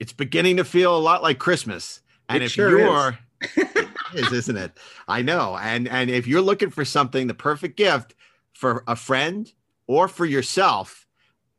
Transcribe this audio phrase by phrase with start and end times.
[0.00, 2.00] It's beginning to feel a lot like Christmas.
[2.28, 3.18] And It if sure you're
[3.56, 4.72] it is, isn't it?
[5.06, 5.56] I know.
[5.56, 8.14] And and if you're looking for something, the perfect gift
[8.54, 9.50] for a friend
[9.86, 11.06] or for yourself,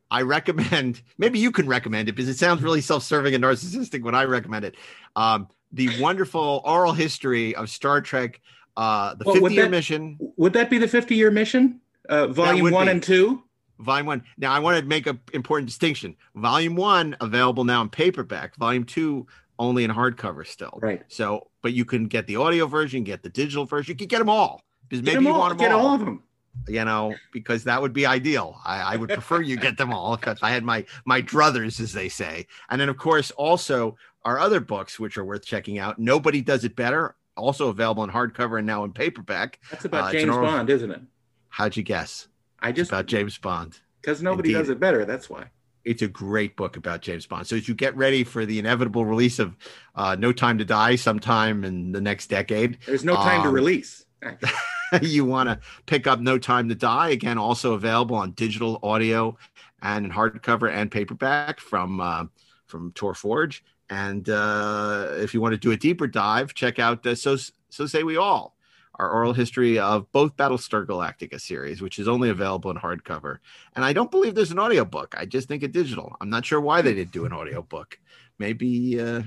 [0.09, 4.15] I recommend maybe you can recommend it because it sounds really self-serving and narcissistic when
[4.15, 4.75] I recommend it.
[5.15, 8.41] Um, the wonderful oral history of Star Trek,
[8.75, 10.17] uh, the Well, 50 year that- mission.
[10.37, 11.79] Would that be the 50 year mission?
[12.09, 12.91] Uh, volume one be.
[12.91, 13.43] and two?
[13.81, 14.23] Volume one.
[14.37, 16.15] Now, I want to make an important distinction.
[16.35, 18.55] Volume one available now in paperback.
[18.57, 19.27] Volume two
[19.59, 20.79] only in hardcover still.
[20.81, 21.03] Right.
[21.07, 23.93] So, but you can get the audio version, get the digital version.
[23.93, 25.87] You can get them all because maybe you all, want them get all.
[25.87, 26.23] all of them.
[26.67, 28.59] You know, because that would be ideal.
[28.65, 31.93] I, I would prefer you get them all because I had my my druthers, as
[31.93, 32.45] they say.
[32.69, 35.97] And then, of course, also our other books, which are worth checking out.
[35.97, 37.15] Nobody does it better.
[37.37, 39.59] Also available in hardcover and now in paperback.
[39.71, 41.01] That's about Uh, James Bond, isn't it?
[41.47, 42.27] How'd you guess?
[42.61, 43.79] I It's just about James Bond.
[44.01, 44.59] because nobody Indeed.
[44.59, 45.05] does it better.
[45.05, 45.45] That's why.
[45.83, 47.47] it's a great book about James Bond.
[47.47, 49.55] So as you get ready for the inevitable release of
[49.95, 53.53] uh, No Time to Die sometime in the next decade, There's no time to Um,
[53.55, 54.05] release.
[55.01, 59.35] you want to pick up No Time to Die again, also available on digital audio
[59.81, 62.25] and in hardcover and paperback from uh,
[62.67, 63.63] from Tor Forge.
[63.89, 67.35] And uh, if you want to do a deeper dive, check out uh, So
[67.69, 68.55] So Say We All,
[69.01, 73.39] our oral history of both Battlestar Galactica series, which is only available in hardcover.
[73.75, 75.15] And I don't believe there's an audiobook.
[75.17, 76.15] I just think it digital.
[76.21, 77.97] I'm not sure why they didn't do an audiobook.
[78.37, 79.23] Maybe uh,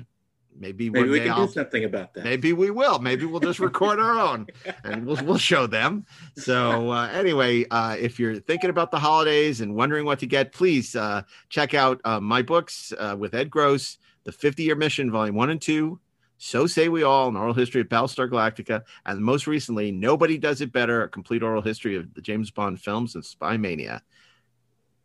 [0.57, 2.23] maybe, Maybe we can I'll do something about that.
[2.23, 3.01] Maybe we will.
[3.01, 4.47] Maybe we'll just record our own
[4.85, 6.07] and we'll, we'll show them.
[6.37, 10.53] So, uh, anyway, uh, if you're thinking about the holidays and wondering what to get,
[10.53, 15.11] please uh, check out uh, my books uh, with Ed Gross, The 50 Year Mission,
[15.11, 15.99] Volume 1 and 2.
[16.45, 18.83] So Say We All, an oral history of Battlestar Galactica.
[19.07, 22.79] And most recently, Nobody Does It Better, a complete oral history of the James Bond
[22.79, 24.03] films and Spy Mania.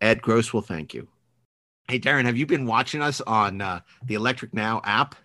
[0.02, 1.08] Ed Gross will thank you.
[1.88, 5.16] Hey, Daren, have you been watching us on uh, the Electric Now app?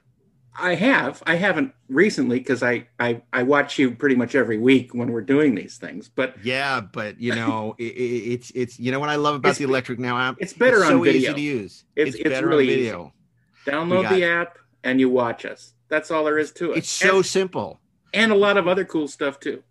[0.56, 1.21] I have.
[1.27, 5.21] I haven't recently because I, I I watch you pretty much every week when we're
[5.21, 6.09] doing these things.
[6.09, 9.56] But Yeah, but you know, it, it, it's it's you know what I love about
[9.56, 10.37] the Electric Now app.
[10.38, 11.21] it's better it's on so video.
[11.22, 11.84] easy to use.
[11.97, 12.83] It's- It's, it's better really on easy.
[12.84, 13.12] video.
[13.67, 15.74] download got the app and you watch us.
[15.89, 16.78] That's all there is to it.
[16.78, 17.81] It's so and, simple.
[18.12, 19.62] and a lot of other cool stuff too.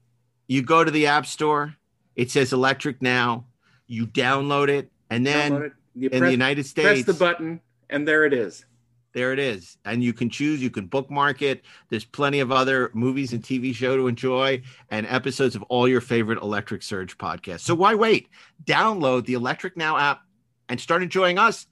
[0.47, 1.75] You go to the app store.
[2.15, 3.45] It says Electric Now.
[3.87, 7.13] You download it, and then Download it, you in press, the United States, press the
[7.13, 7.59] button,
[7.89, 8.65] and there it is.
[9.13, 10.61] there it is, and you can choose.
[10.61, 11.63] You can bookmark it.
[11.89, 16.01] There's plenty of other movies and TV show to enjoy, and episodes of all your
[16.01, 17.61] favorite Electric Surge podcasts.
[17.61, 18.29] So why wait?
[18.63, 20.21] Download the Electric Now app
[20.69, 21.67] and start enjoying us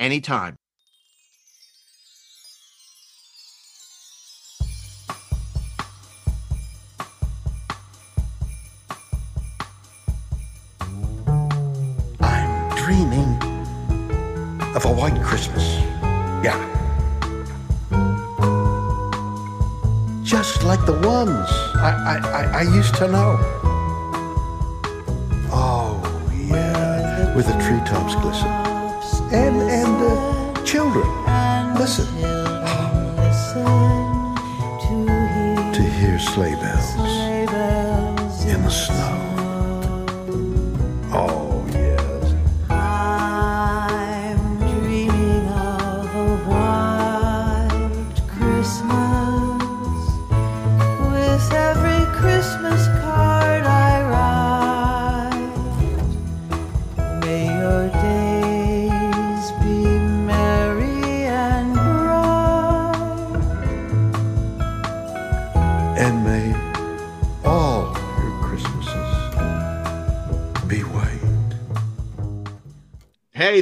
[0.00, 0.56] anytime.
[14.84, 15.64] Of a white Christmas.
[16.42, 16.58] Yeah.
[20.22, 23.38] Just like the ones I, I, I, used to know.
[25.52, 26.00] Oh,
[26.34, 27.34] yeah.
[27.34, 28.48] Where the treetops glisten.
[29.32, 31.06] And, and uh, children,
[31.74, 32.06] listen.
[35.72, 39.21] To hear sleigh bells in the snow.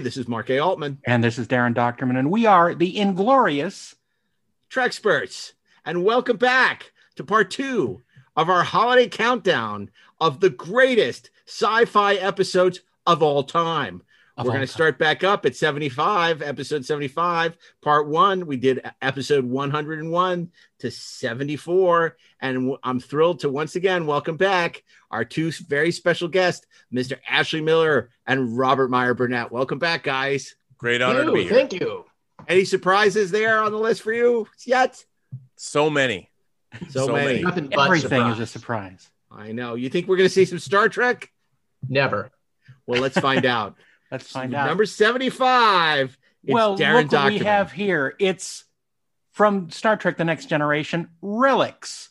[0.00, 0.58] This is Mark A.
[0.58, 0.98] Altman.
[1.04, 3.94] And this is Daren Dochterman, and we are the Inglorious.
[4.70, 5.52] Treksperts,
[5.84, 8.00] and welcome back to part two
[8.34, 9.90] of our holiday countdown
[10.20, 14.02] of the greatest sci-fi episodes of all time.
[14.40, 18.46] Of We're going to start back up at 75, episode 75, part one.
[18.46, 22.16] We did episode 101 to 74.
[22.40, 27.18] And I'm thrilled to once again welcome back our two very special guests, Mr.
[27.28, 29.52] Ashley Miller and Robert Meyer Burnett.
[29.52, 30.54] Welcome back, guys.
[30.78, 31.52] Great honor to be here.
[31.52, 32.06] Thank you.
[32.48, 35.04] Any surprises there on the list for you yet?
[35.56, 36.30] So many.
[36.88, 37.42] So, So many.
[37.44, 37.68] many.
[37.76, 38.34] Everything surprise.
[38.36, 39.10] is a surprise.
[39.30, 39.74] I know.
[39.74, 41.30] You think we're going to see some Star Trek?
[41.86, 42.30] Never.
[42.86, 43.76] Well, let's find out.
[44.10, 44.66] Let's find out.
[44.66, 46.18] Number 75.
[46.42, 48.14] It's well, Daren look what we have here.
[48.18, 48.64] It's
[49.32, 52.08] from Star Trek: The Next Generation, relics.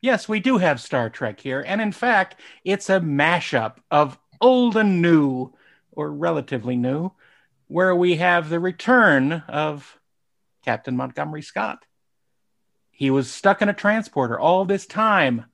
[0.00, 4.76] Yes, we do have Star Trek here, and in fact, it's a mashup of old
[4.76, 5.52] and new,
[5.90, 7.12] or relatively new,
[7.66, 9.98] where we have the return of
[10.64, 11.84] Captain Montgomery Scott.
[12.90, 15.46] He was stuck in a transporter all this time,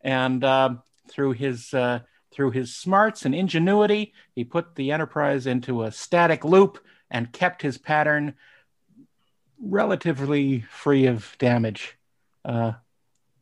[0.00, 0.74] and uh,
[1.08, 2.00] through his uh,
[2.32, 6.78] through his smarts and ingenuity, he put the Enterprise into a static loop
[7.10, 8.34] and kept his pattern
[9.60, 11.96] relatively free of damage,
[12.44, 12.72] uh,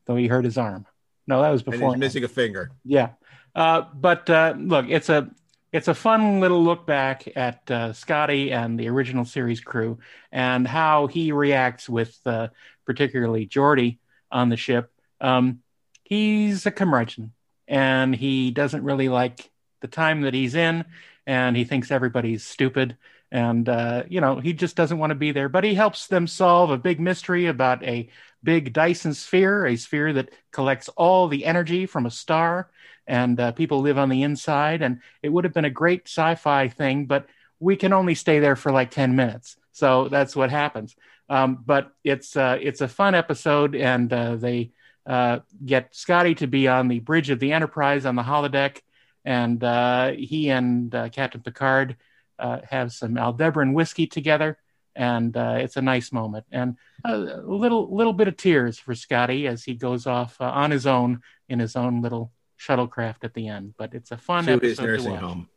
[0.06, 0.86] though he hurt his arm.
[1.26, 1.92] No, that was And before.
[1.92, 2.70] he's missing a finger.
[2.84, 3.10] Yeah,
[3.54, 5.30] uh, but uh, look, it's a
[5.72, 9.98] it's a fun little look back at uh, Scotty and the original series crew
[10.30, 12.48] and how he reacts with uh,
[12.86, 13.98] particularly Geordi
[14.30, 14.90] on the ship.
[15.20, 15.60] Um,
[16.04, 17.32] he's a curmudgeon,
[17.68, 20.84] and he doesn't really like the time that he's in,
[21.26, 22.96] and he thinks everybody's stupid.
[23.32, 26.26] And uh, you know he just doesn't want to be there, but he helps them
[26.26, 28.08] solve a big mystery about a
[28.42, 32.70] big Dyson sphere, a sphere that collects all the energy from a star,
[33.06, 34.82] and uh, people live on the inside.
[34.82, 37.26] And it would have been a great sci-fi thing, but
[37.58, 40.94] we can only stay there for like ten minutes, so that's what happens.
[41.28, 44.70] Um, but it's uh, it's a fun episode, and uh, they
[45.06, 48.80] uh, get Scotty to be on the bridge of the Enterprise on the holodeck,
[49.24, 51.96] and uh, he and uh, Captain Picard
[52.38, 54.58] uh, have some Aldebaran whiskey together,
[54.94, 56.46] and uh, it's a nice moment.
[56.50, 60.70] And a little little bit of tears for Scotty as he goes off uh, on
[60.70, 63.74] his own in his own little shuttlecraft at the end.
[63.76, 65.20] But it's a fun to episode his nursing to watch.
[65.20, 65.48] home.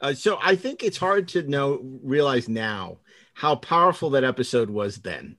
[0.00, 2.98] Uh, so I think it's hard to know realize now
[3.34, 5.36] how powerful that episode was then.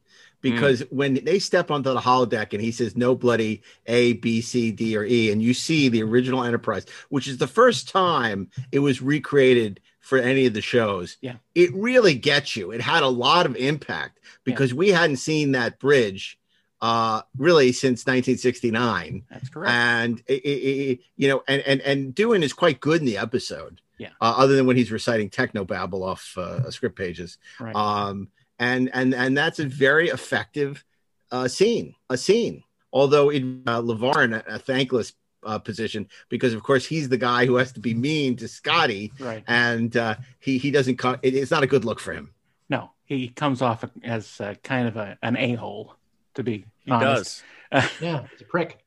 [0.52, 4.72] Because when they step onto the holodeck and he says no bloody A, B, C,
[4.72, 8.80] D, or E, and you see the original Enterprise, which is the first time it
[8.80, 11.36] was recreated for any of the shows, Yeah.
[11.54, 12.72] it really gets you.
[12.72, 16.40] It had a lot of impact because we hadn't seen that bridge
[16.80, 19.72] uh, really since 1969 That's correct.
[19.72, 23.18] and it, it, it- you know, and and and Doohan is quite good in the
[23.18, 23.82] episode.
[23.98, 24.10] Yeah.
[24.22, 27.40] Uh, other than when he's reciting techno babble off uh, script pages.
[27.60, 27.76] right.
[27.76, 28.28] Um,
[28.60, 30.84] and and and that's a very effective
[31.32, 31.96] uh, scene.
[32.10, 32.64] A scene.
[32.94, 35.14] Although in uh, LeVar in a, a thankless
[35.44, 39.12] uh, position because of course he's the guy who has to be mean to Scotty,
[39.20, 39.44] right.
[39.48, 41.18] and uh, he he doesn't come.
[41.22, 42.34] It, it's not a good look for him.
[42.70, 45.96] No, he comes off as uh, kind of a, an a hole,
[46.36, 47.44] to be He honest.
[47.72, 47.92] does.
[48.02, 48.80] Yeah, it's a prick.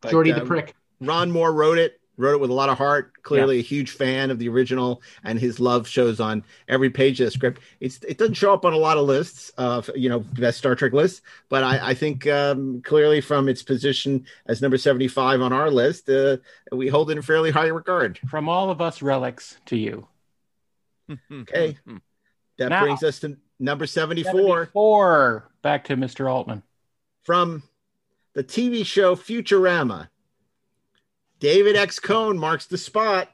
[0.00, 0.74] But, Geordi the uh, prick.
[1.00, 3.22] Ron Moore wrote it, wrote it with a lot of heart.
[3.22, 7.26] Clearly, a huge fan of the original, and his love shows on every page of
[7.26, 7.60] the script.
[7.80, 10.74] It's it doesn't show up on a lot of lists, of you know, best Star
[10.74, 15.40] Trek lists, but I, I think um, clearly from its position as number seventy five
[15.40, 16.36] on our list, uh,
[16.72, 18.18] we hold it in fairly high regard.
[18.28, 20.06] From all of us relics to you.
[21.32, 21.76] Okay.
[22.58, 25.50] That Now- brings us to number seventy four Four.
[25.62, 26.30] Back to Mr.
[26.30, 26.62] Altman.
[27.22, 27.62] from
[28.34, 30.08] the TV show Futurama.
[31.40, 31.98] David X.
[31.98, 33.30] Cohen marks the spot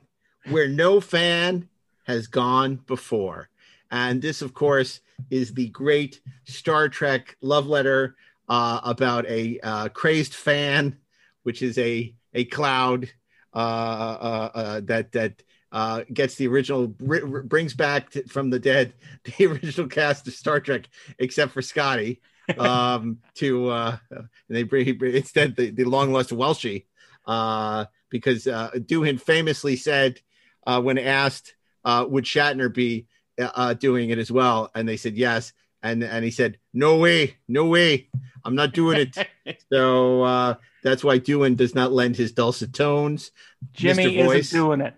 [0.50, 1.68] where no fan
[2.04, 3.48] has gone before.
[3.90, 8.14] And this, of course, is the great Star Trek love letter
[8.48, 10.96] uh, about a uh, crazed fan,
[11.42, 13.10] which is a a cloud
[13.54, 15.42] uh, uh, uh, that that
[15.72, 18.92] uh, gets the original br- br- brings back from the dead
[19.24, 20.88] the original cast of Star Trek,
[21.18, 22.20] except for Scotty.
[22.58, 26.84] um, to uh, and they bring bring- instead the, the long lost Welshie
[27.26, 30.20] uh, because uh, Doohan famously said
[30.66, 31.54] uh, when asked
[31.84, 33.06] uh, would Shatner be
[33.40, 36.98] uh, uh, doing it as well, and they said yes, and and he said no
[36.98, 38.08] way, no way,
[38.44, 39.62] I'm not doing it.
[39.72, 43.30] so uh, that's why Doohan does not lend his dulcet tones.
[43.72, 44.24] Jimmy Mr.
[44.24, 44.38] Voice.
[44.46, 44.94] isn't doing it.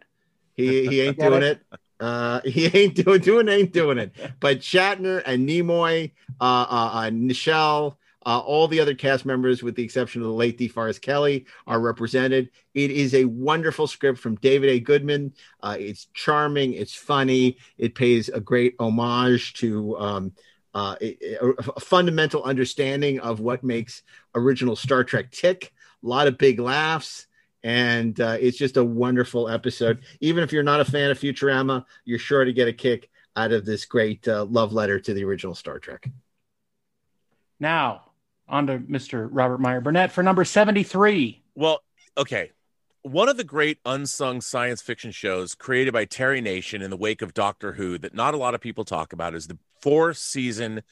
[0.55, 1.61] He he ain't doing it?
[1.73, 1.81] it.
[2.01, 4.15] Uh, he ain't doing doing ain't doing it.
[4.41, 7.97] But Shatner and Nimoy, uh, uh, uh Nichelle,
[8.29, 11.81] uh, all the other cast members, with the exception of the late DeForest Kelley, are
[11.81, 12.51] represented.
[12.75, 14.81] It is a wonderful script from David A.
[14.81, 15.33] Goodman.
[15.63, 16.75] Uh, it's charming.
[16.75, 17.57] It's funny.
[17.79, 20.33] It pays a great homage to um,
[20.75, 24.03] uh, a, a fundamental understanding of what makes
[24.35, 25.73] original Star Trek tick.
[26.05, 27.29] A lot of big laughs
[27.65, 30.01] and uh, it's just a wonderful episode.
[30.21, 33.53] Even if you're not a fan of Futurama, you're sure to get a kick out
[33.53, 36.09] of this great uh, love letter to the original Star Trek.
[37.59, 38.08] Now,
[38.49, 39.29] on to Mr.
[39.31, 41.43] Robert Meyer Burnett for number 73.
[41.55, 41.83] Well,
[42.17, 42.53] okay.
[43.03, 47.23] One of the great unsung science fiction shows created by Terry Nation in the wake
[47.23, 50.83] of Doctor Who that not a lot of people talk about is the four season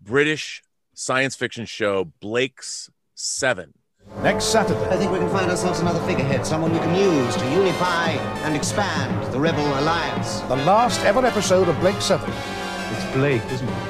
[0.00, 0.62] British
[0.94, 3.74] science fiction show Blake's Seven.
[4.22, 4.80] Next Saturday.
[4.86, 8.10] I think we can find ourselves another figurehead, someone we can use to unify
[8.44, 10.40] and expand the Rebel Alliance.
[10.42, 12.28] The last ever episode of Blake 7.
[12.30, 13.87] It's Blake, isn't it?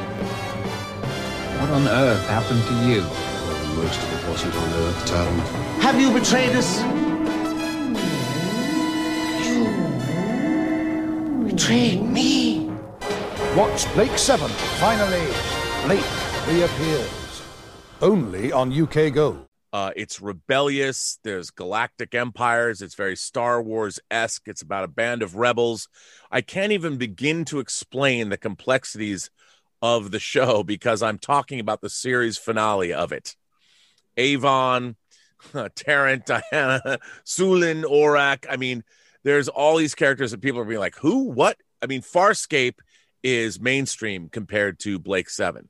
[1.58, 3.00] What on earth happened to you?
[3.00, 5.38] Well, most of it wasn't on Earth, Tom.
[5.80, 6.80] Have you betrayed us?
[9.44, 9.64] You
[11.50, 12.70] betrayed me.
[13.56, 14.48] Watch Blake 7,
[14.78, 15.26] finally.
[15.84, 16.06] Blake
[16.46, 17.42] reappears.
[18.00, 19.44] Only on UK Go.
[19.72, 21.18] Uh, it's rebellious.
[21.24, 22.82] There's galactic empires.
[22.82, 24.46] It's very Star Wars esque.
[24.46, 25.88] It's about a band of rebels.
[26.30, 29.28] I can't even begin to explain the complexities
[29.82, 33.36] of the show because I'm talking about the series finale of it.
[34.16, 34.96] Avon,
[35.74, 38.46] Tarrant, Diana, Soolin, Orac.
[38.50, 38.84] I mean,
[39.24, 41.24] there's all these characters that people are being like, who?
[41.24, 41.56] What?
[41.82, 42.78] I mean, Farscape
[43.22, 45.68] is mainstream compared to Blake Seven.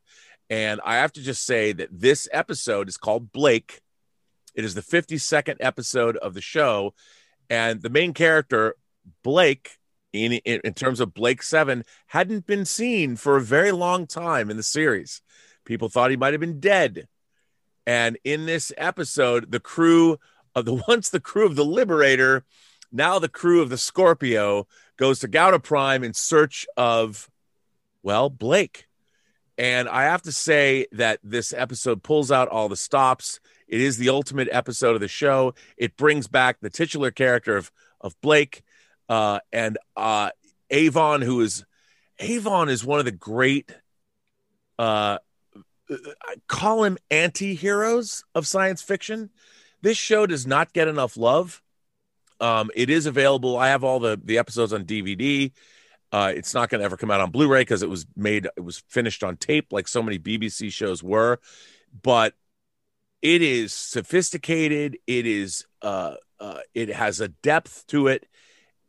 [0.50, 3.80] And I have to just say that this episode is called Blake.
[4.54, 6.94] It is the 52nd episode of the show.
[7.50, 8.74] And the main character,
[9.22, 9.77] Blake,
[10.18, 14.56] in, in, terms of Blake Seven, hadn't been seen for a very long time in
[14.56, 15.22] the series.
[15.64, 17.08] People thought he might have been dead.
[17.86, 20.18] And in this episode, the crew
[20.54, 22.44] of the once the crew of the Liberator,
[22.92, 27.30] now the crew of the Scorpio, goes to Gauda Prime in search of,
[28.02, 28.86] well, Blake.
[29.56, 33.40] And I have to say that this episode pulls out all the stops.
[33.66, 35.54] It is the ultimate episode of the show.
[35.76, 37.70] It brings back the titular character of
[38.00, 38.62] of Blake
[39.08, 40.30] uh, and uh,
[40.70, 41.64] Avon, who is
[42.18, 43.74] Avon is one of the great.
[44.78, 45.18] Uh,
[45.90, 49.30] I call him anti-heroes of science fiction.
[49.80, 51.62] This show does not get enough love.
[52.40, 53.56] Um, it is available.
[53.56, 55.52] I have all the the episodes on DVD.
[56.10, 58.64] Uh, it's not going to ever come out on Blu-ray because it was made, it
[58.64, 61.38] was finished on tape, like so many BBC shows were.
[62.02, 62.34] But
[63.20, 64.98] it is sophisticated.
[65.06, 68.26] It is, uh, uh, it has a depth to it,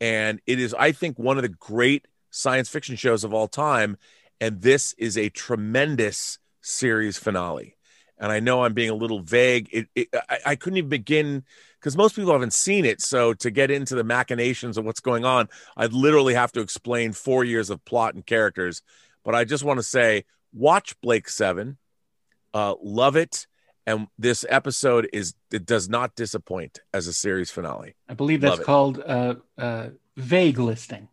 [0.00, 3.96] and it is, I think, one of the great science fiction shows of all time.
[4.40, 7.76] And this is a tremendous series finale.
[8.18, 9.68] And I know I'm being a little vague.
[9.72, 11.44] It, it I, I couldn't even begin
[11.78, 13.00] because most people haven't seen it.
[13.00, 17.12] So to get into the machinations of what's going on, I'd literally have to explain
[17.12, 18.82] four years of plot and characters.
[19.24, 21.78] But I just want to say, watch Blake Seven,
[22.52, 23.46] uh, love it,
[23.86, 27.94] and this episode is it does not disappoint as a series finale.
[28.08, 31.08] I believe that's called uh, uh, vague listing.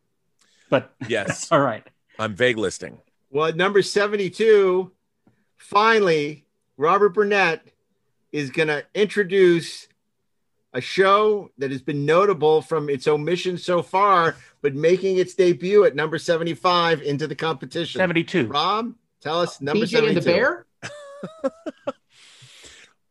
[0.70, 1.86] But Yes, all right.
[2.20, 3.00] I'm vague listing.
[3.30, 4.92] Well, at number 72,
[5.58, 6.46] finally,
[6.78, 7.68] Robert Burnett
[8.32, 9.88] is going to introduce
[10.74, 15.86] a show that has been notable from its omission so far, but making its debut
[15.86, 18.00] at number 75 into the competition.
[18.00, 18.48] 72.
[18.48, 20.20] Rob, tell us number PJ and 72.
[20.20, 20.66] the Bear?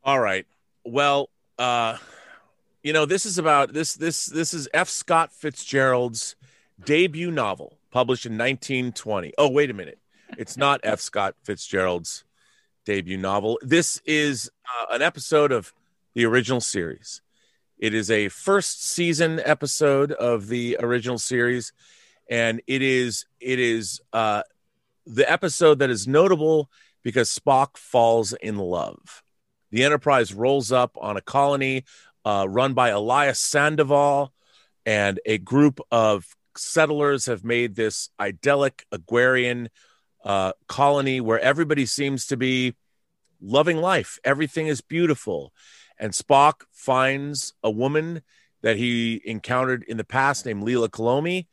[0.06, 0.46] All right.
[0.84, 1.96] Well, uh,
[2.84, 4.88] you know, this is about this this this is F.
[4.88, 6.36] Scott Fitzgerald's
[6.84, 9.32] debut novel, published in 1920.
[9.36, 9.98] Oh, wait a minute.
[10.38, 11.00] It's not F.
[11.00, 12.22] Scott Fitzgerald's
[12.84, 13.58] debut novel.
[13.62, 15.74] This is uh, an episode of
[16.14, 17.20] the original series.
[17.76, 21.72] It is a first season episode of the original series,
[22.30, 24.44] and it is it is uh,
[25.04, 26.70] the episode that is notable
[27.02, 29.24] because Spock falls in love.
[29.70, 31.84] The Enterprise rolls up on a colony
[32.24, 34.32] uh, run by Elias Sandoval,
[34.84, 39.68] and a group of settlers have made this idyllic agrarian
[40.24, 42.74] uh, colony where everybody seems to be
[43.40, 44.18] loving life.
[44.24, 45.52] Everything is beautiful.
[45.98, 48.22] And Spock finds a woman
[48.62, 51.46] that he encountered in the past named Leila Kalomi,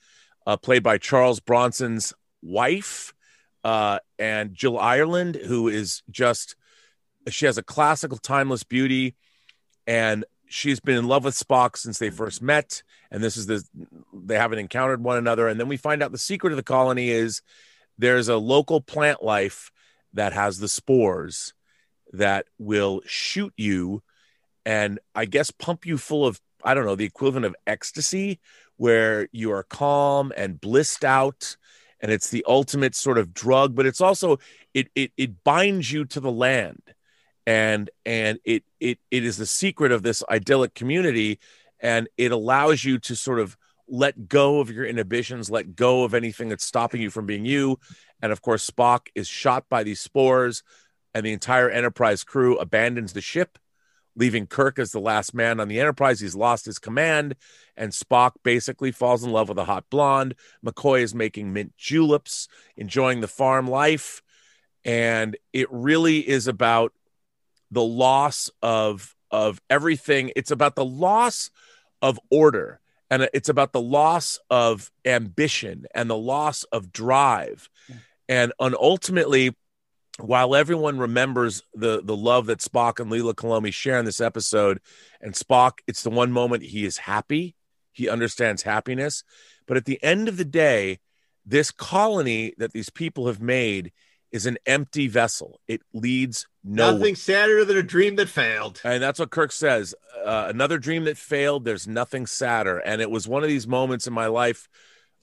[0.47, 3.13] uh, played by Charles Bronson's wife,
[3.63, 6.55] uh, and Jill Ireland, who is just,
[7.29, 9.15] she has a classical, timeless beauty.
[9.85, 12.83] And she's been in love with Spock since they first met.
[13.11, 13.63] And this is the,
[14.13, 15.47] they haven't encountered one another.
[15.47, 17.41] And then we find out the secret of the colony is
[17.97, 19.71] there's a local plant life
[20.13, 21.53] that has the spores
[22.13, 24.03] that will shoot you
[24.65, 28.39] and I guess pump you full of I don't know the equivalent of ecstasy
[28.77, 31.57] where you are calm and blissed out
[31.99, 34.37] and it's the ultimate sort of drug but it's also
[34.73, 36.81] it it it binds you to the land
[37.45, 41.39] and and it it it is the secret of this idyllic community
[41.79, 43.57] and it allows you to sort of
[43.87, 47.77] let go of your inhibitions let go of anything that's stopping you from being you
[48.21, 50.63] and of course Spock is shot by these spores
[51.13, 53.57] and the entire Enterprise crew abandons the ship
[54.15, 56.19] leaving Kirk as the last man on the Enterprise.
[56.19, 57.35] He's lost his command,
[57.75, 60.35] and Spock basically falls in love with a hot blonde.
[60.65, 62.47] McCoy is making mint juleps,
[62.77, 64.21] enjoying the farm life.
[64.85, 66.93] And it really is about
[67.73, 70.31] the loss of of everything.
[70.35, 71.49] It's about the loss
[72.01, 72.79] of order.
[73.09, 77.69] And it's about the loss of ambition and the loss of drive.
[78.27, 79.55] And, and ultimately,
[80.19, 84.79] while everyone remembers the the love that Spock and Leila Kalomi share in this episode,
[85.21, 87.55] and Spock, it's the one moment he is happy,
[87.91, 89.23] he understands happiness,
[89.67, 90.99] but at the end of the day,
[91.45, 93.91] this colony that these people have made
[94.33, 95.61] is an empty vessel.
[95.67, 96.93] It leads nowhere.
[96.93, 98.81] Nothing sadder than a dream that failed.
[98.83, 99.93] And that's what Kirk says.
[100.25, 101.63] Uh, another dream that failed.
[101.63, 102.79] There's nothing sadder.
[102.79, 104.67] And it was one of these moments in my life.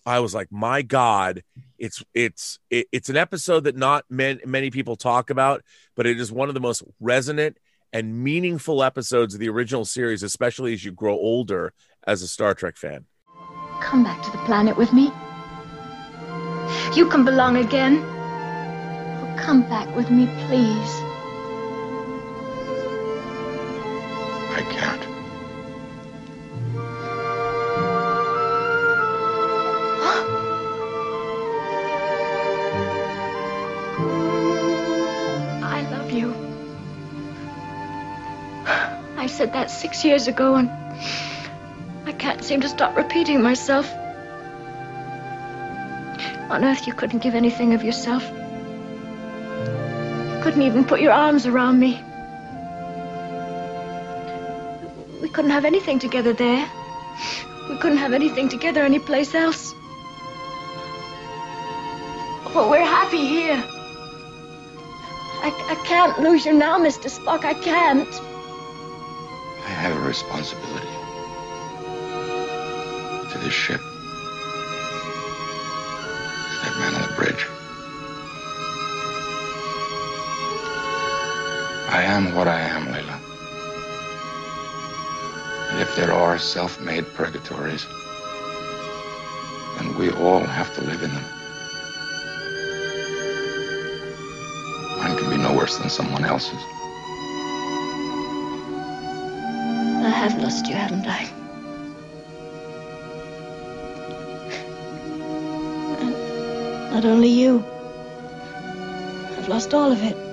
[0.06, 1.42] I was like, my God,
[1.76, 5.62] it's it's it, it's an episode that not many many people talk about,
[5.94, 7.58] but it is one of the most resonant
[7.92, 11.74] and meaningful episodes of the original series, especially as you grow older
[12.06, 13.04] as a Star Trek fan.
[13.80, 15.12] Come back to the planet with me.
[16.94, 18.19] You can belong again.
[19.36, 21.02] Come back with me, please.
[24.52, 25.00] I can't.
[35.62, 36.34] I love you.
[39.16, 40.70] I said that six years ago, and
[42.06, 43.92] I can't seem to stop repeating myself.
[46.50, 48.24] On Earth, you couldn't give anything of yourself.
[50.42, 52.02] Couldn't even put your arms around me.
[55.20, 56.66] We couldn't have anything together there.
[57.68, 59.74] We couldn't have anything together anyplace else.
[62.54, 63.62] But we're happy here.
[65.42, 67.10] I, I can't lose you now, Mr.
[67.10, 67.44] Spock.
[67.44, 68.08] I can't.
[69.66, 70.88] I have a responsibility
[73.30, 73.80] to this ship.
[73.80, 73.86] To
[76.64, 77.46] that man on the bridge.
[81.92, 83.20] I am what I am, Leila.
[85.70, 87.84] And if there are self-made purgatories,
[89.76, 91.24] then we all have to live in them.
[94.98, 96.62] Mine can be no worse than someone else's.
[100.06, 101.28] I have lost you, haven't I?
[106.92, 107.64] Not only you.
[109.36, 110.29] I've lost all of it.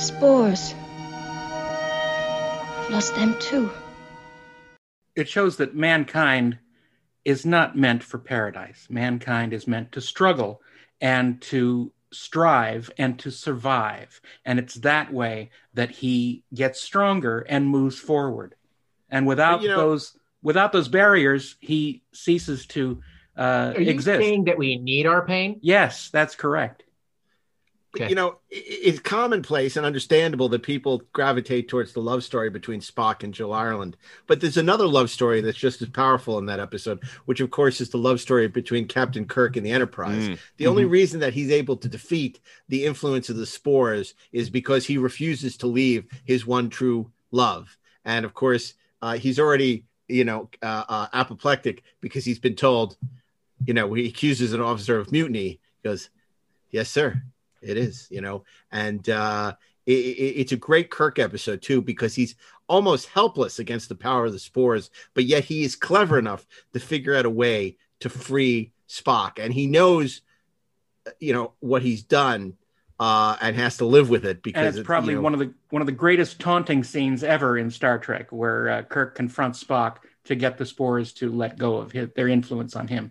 [0.00, 0.74] The spores.
[2.78, 3.70] I've lost them too.
[5.14, 6.58] It shows that mankind
[7.26, 8.86] is not meant for paradise.
[8.88, 10.62] Mankind is meant to struggle
[11.02, 14.22] and to strive and to survive.
[14.46, 18.54] And it's that way that he gets stronger and moves forward.
[19.10, 23.02] And without you know- those without those barriers, he ceases to
[23.36, 24.22] uh, Are you exist.
[24.22, 25.60] saying that we need our pain?
[25.60, 26.84] Yes, that's correct.
[27.92, 32.80] But, You know, it's commonplace and understandable that people gravitate towards the love story between
[32.80, 33.96] Spock and Jill Ireland.
[34.28, 37.80] But there's another love story that's just as powerful in that episode, which, of course,
[37.80, 40.28] is the love story between Captain Kirk and the Enterprise.
[40.28, 40.38] Mm.
[40.56, 44.86] The only reason that he's able to defeat the influence of the spores is because
[44.86, 47.76] he refuses to leave his one true love.
[48.04, 52.96] And of course, uh, he's already, you know, uh, uh, apoplectic because he's been told,
[53.64, 55.58] you know, he accuses an officer of mutiny.
[55.82, 56.10] He goes,
[56.70, 57.22] Yes, sir,
[57.62, 59.54] it is, you know, and uh,
[59.86, 62.34] it, it- it's a great Kirk episode too because he's
[62.68, 66.80] almost helpless against the power of the spores, but yet he is clever enough to
[66.80, 70.22] figure out a way to free Spock, and he knows,
[71.06, 72.54] uh, you know, what he's done.
[72.98, 75.80] Uh, and has to live with it because and it's probably one of the one
[75.80, 80.34] of the greatest taunting scenes ever in Star Trek, where uh, Kirk confronts Spock to
[80.34, 83.10] get the spores to let go of his, their influence on him.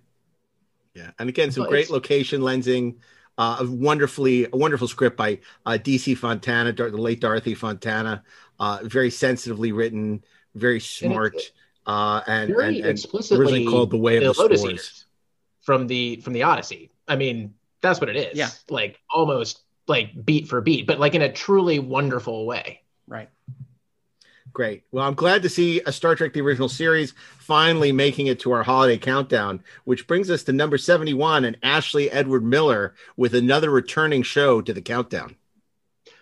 [0.94, 2.98] Yeah, and again, some Well, great location lensing.
[3.40, 8.22] Uh, a wonderfully, a wonderful script by uh, DC Fontana, Dar- the late Dorothy Fontana.
[8.60, 10.22] Uh, very sensitively written,
[10.56, 11.38] very smart,
[11.88, 15.06] uh, and, Very and, and explicitly originally called the Way of the, Lotus Eaters
[15.62, 16.92] from the from the Odyssey.
[17.08, 18.38] I mean, that's what it is.
[18.38, 18.50] Yeah.
[18.70, 22.82] like almost like beat for beat, but like in a truly wonderful way.
[23.08, 23.30] Right.
[24.60, 24.84] Great.
[24.92, 28.52] Well, I'm glad to see a Star Trek: The Original Series finally making it to
[28.52, 33.70] our holiday countdown, which brings us to number 71 and Ashley Edward Miller with another
[33.70, 35.38] returning show to the countdown.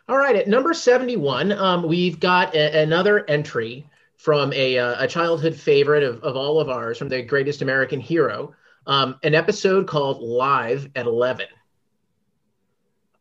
[0.08, 5.08] All right, at number 71, um, we've got a- another entry from a, uh, a
[5.08, 8.54] childhood favorite of, of all of ours, from the greatest American hero,
[8.86, 11.47] um, an episode called Live at 11.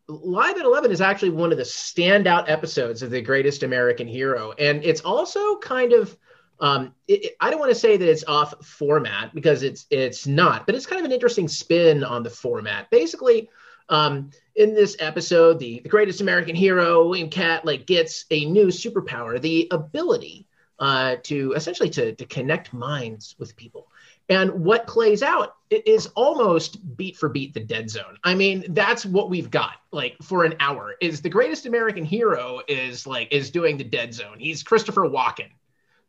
[0.08, 4.52] Live at 11 is actually one of the standout episodes of the greatest American hero.
[4.52, 6.16] And it's also kind of,
[6.60, 10.26] um, it, it- I don't want to say that it's off format because it's it's
[10.26, 12.88] not, but it's kind of an interesting spin on the format.
[12.90, 13.48] Basically,
[13.88, 18.66] um, in this episode, the, the greatest American hero, William Katt, like gets a new
[18.68, 20.46] superpower, the ability
[20.78, 23.88] uh, to essentially to, to connect minds with people.
[24.28, 28.18] And what plays out is almost beat for beat the dead zone.
[28.24, 32.60] I mean, that's what we've got like for an hour is the greatest American hero
[32.68, 34.38] is like is doing the dead zone.
[34.38, 35.50] He's Christopher Walken.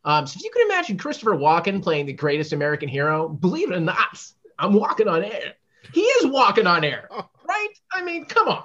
[0.04, 3.76] Um, so if you can imagine Christopher Walken playing the greatest American hero, believe it
[3.76, 4.24] or not,
[4.58, 5.54] I'm walking on air.
[5.92, 7.08] He is walking on air,
[7.48, 7.68] right?
[7.92, 8.64] I mean, come on.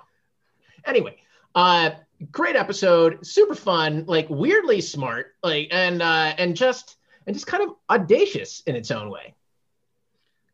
[0.85, 1.17] Anyway,
[1.55, 1.91] uh,
[2.31, 7.63] great episode, super fun, like weirdly smart, like and uh, and just and just kind
[7.63, 9.33] of audacious in its own way.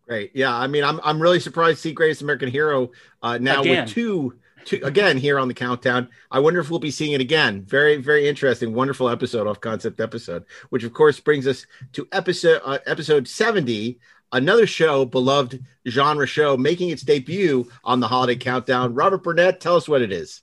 [0.10, 0.32] Great.
[0.34, 0.56] Yeah.
[0.56, 2.90] I mean, I'm I'm really surprised to see Greatest American Hero
[3.22, 3.86] uh, now Again.
[3.86, 6.10] with two, two again here on the countdown.
[6.32, 7.62] I wonder if we'll be seeing it again.
[7.62, 12.60] Very, very interesting, wonderful episode off concept episode, which of course brings us to episode
[12.66, 14.00] uh, episode 70,
[14.32, 18.96] another show, beloved genre show, making its debut on the holiday countdown.
[18.96, 20.42] Robert Burnett, tell us what it is.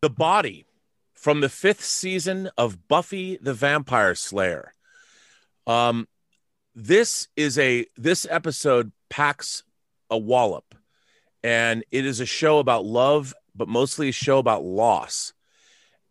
[0.00, 0.66] The Body
[1.14, 4.74] from the fifth season of Buffy the Vampire Slayer.
[5.68, 6.08] Um,
[6.78, 9.64] this is a this episode packs
[10.10, 10.76] a wallop,
[11.42, 15.32] and it is a show about love, but mostly a show about loss.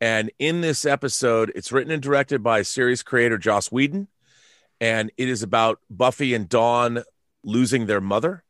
[0.01, 4.09] And in this episode, it's written and directed by series creator Joss Whedon,
[4.81, 7.01] and it is about Buffy and Dawn
[7.45, 8.43] losing their mother,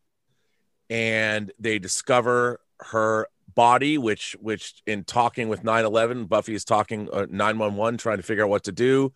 [0.89, 7.25] and they discover her body which which in talking with 9-11 buffy is talking uh,
[7.29, 9.11] 911 trying to figure out what to do.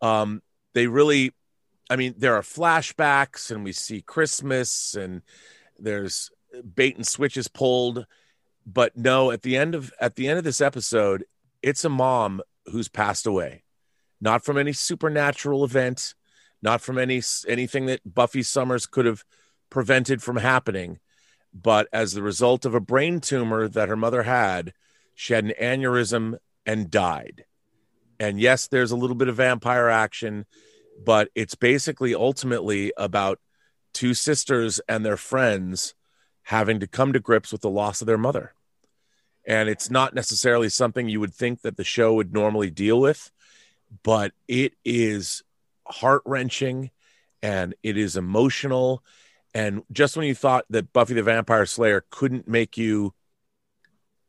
[0.00, 0.40] Um
[0.72, 1.34] they really
[1.90, 5.22] i mean there are flashbacks and we see christmas and
[5.78, 6.30] there's
[6.62, 8.06] bait and switches pulled.
[8.66, 11.24] But no at the end of at the end of this episode
[11.62, 13.64] it's a mom who's passed away.
[14.20, 16.14] Not from any supernatural event
[16.60, 19.24] not from any anything that buffy summers could have
[19.70, 20.98] prevented from happening.
[21.54, 24.74] But as the result of a brain tumor that her mother had,
[25.14, 27.44] she had an aneurysm and died.
[28.20, 30.46] And yes, there's a little bit of vampire action,
[31.04, 33.40] but it's basically ultimately about
[33.92, 35.94] two sisters and their friends
[36.42, 38.54] having to come to grips with the loss of their mother.
[39.46, 43.30] And it's not necessarily something you would think that the show would normally deal with,
[44.02, 45.42] but it is
[45.86, 46.90] heart wrenching
[47.42, 49.02] and it is emotional
[49.54, 53.14] and just when you thought that Buffy the Vampire Slayer couldn't make you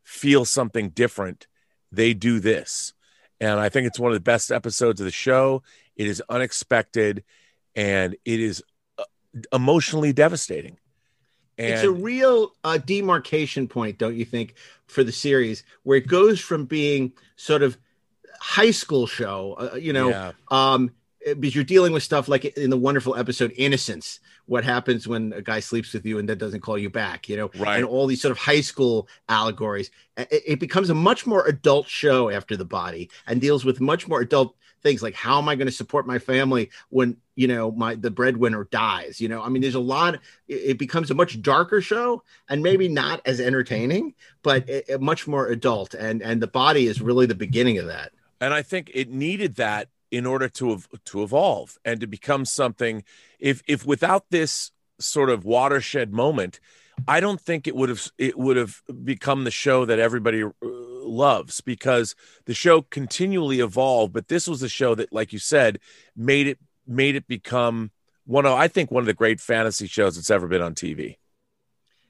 [0.04, 1.48] feel something different,
[1.92, 2.94] they do this.
[3.40, 5.64] And I think it's one of the best episodes of the show.
[6.00, 7.26] It is unexpected
[7.76, 8.64] and it is
[8.98, 9.04] uh,
[9.52, 10.78] emotionally devastating.
[11.58, 14.56] And it's a real uh, demarcation point, don't you think,
[14.88, 17.78] for the series, where it goes from being sort of
[18.40, 20.32] high school show, uh, you know, Yeah.
[20.50, 20.92] um,
[21.38, 25.42] because you're dealing with stuff like in the wonderful episode Innocence, what happens when a
[25.42, 27.76] guy sleeps with you and then doesn't call you back, you know, Right.
[27.76, 29.92] and all these sort of high school allegories.
[30.16, 34.08] It, it becomes a much more adult show after the body and deals with much
[34.08, 37.72] more adult things like how am I going to support my family when you know
[37.72, 39.20] my the breadwinner dies?
[39.22, 40.20] You know, I mean, there's a lot.
[40.48, 44.14] It, becomes a much darker show and maybe not as entertaining,
[44.44, 45.94] but it, it much more adult.
[45.94, 48.12] And and the body is really the beginning of that.
[48.42, 53.04] and I think it needed that in order to to evolve and to become something.
[53.40, 56.60] If if without this sort of watershed moment,
[57.08, 60.50] I don't think it would have it would have become the show that everybody uh,
[61.10, 64.14] loves because the show continually evolved.
[64.14, 65.80] But this was a show that, like you said,
[66.16, 67.92] made it made it become
[68.26, 71.18] one of I think one of the great fantasy shows that's ever been on TV.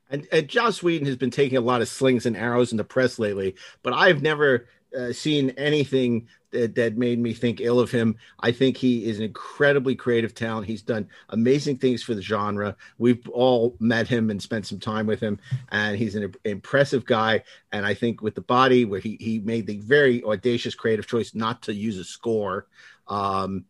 [0.10, 2.84] And, and Joss Whedon has been taking a lot of slings and arrows in the
[2.84, 7.92] press lately, but I've never uh, seen anything that, that made me think ill of
[7.92, 8.16] him.
[8.40, 10.68] I think he is an incredibly creative talent.
[10.68, 12.76] He's done amazing things for the genre.
[12.98, 17.44] We've all met him and spent some time with him, and he's an impressive guy.
[17.72, 21.36] And I think with the body, where he he made the very audacious creative choice
[21.36, 22.68] not to use a score.
[23.08, 23.66] Um,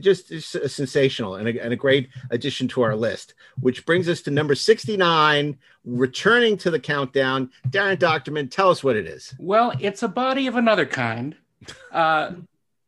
[0.00, 4.20] just is sensational and a, and a great addition to our list, which brings us
[4.22, 7.50] to number 69, returning to the countdown.
[7.68, 9.34] Daren Dochterman, tell us what it is.
[9.38, 11.36] Well, it's a body of another kind.
[11.90, 12.32] Uh,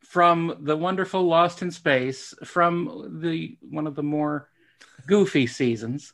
[0.00, 4.48] from the wonderful Lost in Space, from the one of the more
[5.06, 6.12] goofy seasons.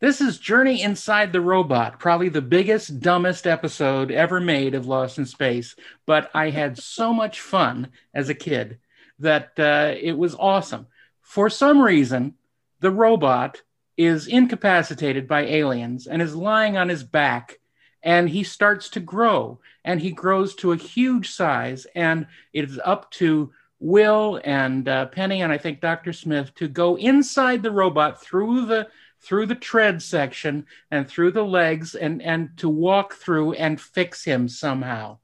[0.00, 5.18] This is Journey Inside the Robot, probably the biggest, dumbest episode ever made of Lost
[5.18, 5.76] in Space.
[6.06, 8.78] But I had so much fun as a kid
[9.18, 10.86] that uh, it was awesome.
[11.20, 12.34] For some reason,
[12.80, 13.62] the robot
[13.96, 17.60] is incapacitated by aliens and is lying on his back
[18.02, 22.80] and he starts to grow and he grows to a huge size and it is
[22.84, 27.70] up to will and uh, penny and i think dr smith to go inside the
[27.70, 28.86] robot through the
[29.20, 34.24] through the tread section and through the legs and and to walk through and fix
[34.24, 35.18] him somehow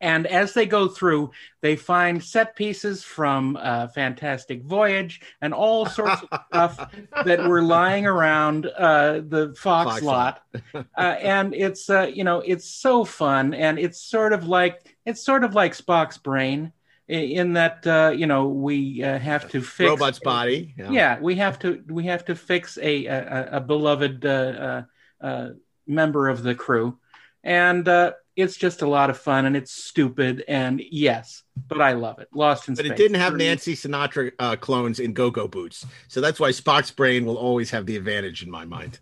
[0.00, 5.86] and as they go through, they find set pieces from uh, Fantastic Voyage and all
[5.86, 10.42] sorts of stuff that were lying around uh, the Fox, Fox lot.
[10.74, 15.22] uh, and it's uh, you know it's so fun, and it's sort of like it's
[15.22, 16.72] sort of like Spock's brain.
[17.08, 20.74] in that uh, you know we uh, have to fix Robot's body.
[20.78, 20.90] Yeah.
[20.90, 24.82] yeah we have to we have to fix a a, a beloved uh, uh,
[25.20, 25.48] uh,
[25.86, 26.98] member of the crew
[27.42, 31.92] and uh, it's just a lot of fun and it's stupid and yes but i
[31.92, 35.48] love it lost in But space it didn't have Nancy Sinatra uh, clones in go-go
[35.48, 39.00] boots, so that's why Spock's brain will always have the advantage in my mind.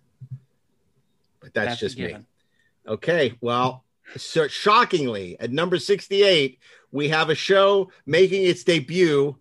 [1.40, 2.16] But that's, That's just me.
[2.88, 3.84] Okay, well,
[4.16, 6.58] so shockingly, at number 68,
[6.90, 9.36] we have a show making its debut.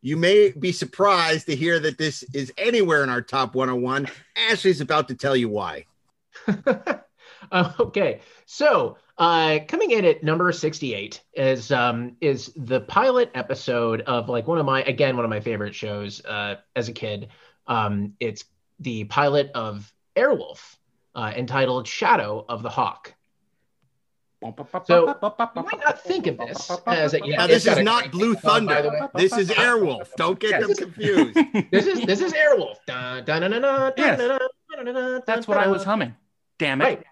[0.00, 4.08] You may be surprised to hear that this is anywhere in our top 101.
[4.50, 5.86] Ashley's about to tell you why.
[6.46, 14.00] Uh, okay, so uh, coming in at number sixty-eight is um, is the pilot episode
[14.00, 17.28] of like one of my again one of my favorite shows uh, as a kid.
[17.66, 18.44] Um, it's
[18.80, 20.76] the pilot of Airwolf,
[21.14, 23.14] uh, entitled "Shadow of the Hawk."
[24.84, 25.06] So
[25.54, 28.40] you might not think of this as a, yeah, Now, this is not Blue theme
[28.40, 29.10] song, Thunder.
[29.14, 30.14] This is Airwolf.
[30.16, 31.38] Don't get Yeah, them confused.
[31.70, 32.76] This is this is Airwolf.
[32.86, 35.22] Dun, dun, dun, dun, dun, Yes.
[35.26, 36.14] that's what i was humming
[36.58, 37.04] damn it Right.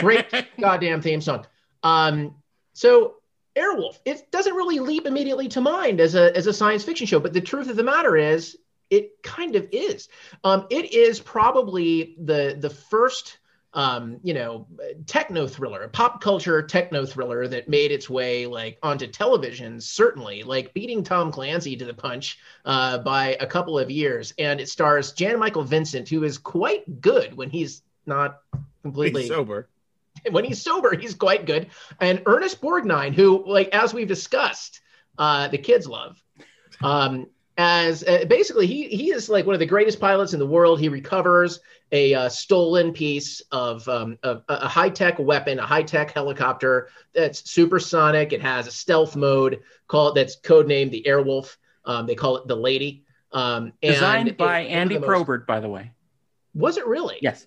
[0.00, 0.26] Great
[0.60, 1.46] goddamn theme song.
[1.82, 2.34] Um,
[2.72, 3.16] so
[3.56, 7.20] Airwolf, it doesn't really leap immediately to mind as a as a science fiction show,
[7.20, 8.56] but the truth of the matter is,
[8.90, 10.08] it kind of is.
[10.44, 13.38] Um, it is probably the the first
[13.72, 14.66] um, you know,
[15.06, 20.42] techno thriller, a pop culture techno thriller that made its way like onto television, certainly,
[20.42, 24.34] like beating Tom Clancy to the punch uh, by a couple of years.
[24.38, 28.40] And it stars Jan Michael Vincent, who is quite good when he's not
[28.82, 29.68] completely He's sober.
[30.30, 31.68] when he's sober, he's quite good.
[32.00, 34.80] And Ernest Borgnine, who, like as we've discussed,
[35.18, 36.22] uh, the kids love.
[36.82, 37.26] Um,
[37.58, 40.80] as uh, basically, he he is like one of the greatest pilots in the world.
[40.80, 41.60] He recovers
[41.92, 46.88] a uh, stolen piece of, um, of a high tech weapon, a high tech helicopter
[47.12, 48.32] that's supersonic.
[48.32, 51.56] It has a stealth mode called that's codenamed the Airwolf.
[51.84, 53.04] Um, they call it the Lady.
[53.32, 55.92] Um, and designed by it's andy the most- probert by the way
[56.54, 57.18] Was it really?
[57.22, 57.46] yes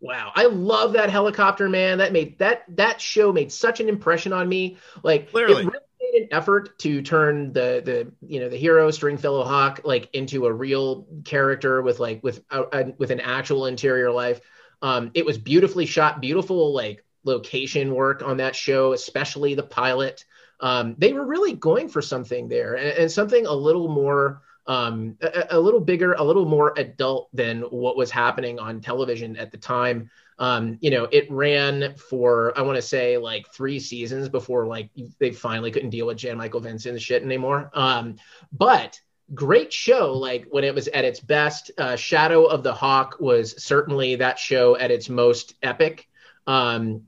[0.00, 1.98] Wow, I love that helicopter, man.
[1.98, 4.78] That made that that show made such an impression on me.
[5.02, 5.62] Like Clearly.
[5.62, 9.82] it really made an effort to turn the the you know the hero Stringfellow Hawk
[9.84, 14.40] like into a real character with like with a, a- with an actual interior life.
[14.80, 20.24] Um, it was beautifully shot, beautiful like location work on that show, especially the pilot.
[20.60, 25.16] Um, they were really going for something there and, and something a little more um,
[25.20, 29.50] a, a little bigger, a little more adult than what was happening on television at
[29.50, 30.08] the time.
[30.38, 34.90] Um, you know, it ran for I want to say like three seasons before like
[35.18, 37.72] they finally couldn't deal with Jan Michael Vincent shit anymore.
[37.74, 38.14] Um,
[38.52, 39.00] but
[39.34, 40.12] great show.
[40.12, 44.38] Like when it was at its best, uh, Shadow of the Hawk was certainly that
[44.38, 46.08] show at its most epic.
[46.46, 47.06] Um,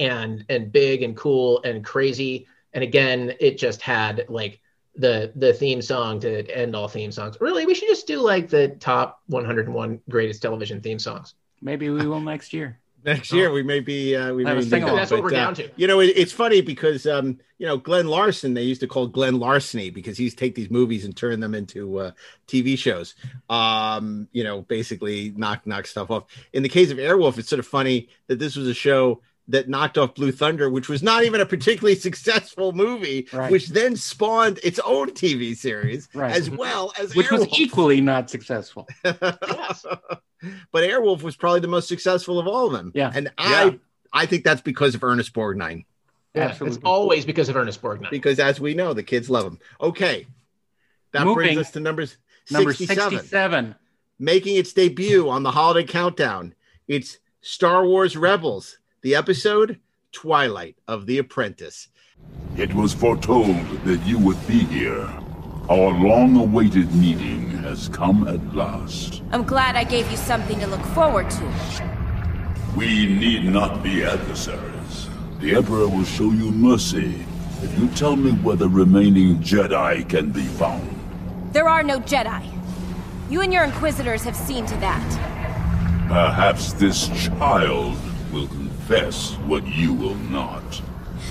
[0.00, 2.48] and and big and cool and crazy.
[2.72, 4.60] And again, it just had like
[4.98, 7.36] the the theme song to end all theme songs.
[7.40, 11.34] Really, we should just do like the top 101 greatest television theme songs.
[11.62, 14.64] maybe we will next year Next year we may be uh, we Have may a
[14.64, 14.96] be sing-along.
[14.96, 15.70] That's what we're uh, down to.
[15.76, 19.06] You know, it, it's funny because um, you know Glen Larson they used to call
[19.06, 22.10] Glenn Larceny because he's take these movies and turn them into uh,
[22.48, 23.14] TV shows.
[23.48, 26.24] Um, you know, basically knock knock stuff off.
[26.52, 29.68] In the case of Airwolf, it's sort of funny that this was a show that
[29.68, 33.50] knocked off Blue Thunder, which was not even a particularly successful movie, Right.
[33.50, 36.32] which then spawned its own TV series Right.
[36.32, 39.86] as well as which was equally not successful Yes.
[40.72, 42.92] but Airwolf was probably the most successful of all of them.
[42.94, 43.10] Yeah.
[43.14, 43.78] and I
[44.12, 45.84] I think that's because of Ernest Borgnine.
[46.34, 46.76] Yeah, Absolutely.
[46.76, 48.10] It's always because of Ernest Borgnine.
[48.10, 49.58] Because as we know, the kids love him.
[49.80, 50.26] Okay,
[51.12, 52.16] that brings us to numbers
[52.50, 53.74] number 67, 67
[54.18, 56.54] making its debut on the holiday countdown.
[56.86, 59.78] It's Star Wars Rebels, the episode
[60.10, 61.88] Twilight of the Apprentice.
[62.56, 65.08] It was foretold that you would be here.
[65.70, 69.22] Our long awaited meeting has come at last.
[69.30, 71.92] I'm glad I gave you something to look forward to.
[72.76, 75.08] We need not be adversaries.
[75.38, 77.24] The Emperor will show you mercy
[77.62, 80.88] if you tell me where the remaining Jedi can be found.
[81.52, 82.44] There are no Jedi.
[83.30, 86.08] You and your Inquisitors have seen to that.
[86.08, 87.96] Perhaps this child
[88.32, 88.48] will
[88.88, 90.80] confess what you will not.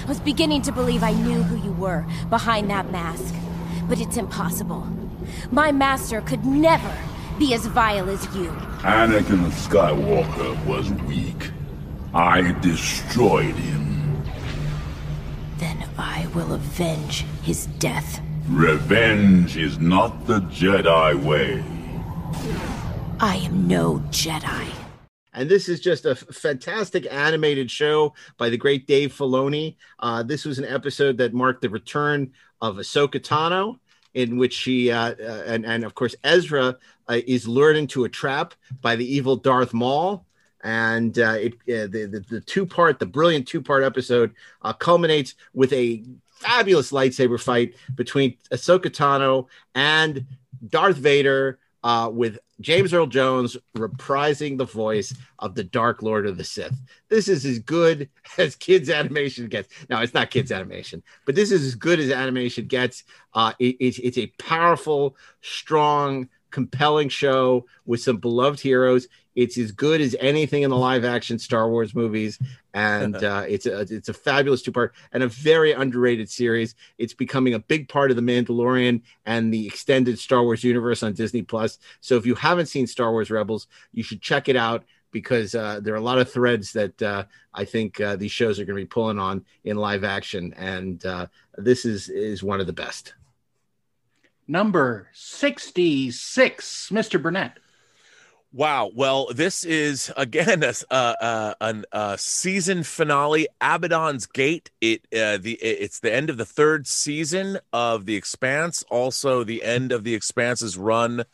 [0.04, 3.34] I was beginning to believe I knew who you were behind that mask.
[3.90, 4.88] But it's impossible.
[5.50, 6.94] My master could never
[7.40, 8.52] be as vile as you.
[8.82, 11.52] Anakin Skywalker was weak.
[12.14, 14.24] I destroyed him.
[15.58, 18.22] Then I will avenge his death.
[18.50, 21.64] Revenge is not the Jedi way.
[23.20, 24.87] I am no Jedi.
[25.38, 29.76] And this is just a fantastic animated show by the great Dave Filoni.
[30.00, 33.78] Uh, this was an episode that marked the return of Ahsoka Tano,
[34.16, 36.76] in which she uh, uh, and and of course Ezra
[37.08, 40.26] uh, is lured into a trap by the evil Darth Maul.
[40.64, 44.34] And uh, it, uh, the, the the two part, the brilliant two part episode
[44.80, 49.46] culminates with a fabulous lightsaber fight between Ahsoka Tano
[49.76, 50.26] and
[50.68, 56.36] Darth Vader, uh, with James Earl Jones reprising the voice of the Dark Lord of
[56.38, 56.78] the Sith.
[57.08, 59.70] This is as good as kids animation gets.
[59.90, 63.06] Now it's not kids animation, but this is as good as animation gets.
[63.34, 69.08] Uh, it- it's it's a powerful, strong, compelling show with some beloved heroes.
[69.36, 72.40] It's as good as anything in the live action Star Wars movies,
[72.74, 76.76] and uh, it's a it's a fabulous two part and a very underrated series.
[76.98, 81.14] It's becoming a big part of the Mandalorian and the extended Star Wars universe on
[81.14, 81.78] Disney Plus.
[82.02, 85.80] So if you haven't seen Star Wars Rebels, you should check it out because uh,
[85.82, 88.78] there are a lot of threads that uh, I think uh, these shows are going
[88.78, 92.74] to be pulling on in live action, and uh, this is is one of the
[92.74, 93.14] best.
[94.48, 97.22] Number 66, Mr.
[97.22, 97.58] Burnett.
[98.54, 98.92] Wow.
[98.96, 104.72] Well, this is again a uh, an uh, season finale, Abaddon's Gate.
[104.80, 108.86] It uh, the it's the end of the third season of The Expanse.
[108.90, 111.26] Also, the end of The Expanse's run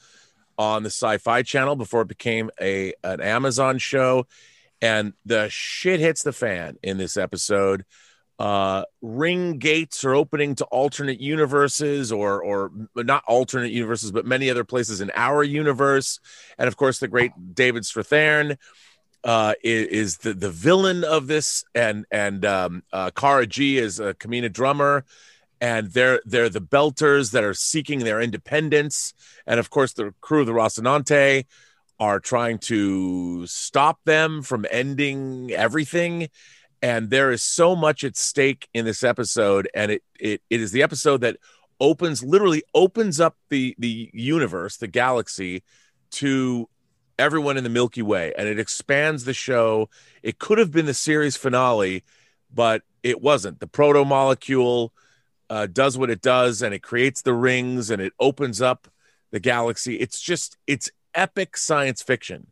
[0.58, 4.26] on the Sci-Fi Channel before it became a an Amazon show.
[4.82, 7.86] And the shit hits the fan in this episode.
[8.40, 14.50] Uh, ring gates are opening to alternate universes, or or not alternate universes, but many
[14.50, 16.20] other places in our universe.
[16.58, 18.58] And of course, the great David Strathairn
[19.24, 24.00] uh, is, is the the villain of this, and and um, uh, Cara Gee is
[24.00, 25.06] a Camina Drummer,
[25.62, 29.14] and they're they're the Belters that are seeking their independence,
[29.46, 31.46] and of course, the crew of the Rocinante
[32.00, 36.28] are trying to stop them from ending everything
[36.84, 40.72] and there is so much at stake in this episode and it it, it is
[40.72, 41.38] the episode that
[41.80, 45.64] opens literally opens up the the universe the galaxy
[46.12, 46.70] to
[47.18, 49.90] everyone in the milky way and it expands the show.
[50.22, 52.04] It could have been the series finale
[52.54, 53.60] but it wasn't.
[53.60, 54.94] The proto molecule
[55.50, 58.88] uh, does what it does and it creates the rings and it opens up
[59.32, 59.96] the galaxy.
[59.96, 62.48] It's just it's epic science fiction.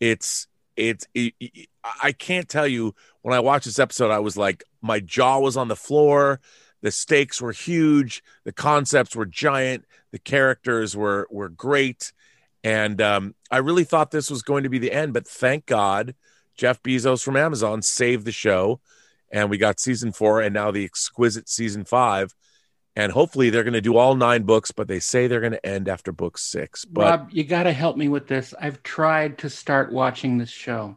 [0.00, 1.68] It's it's it, it-
[2.02, 5.56] i can't tell you when i watched this episode i was like my jaw was
[5.56, 6.40] on the floor
[6.82, 12.12] the stakes were huge the concepts were giant the characters were were great
[12.62, 16.14] and um, i really thought this was going to be the end but thank god
[16.56, 18.80] jeff bezos from amazon saved the show
[19.32, 22.34] and we got season four and now the exquisite season five
[22.96, 25.66] and hopefully they're going to do all nine books but they say they're going to
[25.66, 28.54] end after book six but Rob, you got to help me with this.
[28.60, 30.96] I've tried to start watching this show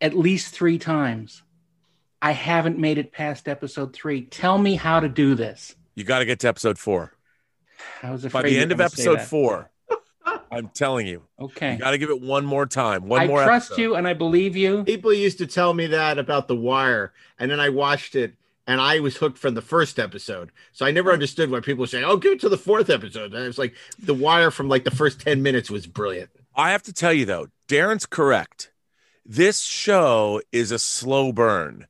[0.00, 1.42] at least three times.
[2.22, 4.22] I haven't made it past episode three.
[4.22, 5.76] Tell me how to do this.
[5.94, 7.12] you got to get to episode four
[8.02, 9.70] I was afraid by the end of episode four
[10.50, 11.72] i'm telling you Okay.
[11.74, 13.82] you got to give it one more time one I more I trust episode.
[13.82, 14.82] you and I believe you.
[14.84, 18.34] People used to tell me that about The Wire, and then I watched it,
[18.66, 20.50] and I was hooked from the first episode.
[20.72, 23.32] So I never understood why people were saying, "Oh, give it to the fourth episode."
[23.32, 26.30] And was like The Wire from like the first ten minutes was brilliant.
[26.54, 28.72] I have to tell you though, Daren's correct.
[29.24, 31.86] This show is a slow burn,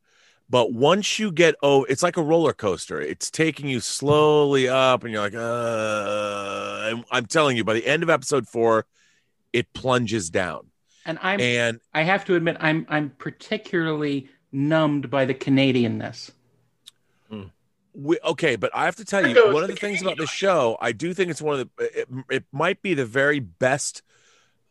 [0.49, 3.01] but once you get oh, it's like a roller coaster.
[3.01, 6.91] It's taking you slowly up, and you're like, uh.
[6.91, 8.87] and I'm telling you, by the end of episode four,
[9.53, 10.71] it plunges down.
[11.05, 16.31] And I'm And I have to admit I'm I'm particularly numbed by the Canadianness.
[17.95, 20.31] We, okay, but I have to tell you, one of the the things about this
[20.31, 24.03] show, I do think it's one of the, it, it might be the very best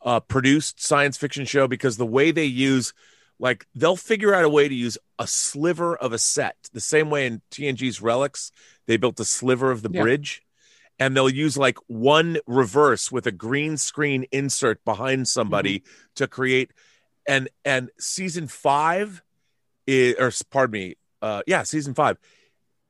[0.03, 2.93] uh, produced science fiction show because the way they use,
[3.39, 7.09] like, they'll figure out a way to use a sliver of a set, the same
[7.09, 8.51] way in TNG's Relics,
[8.85, 10.01] they built a sliver of the Yeah.
[10.01, 10.43] bridge.
[10.97, 15.83] And they'll use like one reverse with a green screen insert behind somebody
[16.15, 16.71] to create
[17.27, 19.21] and and season five
[19.87, 22.17] is or pardon me, uh yeah, season five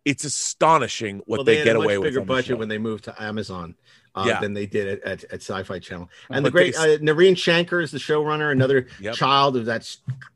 [0.05, 2.07] it's astonishing what well, they, had get away with.
[2.09, 2.55] bigger on the budget show.
[2.57, 3.75] when they moved to Amazon
[4.13, 4.39] uh, Yeah.
[4.39, 6.09] than they did at, at, at Sci-Fi Channel.
[6.29, 9.15] Well, And the great they- uh, Naren Shankar is the showrunner, another Yep.
[9.15, 9.83] child of that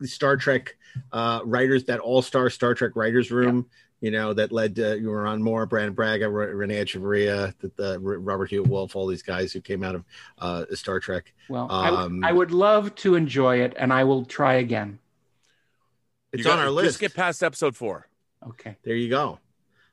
[0.04, 0.76] Star Trek
[1.14, 3.68] uh, writers, that all-star Star Trek writers room.
[4.02, 7.70] You know that led to you were on Moore, Brannon Braga, Re- René Echevarria, the,
[7.76, 10.06] the Robert Hewitt Wolfe, all these guys who came out of
[10.38, 11.34] uh, Star Trek.
[11.50, 15.00] Well, Um, I, I would love to enjoy it and I will try again.
[16.32, 16.86] It's You on got- our list.
[16.88, 18.08] Just get past episode four.
[18.48, 18.78] Okay.
[18.84, 19.40] There you go.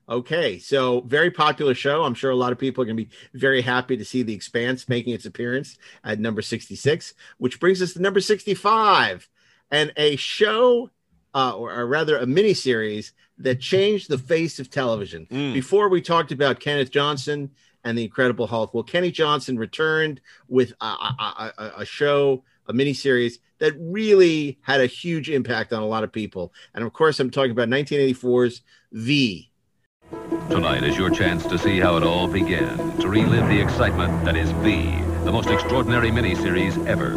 [0.09, 2.04] Okay, so very popular show.
[2.04, 4.34] I'm sure a lot of people are going to be very happy to see The
[4.34, 9.28] Expanse making its appearance at number 66, which brings us to number 65,
[9.72, 10.90] and a show
[11.34, 15.26] uh, or, or rather a miniseries that changed the face of television.
[15.30, 15.52] Mm.
[15.52, 17.50] Before we talked about Kenneth Johnson
[17.84, 18.74] and the Incredible Hulk.
[18.74, 24.80] Well, Kenny Johnson returned with a, a, a, a show, a miniseries that really had
[24.80, 26.52] a huge impact on a lot of people.
[26.74, 29.50] And of course, I'm talking about 1984's V.
[30.11, 34.36] Tonight is your chance to see how it all began, to relive the excitement that
[34.36, 34.84] is V,
[35.24, 37.11] the most extraordinary miniseries ever.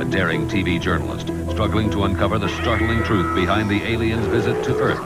[0.00, 4.76] A daring TV journalist struggling to uncover the startling truth behind the aliens' visit to
[4.76, 5.00] Earth.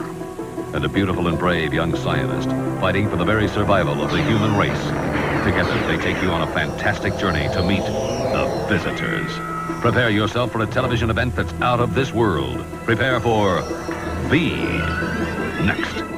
[0.75, 2.49] And a beautiful and brave young scientist
[2.81, 4.85] fighting for the very survival of the human race.
[5.45, 9.31] Together, they take you on a fantastic journey to meet the visitors.
[9.81, 12.65] Prepare yourself for a television event that's out of this world.
[12.85, 13.63] Prepare for
[14.29, 14.57] V.
[15.65, 16.12] Next.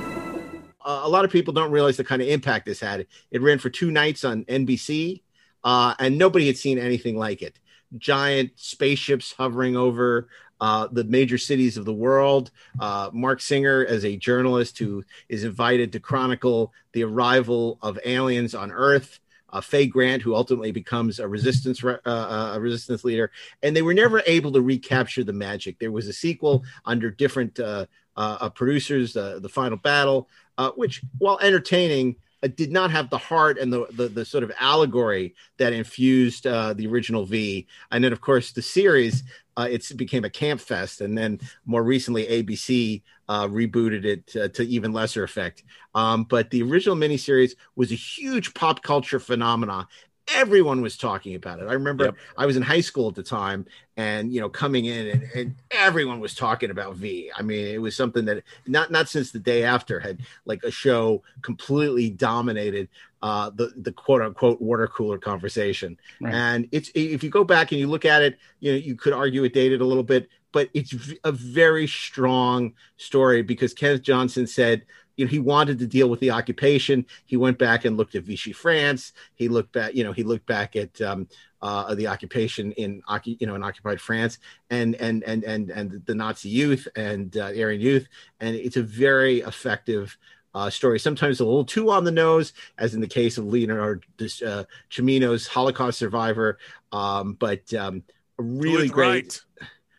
[0.85, 3.07] Uh, a lot of people don't realize the kind of impact this had.
[3.31, 5.23] It ran for two nights on NBC,
[5.65, 7.59] uh, and nobody had seen anything like it.
[7.97, 10.29] Giant spaceships hovering over
[10.61, 12.51] uh, the major cities of the world.
[12.79, 18.55] Uh, Marc Singer, as a journalist who is invited to chronicle the arrival of aliens
[18.55, 19.21] on Earth.
[19.51, 23.31] Uh, Faye Grant, who ultimately becomes a resistance re- uh, uh, a resistance leader,
[23.63, 25.79] and they were never able to recapture the magic.
[25.79, 27.61] There was a sequel under different
[28.17, 33.19] uh, uh, producers, the Final Battle, uh, which, while entertaining, uh, did not have the
[33.19, 37.67] heart and the, the the sort of allegory that infused uh, the original V.
[37.91, 39.25] And then, of course, the series
[39.57, 44.49] uh, it became a camp fest, and then more recently, ABC uh, rebooted it uh,
[44.49, 45.65] to even lesser effect.
[45.95, 49.87] Um, but the original miniseries was a huge pop culture phenomenon.
[50.33, 51.67] Everyone was talking about it.
[51.69, 52.17] I remember Yep.
[52.39, 53.67] I was in high school at the time,
[53.97, 57.31] and you know, coming in, and, and everyone was talking about V.
[57.37, 60.71] I mean, it was something that not not since the day after had like a
[60.71, 62.89] show completely dominated
[63.23, 65.99] uh, the the quote unquote water cooler conversation.
[66.21, 66.35] Right.
[66.35, 69.13] And it's if you go back and you look at it, you know, you could
[69.13, 70.95] argue it dated a little bit, but it's
[71.25, 74.85] a very strong story because Kenneth Johnson said.
[75.17, 77.07] You know, he wanted to deal with the occupation.
[77.25, 79.13] He went back and looked at Vichy France.
[79.35, 81.29] He looked back, you know, he looked back at um,
[81.63, 84.39] uh, the occupation in, you know, in occupied France
[84.71, 88.09] and and and and and the Nazi youth and uh, Aryan youth,
[88.41, 90.17] and it's a very effective
[90.55, 90.99] uh, story.
[90.99, 94.01] Sometimes a little too on the nose, as in the case of Leonardo
[94.47, 96.59] uh, Cimino's Holocaust survivor,
[96.93, 98.03] um, but um,
[98.39, 99.25] really great.
[99.25, 99.41] right.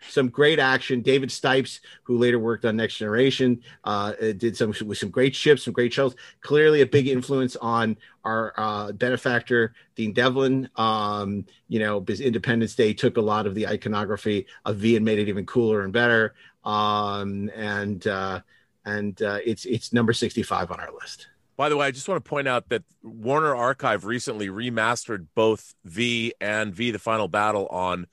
[0.09, 1.01] Some great action.
[1.01, 5.63] David Stipes, who later worked on Next Generation, uh, did some with some great ships,
[5.63, 6.15] some great shows.
[6.41, 10.69] Clearly, a big influence on our uh, benefactor Dean Devlin.
[10.75, 15.05] Um, you know, because Independence Day took a lot of the iconography of V and
[15.05, 16.33] made it even cooler and better.
[16.63, 18.41] Um, and uh,
[18.85, 21.27] and uh, it's it's number sixty five on our list.
[21.57, 25.73] By the way, I just want to point out that Warner Archive recently remastered both
[25.85, 28.07] V and V the Final Battle on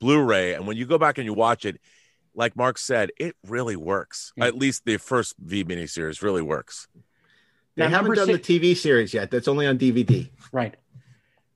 [0.00, 0.54] Blu-ray.
[0.54, 1.80] And when you go back and you watch it,
[2.34, 4.32] like Mark said, it really works.
[4.38, 6.88] At least the first V miniseries really works.
[7.74, 9.30] They Now, haven't number done the TV series yet.
[9.30, 10.28] That's only on DVD.
[10.52, 10.76] Right.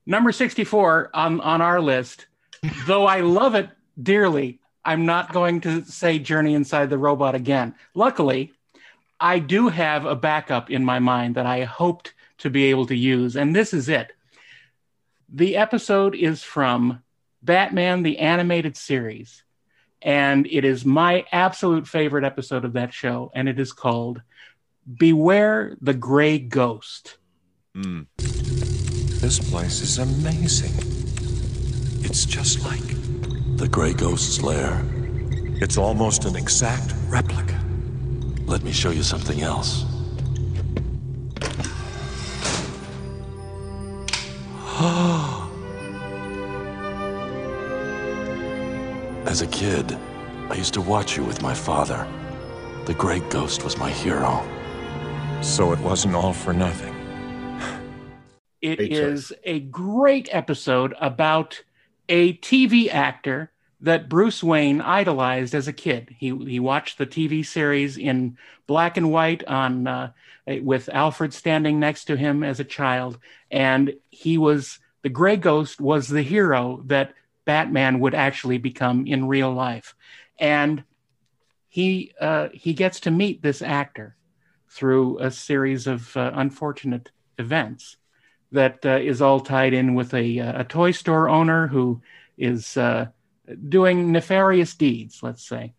[0.05, 2.27] Number 64 on, on our list,
[2.85, 3.69] though I love it
[4.01, 7.75] dearly, I'm not going to say Journey Inside the Robot again.
[7.93, 8.51] Luckily,
[9.19, 12.95] I do have a backup in my mind that I hoped to be able to
[12.95, 14.11] use, and this is it.
[15.29, 17.02] The episode is from
[17.43, 19.43] Batman the Animated Series,
[20.01, 24.21] and it is my absolute favorite episode of that show, and it is called
[24.97, 27.17] Beware the Gray Ghost.
[27.75, 28.03] Hmm.
[28.17, 30.73] This place is amazing.
[32.05, 32.85] It's just like
[33.57, 34.85] the Grey Ghost's lair.
[35.61, 37.59] It's almost an exact replica.
[38.45, 39.85] Let me show you something else.
[44.85, 45.42] Oh.
[49.25, 49.97] As a kid,
[50.49, 52.05] I used to watch you with my father.
[52.85, 54.45] The Grey Ghost was my hero.
[55.41, 56.93] So it wasn't all for nothing.
[58.61, 61.61] It Great is a great episode about
[62.07, 63.51] a TV actor
[63.81, 66.15] that Bruce Wayne idolized as a kid.
[66.17, 70.11] He he watched the TV series in black and white on uh,
[70.61, 73.19] with Alfred standing next to him as a child,
[73.51, 77.13] and he was the Gray Ghost was the hero that
[77.45, 79.95] Batman would actually become in real life,
[80.39, 80.83] and
[81.67, 84.15] he uh, he gets to meet this actor
[84.69, 87.97] through a series of uh, unfortunate events
[88.51, 92.01] that uh, is all tied in with a, uh, a toy store owner who
[92.37, 93.07] is uh,
[93.69, 95.73] doing nefarious deeds, let's say.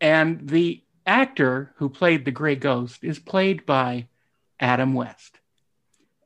[0.00, 4.08] And the actor who played the Gray Ghost is played by
[4.58, 5.40] Adam West.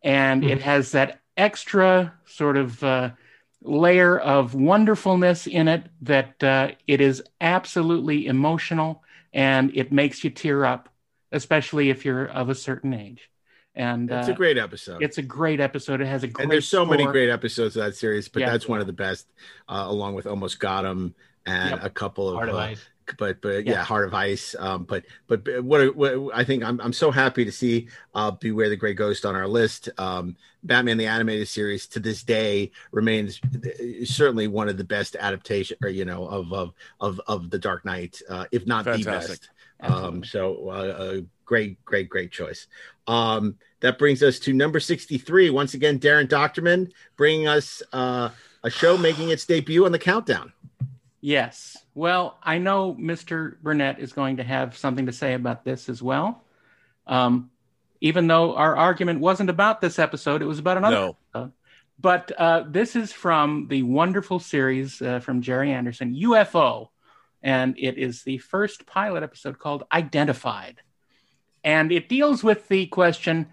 [0.03, 3.11] And it has that extra sort of uh,
[3.65, 9.03] layer of wonderfulness in it that uh, it is absolutely emotional
[9.33, 10.89] and it makes you tear up,
[11.33, 13.31] especially if you're of a certain age.
[13.75, 15.03] And It's uh, a great episode.
[15.03, 16.01] It's a great episode.
[16.01, 18.51] It has a great and there's so many great episodes of that series, but Yeah.
[18.53, 19.27] that's one of the best,
[19.69, 21.15] uh, along with Almost Got 'Em
[21.47, 21.85] and Yep.
[21.85, 22.83] a couple of, Heart of uh, Ice.
[23.19, 23.85] But but yeah, Yeah.
[23.85, 24.55] Heart of Ice.
[24.59, 28.31] Um, but but but what, what I think I'm I'm so happy to see uh,
[28.33, 29.89] Beware the Gray Ghost on our list.
[29.99, 35.17] Um, Batman the animated series to this day remains uh, certainly one of the best
[35.19, 39.03] adaptation or you know of of of of the Dark Knight, uh, if not the
[39.03, 39.51] best.
[39.81, 42.67] Um, so uh, a great, great, great choice.
[43.07, 45.51] Um, that brings us to number 63.
[45.51, 48.31] Once again, Daren Dochterman bringing us uh,
[48.63, 50.53] a show making its debut on the countdown.
[51.21, 51.77] Yes.
[51.95, 53.61] Well, I know Mr.
[53.63, 56.43] Burnett is going to have something to say about this as well.
[57.07, 57.51] Um,
[58.01, 61.17] even though our argument wasn't about this episode, it was about another No.
[61.35, 61.53] episode.
[62.01, 66.89] But uh, this is from the wonderful series uh, from Gerry Anderson, UFO.
[67.43, 70.81] And it is the first pilot episode called Identified.
[71.63, 73.47] And it deals with the question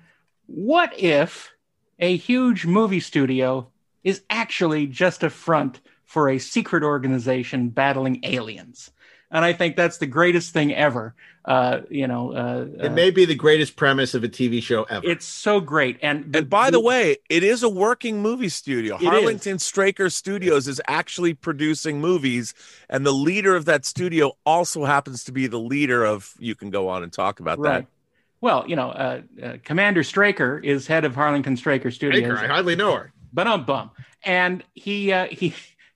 [0.47, 1.51] what if
[1.99, 3.69] a huge movie studio
[4.03, 5.79] is actually just a front
[6.11, 8.91] for a secret organization battling aliens?
[9.31, 11.15] And I think that's the greatest thing ever.
[11.45, 15.07] Uh, you know, uh, It may be the greatest premise of a TV show ever.
[15.09, 15.99] it's so great.
[16.01, 18.95] And And by the way, it is a working movie studio.
[18.95, 19.07] It is.
[19.07, 22.53] Harlington Straker Studios is actually producing movies,
[22.89, 26.33] and the leader of that studio also happens to be the leader of.
[26.39, 27.87] You can go on and talk about Right.
[28.41, 32.23] Well, you know, uh, uh, Commander Straker is head of Harlington Straker Studios.
[32.23, 33.13] Baker, I hardly know her.
[33.31, 33.91] but I'm bum
[34.23, 35.53] and he uh, he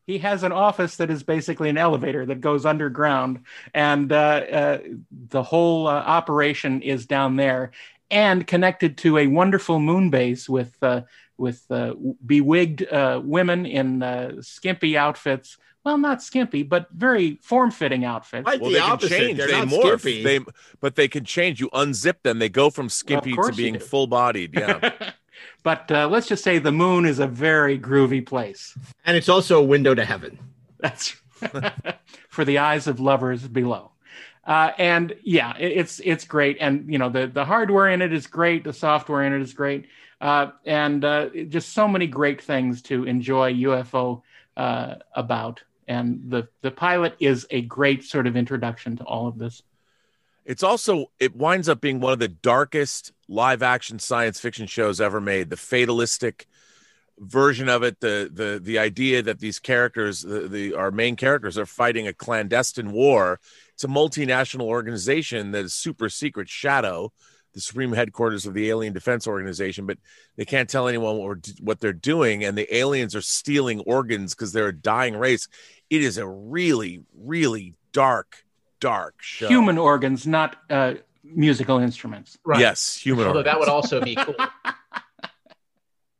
[0.07, 3.39] he has an office that is basically an elevator that goes underground
[3.73, 4.77] and uh, uh,
[5.29, 7.71] the whole uh, operation is down there
[8.11, 11.01] and connected to a wonderful moon base with uh,
[11.37, 11.93] with uh,
[12.25, 18.61] bewigged uh, women in uh, skimpy outfits well not skimpy but very form-fitting outfits Quite
[18.61, 19.17] Well, the they can opposite.
[19.19, 19.37] change.
[19.37, 19.99] They're they not morph.
[19.99, 20.23] skimpy.
[20.23, 20.39] They,
[20.79, 21.59] but they can change.
[21.59, 22.39] You unzip them.
[22.39, 24.53] They go from skimpy to being full-bodied.
[24.53, 24.91] Yeah.
[25.63, 29.59] but uh, let's just say the moon is a very groovy place and it's also
[29.59, 30.39] a window to heaven.
[30.79, 31.15] That's
[32.29, 33.91] for the eyes of lovers below.
[34.45, 38.13] Uh, and yeah, it, it's it's great, and you know the the hardware in it
[38.13, 39.87] is great, the software in it is great,
[40.21, 44.21] uh, and uh, just so many great things to enjoy UFO
[44.55, 45.63] uh, about.
[45.87, 49.63] And the the pilot is a great sort of introduction to all of this.
[50.45, 55.01] It's also it winds up being one of the darkest live action science fiction shows
[55.01, 55.49] ever made.
[55.49, 56.47] The fatalistic
[57.17, 61.57] version of it, the the the idea that these characters, the, the our main characters,
[61.57, 63.39] are fighting a clandestine war.
[63.73, 67.11] It's a multinational organization that is super secret shadow,
[67.53, 69.97] the supreme headquarters of the Alien Defense Organization, but
[70.35, 74.53] they can't tell anyone what, what they're doing, and the aliens are stealing organs because
[74.53, 75.47] they're a dying race.
[75.89, 78.44] It is a really, really dark,
[78.85, 79.47] dark show.
[79.47, 82.37] Human organs, not uh, musical instruments.
[82.45, 82.59] Right.
[82.59, 83.25] Yes, human.
[83.25, 84.35] Although that would also be cool.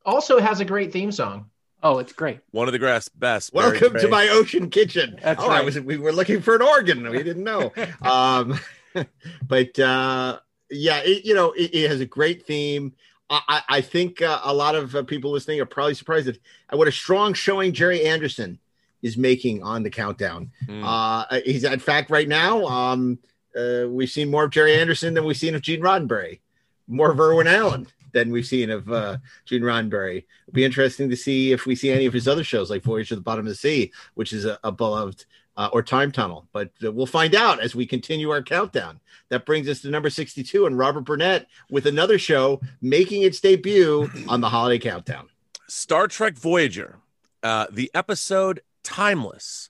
[0.06, 1.52] also has a great theme song.
[1.84, 2.40] Oh, it's great.
[2.50, 3.54] One of the grass best.
[3.54, 4.10] Barry Welcome to Craig.
[4.10, 5.20] my ocean kitchen.
[5.22, 7.08] That's oh, I was we were looking for an organ.
[7.08, 7.72] We didn't know.
[8.02, 8.60] um,
[9.48, 10.40] but uh,
[10.72, 12.94] yeah, it, you know, it, it has a great theme.
[13.30, 16.40] I, I I think uh, a lot of uh, people listening are probably surprised at
[16.72, 18.58] at what a strong showing Gerry Anderson
[19.06, 20.52] is making on the countdown.
[20.66, 20.82] Mm.
[20.84, 22.66] Uh, he's in fact right now.
[22.66, 23.20] Um,
[23.56, 26.40] uh, we've seen more of Gerry Anderson than we've seen of Gene Roddenberry,
[26.88, 30.26] more of Irwin Allen than we've seen of uh, Gene Roddenberry.
[30.48, 33.10] It'll be interesting to see if we see any of his other shows, like Voyage
[33.10, 35.26] to the Bottom of the Sea, which is a, a beloved,
[35.56, 36.48] uh, or Time Tunnel.
[36.52, 39.00] But uh, we'll find out as we continue our countdown.
[39.30, 44.10] That brings us to number 62, and Robert Burnett with another show making its debut
[44.28, 45.30] on the holiday countdown.
[45.68, 46.98] Star Trek Voyager,
[47.44, 49.70] uh, the episode Timeless.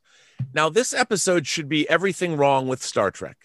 [0.53, 3.37] Now, this episode should be everything wrong with Star Trek.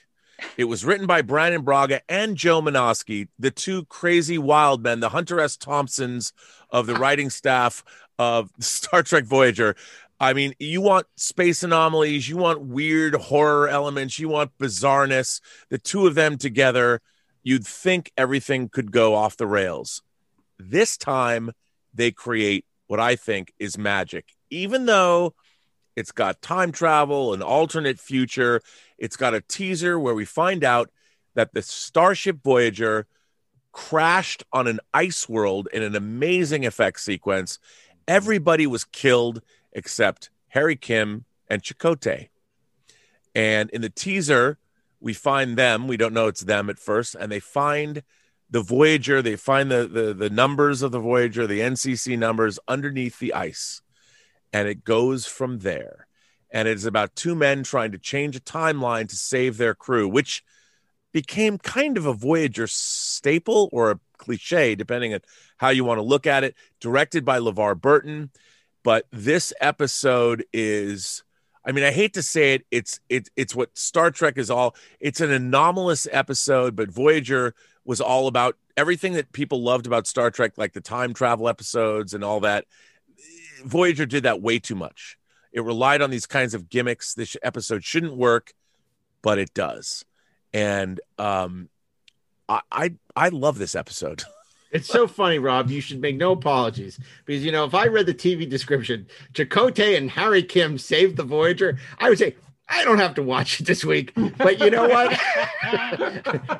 [0.56, 5.10] It was written by Brannon Braga and Joe Menosky, the two crazy wild men, the
[5.10, 5.56] Hunter S.
[5.56, 6.32] Thompsons
[6.70, 7.84] of the writing staff
[8.18, 9.76] of Star Trek Voyager.
[10.18, 15.40] I mean, you want space anomalies, you want weird horror elements, you want bizarreness.
[15.70, 17.00] The two of them together,
[17.42, 20.02] you'd think everything could go off the rails.
[20.58, 21.52] This time,
[21.94, 25.34] they create what I think is magic, even though
[26.00, 28.60] it's got time travel, an alternate future.
[28.98, 30.90] It's got a teaser where we find out
[31.34, 33.06] that the Starship Voyager
[33.72, 37.58] crashed on an ice world in an amazing effect sequence.
[38.08, 39.42] Everybody was killed
[39.72, 42.28] except Harry Kim and Chakotay.
[43.34, 44.58] And in the teaser,
[45.00, 45.86] we find them.
[45.86, 48.02] We don't know it's them at first, and they find
[48.50, 49.22] the Voyager.
[49.22, 53.82] They find the the, the numbers of the Voyager, the NCC numbers underneath the ice,
[54.52, 56.06] and it goes from there.
[56.52, 60.08] and it is about two men trying to change a timeline to save their crew,
[60.08, 60.42] which
[61.12, 65.20] became kind of a Voyager staple or a cliche, depending on
[65.58, 66.54] how you want to look at it.
[66.80, 68.30] Directed by LeVar Burton,
[68.82, 71.22] but this episode is.
[71.64, 72.64] I mean, I hate to say it.
[72.70, 74.74] It's it's it's what Star Trek is all.
[74.98, 80.30] It's an anomalous episode, but Voyager was all about everything that people loved about Star
[80.30, 82.64] Trek, like the time travel episodes and all that.
[83.64, 85.16] Voyager did that way too much.
[85.52, 87.14] It relied on these kinds of gimmicks.
[87.14, 88.52] This episode shouldn't work,
[89.22, 90.04] but it does.
[90.52, 91.68] And um,
[92.48, 94.24] I I, I love this episode.
[94.72, 95.68] It's so funny, Rob.
[95.68, 99.96] You should make no apologies because you know if I read the TV description, Chakotay
[99.96, 102.36] and Harry Kim saved the Voyager, I would say
[102.68, 104.12] I don't have to watch it this week.
[104.38, 105.10] But you know what?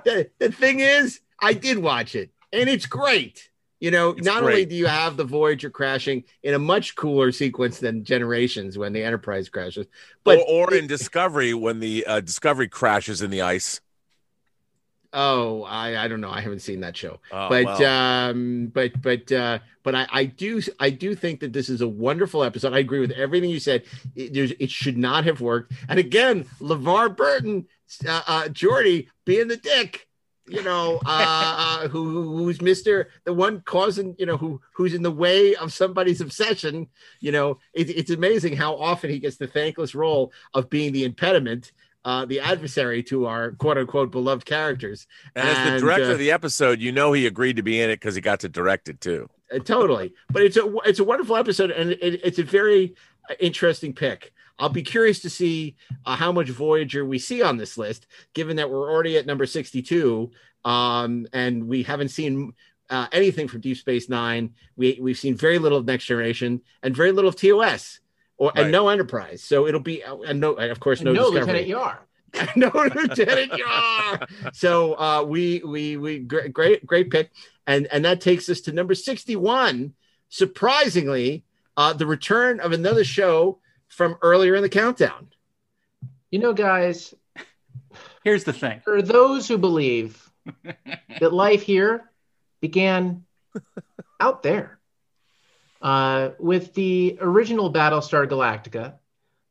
[0.04, 3.49] the, the thing is, I did watch it, and it's great.
[3.80, 7.32] You know, It's not only do you have the Voyager crashing in a much cooler
[7.32, 9.86] sequence than Generations when the Enterprise crashes,
[10.22, 13.80] but or, or in Discovery when the uh, Discovery crashes in the ice.
[15.12, 16.30] Oh, I I don't know.
[16.30, 17.18] I haven't seen that show.
[17.32, 21.68] Oh, but um but but uh but I I do I do think that this
[21.68, 22.74] is a wonderful episode.
[22.74, 23.84] I agree with everything you said.
[24.14, 25.72] It, it should not have worked.
[25.88, 27.66] And again, LeVar Burton,
[28.06, 30.06] uh, uh Geordi being the dick,
[30.50, 33.06] you know, uh, uh who who's Mr.
[33.24, 36.88] the one causing, you know, who who's in the way of somebody's obsession,
[37.20, 41.04] you know, it, it's amazing how often he gets the thankless role of being the
[41.04, 41.72] impediment.
[42.02, 45.06] Uh, the adversary to our quote unquote beloved characters.
[45.36, 47.90] And as the director uh, of the episode, you know he agreed to be in
[47.90, 49.28] it because he got to direct it too.
[49.52, 52.94] Uh, totally but it's a it's a wonderful episode and it, it's a very
[53.38, 57.76] interesting pick i'll be curious to see uh, how much voyager we see on this
[57.76, 60.30] list given that we're already at number 62
[60.64, 62.52] um and we haven't seen
[62.90, 66.94] uh, anything from deep space nine we we've seen very little of next generation and
[66.94, 68.00] very little of tos
[68.36, 68.64] or Right.
[68.64, 71.40] and no enterprise so it'll be uh, and no and of course no, no discovery
[71.64, 72.06] Lieutenant Yar.
[72.56, 74.26] no lieutenant Yar.
[74.52, 77.30] so uh we we we great great great pick
[77.66, 79.92] and and that takes us to number 61
[80.30, 81.44] surprisingly
[81.76, 83.58] uh the return of another show
[83.90, 85.28] from earlier in the countdown
[86.30, 87.14] You know, guys,
[88.24, 88.80] Here's the thing.
[88.80, 90.30] for those who believe
[91.20, 92.10] that life here
[92.60, 93.24] began
[94.18, 94.78] out there
[95.82, 98.94] uh, with the original Battlestar Galactica.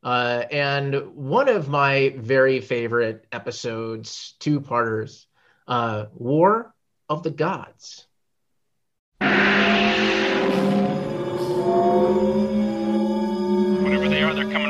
[0.02, 5.28] Uh, and one of my very favorite episodes, two parters,
[5.68, 6.74] uh, War
[7.10, 8.06] of the Gods.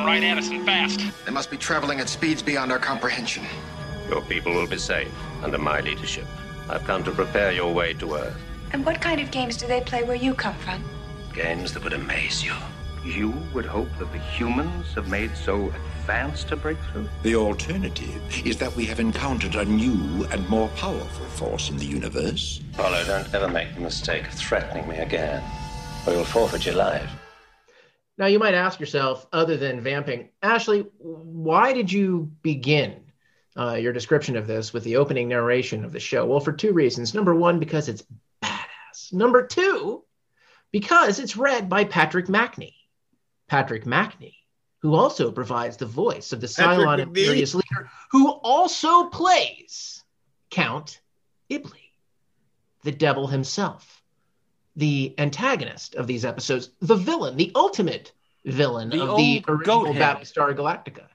[0.09, 1.01] Right at us and fast.
[1.23, 3.43] They must be traveling at speeds beyond our comprehension.
[4.09, 6.25] Your people will be safe under my leadership.
[6.67, 8.41] I've come to prepare your way to Earth.
[8.71, 10.83] And what kind of games do they play where you come from?
[11.31, 12.55] Games that would amaze you.
[13.05, 17.07] You would hope that the humans have made so advanced a breakthrough?
[17.21, 21.85] The alternative is that we have encountered a new and more powerful force in the
[21.85, 22.61] universe.
[22.73, 25.43] Apollo, don't ever make the mistake of threatening me again,
[26.07, 27.18] or you'll forfeit your life.
[28.19, 33.05] Now, you might ask yourself, other than vamping, Ashley, why did you begin
[33.57, 36.25] uh, your description of this with the opening narration of the show?
[36.25, 37.13] Well, for two reasons.
[37.13, 38.03] Number one, because it's
[38.43, 39.13] badass.
[39.13, 40.03] Number two,
[40.69, 42.73] because it's read by Patrick Macney.
[43.47, 44.35] Patrick Macney,
[44.81, 46.99] who also provides the voice of the Patrick Cylon.
[46.99, 50.03] Imperious leader, who also plays
[50.51, 50.99] Count
[51.47, 51.79] Iblis,
[52.83, 53.98] the devil himself
[54.79, 58.13] the antagonist of these episodes, the villain, the ultimate
[58.45, 59.93] villain The of the original.
[59.93, 61.05] Battlestar Galactica.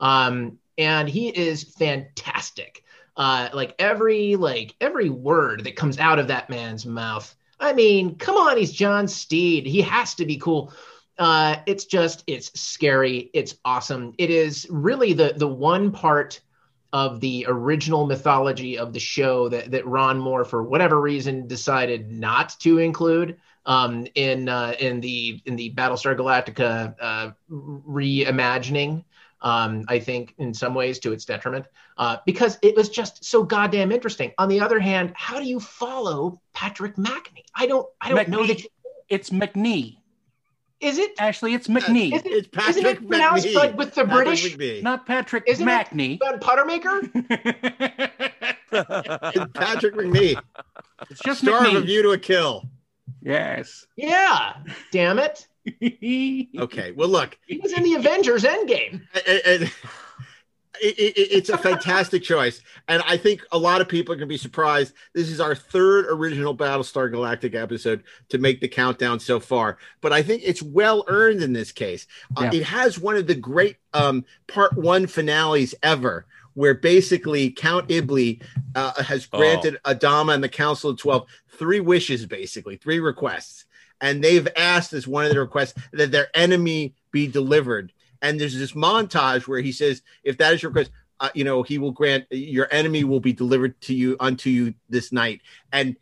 [0.00, 2.84] Um, and he is fantastic.
[3.16, 7.34] Uh, like every like every word that comes out of that man's mouth.
[7.58, 9.66] I mean, come on, he's John Steed.
[9.66, 10.72] He has to be cool.
[11.18, 13.30] Uh, it's just it's scary.
[13.34, 14.14] It's awesome.
[14.16, 16.40] It is really the the one part
[16.92, 22.10] of the original mythology of the show that, that Ron Moore, for whatever reason, decided
[22.10, 23.36] not to include
[23.66, 29.04] um, in uh, in the in the Battlestar Galactica uh, reimagining.
[29.42, 31.66] Um, I think in some ways to its detriment,
[31.96, 34.32] uh, because it was just so goddamn interesting.
[34.36, 37.44] On the other hand, how do you follow Patrick Macney?
[37.54, 37.86] I don't.
[38.00, 38.62] I don't know that.
[38.62, 38.68] You,
[39.08, 39.99] It's McNee.
[40.80, 41.12] Is it?
[41.18, 42.14] Actually, it's McNee.
[42.14, 43.54] Is it, It's isn't Patrick it pronounced McNee.
[43.54, 44.56] like with the Patrick British?
[44.56, 44.82] McNee.
[44.82, 45.70] Not Patrick Isn't it?
[45.70, 46.16] Macney.
[46.16, 47.10] About Puttermaker?
[49.54, 50.40] Patrick McNee,
[51.10, 52.68] It's just star of A View to a Kill.
[53.22, 53.86] Yes.
[53.96, 54.54] Yeah.
[54.92, 55.46] Damn it.
[56.58, 59.02] Okay, well, look, He was in the Avengers Endgame.
[59.26, 59.72] and- and-
[60.82, 64.28] it, it, it's a fantastic choice, and I think a lot of people are going
[64.28, 64.94] to be surprised.
[65.14, 70.12] This is our third original Battlestar Galactica episode to make the countdown so far, but
[70.12, 72.06] I think it's well earned in this case.
[72.36, 72.60] Uh, Yeah.
[72.60, 76.26] it has one of the great um, part one finales ever.
[76.54, 78.38] Where basically Count Iblis
[78.74, 79.38] uh, has Oh.
[79.38, 83.66] granted Adama and the Council of Twelve three wishes, basically three requests,
[84.00, 87.92] and they've asked as one of the requests that their enemy be delivered.
[88.22, 91.62] And there's this montage where he says, "If that is your request, uh, you know,
[91.62, 95.40] he will grant your enemy will be delivered to you unto you this night."
[95.72, 95.96] And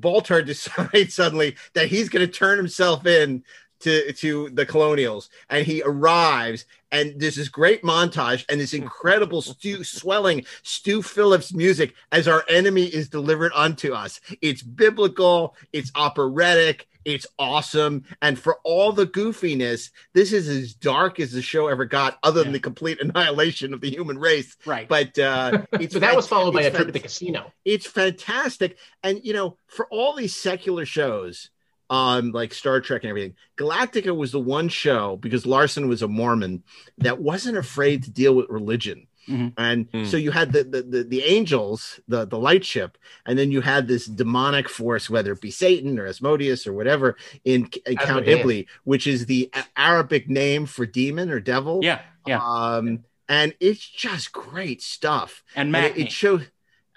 [0.00, 3.44] Baltar decides suddenly that he's going to turn himself in
[3.80, 9.42] to to the colonials and he arrives and there's this great montage and this incredible
[9.42, 14.20] Stu swelling Stu Phillips music as our enemy is delivered unto us.
[14.40, 21.18] It's biblical, it's operatic, it's awesome, and for all the goofiness, this is as dark
[21.18, 24.56] as the show ever got, other than the complete annihilation of the human race.
[24.66, 24.88] Right.
[24.88, 27.52] But uh, it's But that was followed by a trip to the casino.
[27.64, 31.50] it's fantastic and you know for all these secular shows
[31.90, 36.08] um like star trek and everything galactica was the one show because larson was a
[36.08, 36.62] mormon
[36.98, 39.52] that wasn't afraid to deal with religion Mhm.
[39.56, 40.04] and Hmm.
[40.04, 43.60] so you had the, the the the angels the the light ship and then you
[43.60, 48.26] had this demonic force whether it be satan or asmodeus or whatever in, in count.
[48.26, 52.40] Iblis, which is the arabic name for demon or devil Yeah, yeah.
[52.42, 56.42] um and it's just great stuff And and it, it shows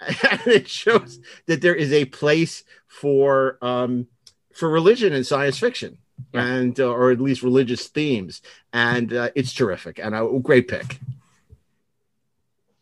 [0.46, 4.06] it shows that there is a place for um
[4.54, 5.98] for religion in science fiction
[6.32, 6.44] Yeah.
[6.46, 10.98] and uh, or at least religious themes and uh, it's terrific and a great pick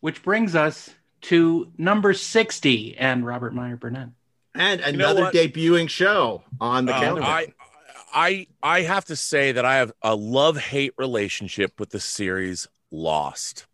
[0.01, 0.89] which brings us
[1.21, 4.09] to number 60 and Robert Meyer Burnett.
[4.55, 5.33] and know another what?
[5.33, 7.47] debuting show on the Uh, calendar I,
[8.13, 12.67] I, I have to say that I have a love hate relationship with the series
[12.91, 13.67] Lost.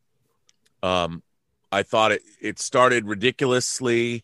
[0.84, 1.24] Um,
[1.72, 4.24] I thought it it started ridiculously.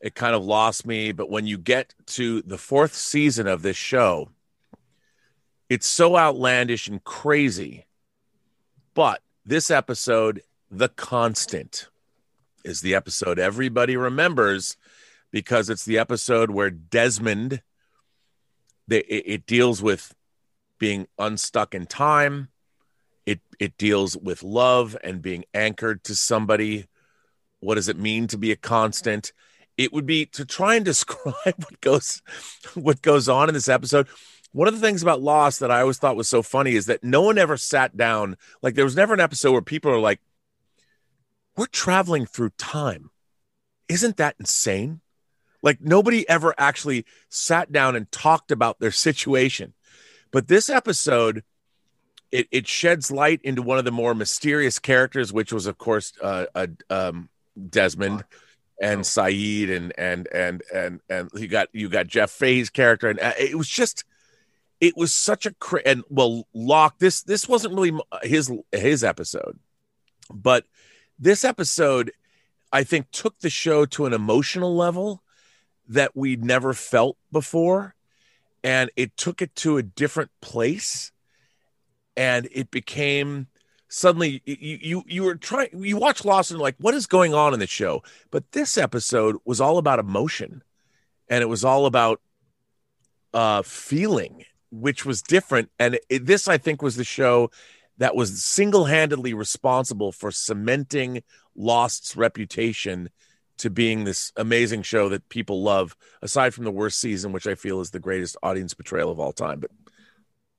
[0.00, 3.76] It kind of lost me, but when you get to the fourth season of this
[3.76, 4.30] show,
[5.68, 7.84] it's so outlandish and crazy.
[8.94, 10.42] But this episode,
[10.76, 11.88] The Constant,
[12.64, 14.76] is the episode everybody remembers
[15.30, 17.62] because it's the episode where Desmond
[18.88, 20.12] they, it, it deals with
[20.80, 22.48] being unstuck in time.
[23.24, 26.86] It it deals with love and being anchored to somebody.
[27.60, 29.32] What does it mean to be a constant?
[29.76, 32.20] It would be to try and describe what goes
[32.74, 34.08] what goes on in this episode.
[34.50, 37.04] One of the things about Lost that I always thought was so funny is that
[37.04, 38.36] no one ever sat down.
[38.60, 40.20] Like there was never an episode where people are like,
[41.56, 43.10] "We're traveling through time."
[43.88, 45.00] Isn't that insane?
[45.62, 49.74] Like nobody ever actually sat down and talked about their situation.
[50.30, 51.42] But this episode,
[52.32, 56.12] it, it sheds light into one of the more mysterious characters, which was, of course,
[56.20, 57.28] uh, uh, um,
[57.70, 58.24] Desmond
[58.80, 63.20] and Sayid, and and and and and you got you got Jeff Fahey's character, and
[63.20, 64.04] uh, it was just,
[64.80, 66.98] it was such a cra- and well, Locke.
[66.98, 67.92] This this wasn't really
[68.22, 69.58] his his episode,
[70.30, 70.66] but
[71.18, 72.12] this episode,
[72.72, 75.22] I think, took the show to an emotional level
[75.88, 77.94] that we'd never felt before.
[78.62, 81.12] And it took it to a different place.
[82.16, 83.48] And it became
[83.88, 87.60] suddenly you you you were trying you watch and like what is going on in
[87.60, 88.02] the show?
[88.30, 90.62] But this episode was all about emotion.
[91.28, 92.20] And it was all about
[93.32, 95.70] uh feeling which was different.
[95.78, 97.50] And it, this I think was the show
[97.98, 101.22] that was single-handedly responsible for cementing
[101.54, 103.10] Lost's reputation
[103.58, 107.54] to being this amazing show that people love, aside from the worst season, which I
[107.54, 109.60] feel is the greatest audience betrayal of all time.
[109.60, 109.70] But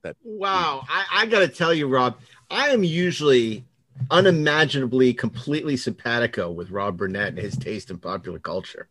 [0.03, 2.17] that Wow, I, I got to tell you, Rob,
[2.49, 3.65] I am usually
[4.11, 8.87] unimaginably completely simpatico with Rob Burnett and his taste in popular culture.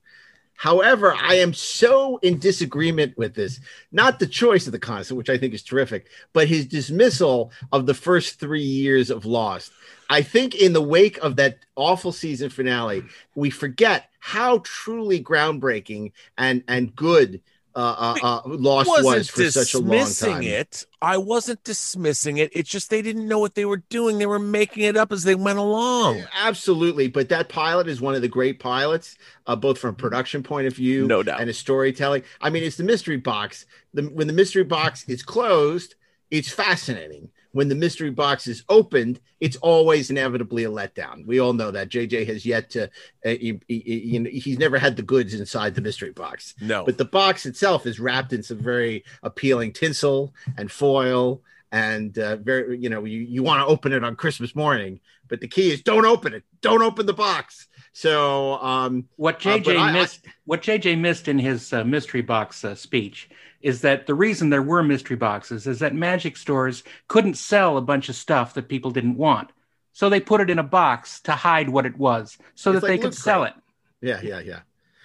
[0.57, 3.61] However, I am so in disagreement with this.
[3.93, 7.87] Not the choice of the constant, which I think is terrific, but his dismissal of
[7.87, 9.73] the first three years of Lost.
[10.09, 16.13] I think in the wake of that awful season finale, we forget how truly groundbreaking
[16.39, 17.41] and and good
[17.77, 20.43] uh, uh, uh, Lost was for such a long dismissing time.
[20.45, 20.87] it.
[21.03, 22.51] I wasn't dismissing it.
[22.55, 24.19] It's just they didn't know what they were doing.
[24.19, 26.23] They were making it up as they went along.
[26.41, 29.17] Absolutely, but that pilot is one of the great pilots,
[29.47, 31.41] uh, both from a production point of view, No doubt.
[31.41, 32.23] and a storytelling.
[32.41, 33.67] I mean, it's the mystery box.
[33.93, 35.95] The, when the mystery box is closed,
[36.31, 37.29] it's fascinating.
[37.55, 41.25] When the mystery box is opened, it's always inevitably a letdown.
[41.25, 41.89] We all know that.
[41.89, 42.85] JJ has yet to,
[43.25, 43.81] uh, he, he-
[44.29, 46.55] he- he's never had the goods inside the mystery box.
[46.61, 46.85] No.
[46.85, 52.37] But the box itself is wrapped in some very appealing tinsel and foil and uh,
[52.37, 55.73] very you know you, you want to open it on christmas morning but the key
[55.73, 59.89] is don't open it don't open the box so um What uh, JJ but I-
[59.89, 63.31] I- missed, what JJ missed in his uh, mystery box uh, speech
[63.63, 67.81] is that the reason there were mystery boxes is that magic stores couldn't sell a
[67.81, 69.51] bunch of stuff that people didn't want,
[69.93, 72.91] so they put it in a box to hide what it was, so that like
[72.91, 73.55] they could Loot sell Crate.
[74.03, 74.07] it.
[74.09, 74.61] Yeah, yeah, yeah.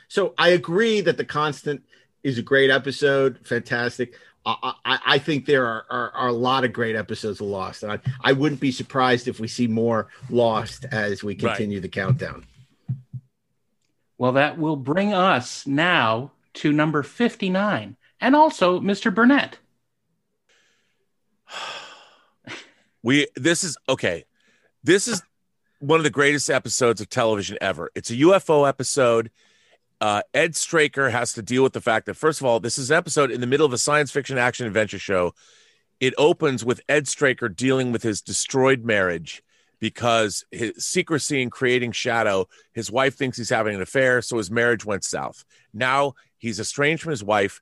[0.09, 1.83] So I agree that the constant
[2.23, 4.15] is a great episode, fantastic.
[4.45, 7.83] I, I, I think there are, are, are a lot of great episodes of Lost,
[7.83, 11.39] and I, I wouldn't be surprised if we see more Lost as we Right.
[11.55, 12.45] continue the countdown.
[14.19, 19.13] Well, that will bring us now to number fifty-nine, and also Mr.
[19.13, 19.57] Burnett.
[23.01, 24.25] We this is okay.
[24.83, 25.23] This is
[25.79, 27.89] one of the greatest episodes of television ever.
[27.95, 29.31] It's a UFO episode.
[30.01, 32.91] Uh, Ed Straker has to deal with the fact that first of all, this is
[32.91, 35.33] an episode in the middle of a science fiction action adventure show.
[36.01, 39.43] It opens with Ed Straker dealing with his destroyed marriage
[39.79, 42.47] because his secrecy in creating shadow.
[42.73, 45.45] His wife thinks he's having an affair, so his marriage went south.
[45.73, 47.61] Now he's estranged from his wife,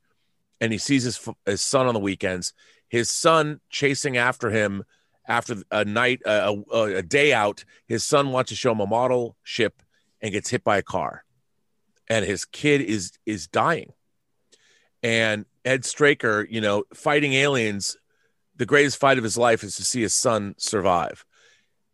[0.59, 2.53] and he sees his his son on the weekends.
[2.89, 4.84] His son chasing after him
[5.28, 7.65] after a night, a, a, a day out.
[7.86, 9.84] His son wants to show him a model ship
[10.22, 11.24] and gets hit by a car,
[12.09, 13.93] and his kid is is dying.
[15.03, 17.97] And Ed Straker, you know, fighting aliens,
[18.55, 21.24] the greatest fight of his life is to see his son survive.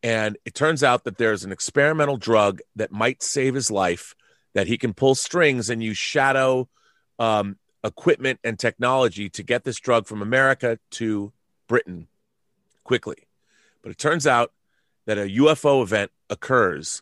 [0.04, 4.16] And it turns out that there's an experimental drug that might save his life,
[4.54, 6.68] that he can pull strings and use shadow
[7.18, 11.32] um, equipment and technology to get this drug from America to
[11.68, 12.08] Britain
[12.84, 13.28] quickly.
[13.82, 14.52] But it turns out
[15.06, 17.02] that a UFO event occurs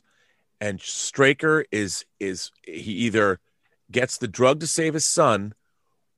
[0.62, 3.40] and Straker is is he either
[3.92, 5.54] gets the drug to save his son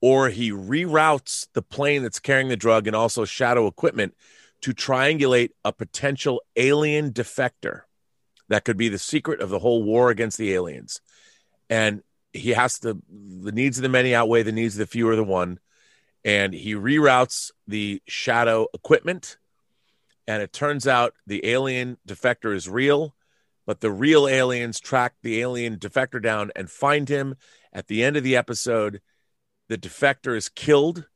[0.02, 4.14] or he reroutes the plane that's carrying the drug and also shadow equipment
[4.64, 7.82] to triangulate a potential alien defector
[8.48, 11.02] that could be the secret of the whole war against the aliens.
[11.70, 12.02] And
[12.32, 15.18] he has to the needs of the many outweigh the needs of the few or
[15.18, 15.60] the one.
[16.24, 19.38] And he reroutes the shadow equipment.
[20.28, 23.14] And it turns out the alien defector is real
[23.66, 27.36] but the real aliens track the alien defector down and find him.
[27.72, 29.02] At the end of the episode
[29.70, 31.08] the defector is killed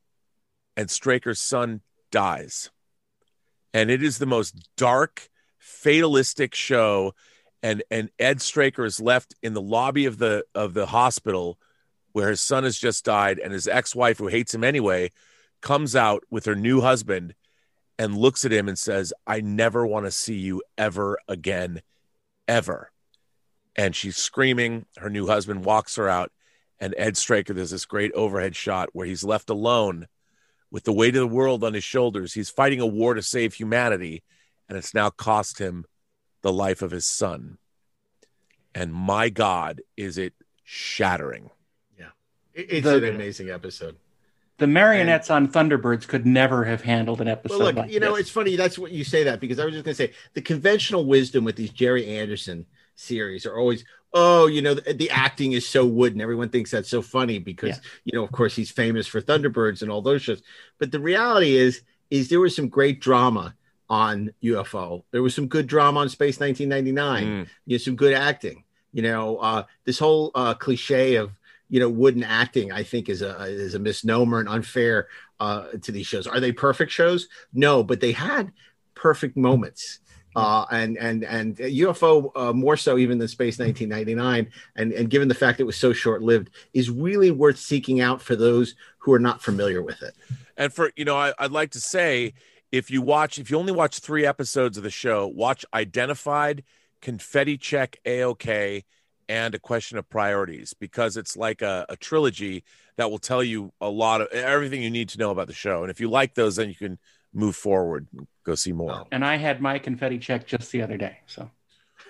[0.76, 2.70] and straker's son dies
[3.74, 7.14] and it is the most dark fatalistic show.
[7.62, 11.58] And and ed straker is left in the lobby of the of the hospital
[12.12, 13.38] where his son has just died.
[13.38, 15.10] And his ex-wife who hates him anyway
[15.60, 17.34] comes out with her new husband
[17.98, 21.82] and looks at him and says i never want to see you ever again
[22.46, 22.90] ever.
[23.76, 24.86] And she's screaming.
[24.96, 26.32] Her new husband walks her out.
[26.80, 30.06] And ed straker there's this great overhead shot where he's left alone
[30.70, 33.54] with the weight of the world on his shoulders he's fighting a war to save
[33.54, 34.22] humanity
[34.68, 35.84] and it's now cost him
[36.42, 37.58] the life of his son
[38.74, 41.50] and my god is it shattering
[41.98, 42.10] Yeah,
[42.54, 43.96] It's The- an amazing episode.
[44.58, 48.10] The marionettes on Thunderbirds could never have handled an episode Well, look, like you know,
[48.16, 48.22] this.
[48.22, 48.56] it's funny.
[48.56, 51.44] That's what you say that because I was just going to say the conventional wisdom
[51.44, 52.66] with these Gerry Anderson
[52.96, 53.84] series are always,
[54.14, 56.20] oh, you know, the, the acting is so wooden.
[56.20, 59.90] Everyone thinks that's so funny because, you know, of course, he's famous for Thunderbirds and
[59.90, 60.42] all those shows.
[60.78, 63.54] But the reality is, is there was some great drama
[63.90, 65.04] on UFO.
[65.10, 67.24] There was some good drama on Space 1999.
[67.66, 68.64] You know, some good acting.
[68.92, 71.32] You know, uh, this whole uh, cliche of
[71.68, 75.92] you know wooden acting i think is a is a misnomer and unfair uh to
[75.92, 78.52] these shows are they perfect shows no but they had
[78.94, 80.00] perfect moments
[80.38, 85.28] uh and and and ufo uh, more so even than space 1999 and and given
[85.28, 89.12] the fact it was so short lived is really worth seeking out for those who
[89.12, 90.14] are not familiar with it
[90.56, 92.34] And for you know, I, I'd like to say
[92.72, 96.64] if you watch, if you only watch three episodes of the show, watch Identified,
[97.00, 98.84] Confetti Check, AOK,
[99.28, 102.64] and A Question of Priorities because it's like a, a trilogy
[102.96, 105.82] that will tell you a lot of everything you need to know about the show.
[105.82, 106.98] And if you like those, then you can
[107.32, 109.06] move forward, and go see more.
[109.12, 111.18] and I had my confetti check just the other day.
[111.26, 111.50] So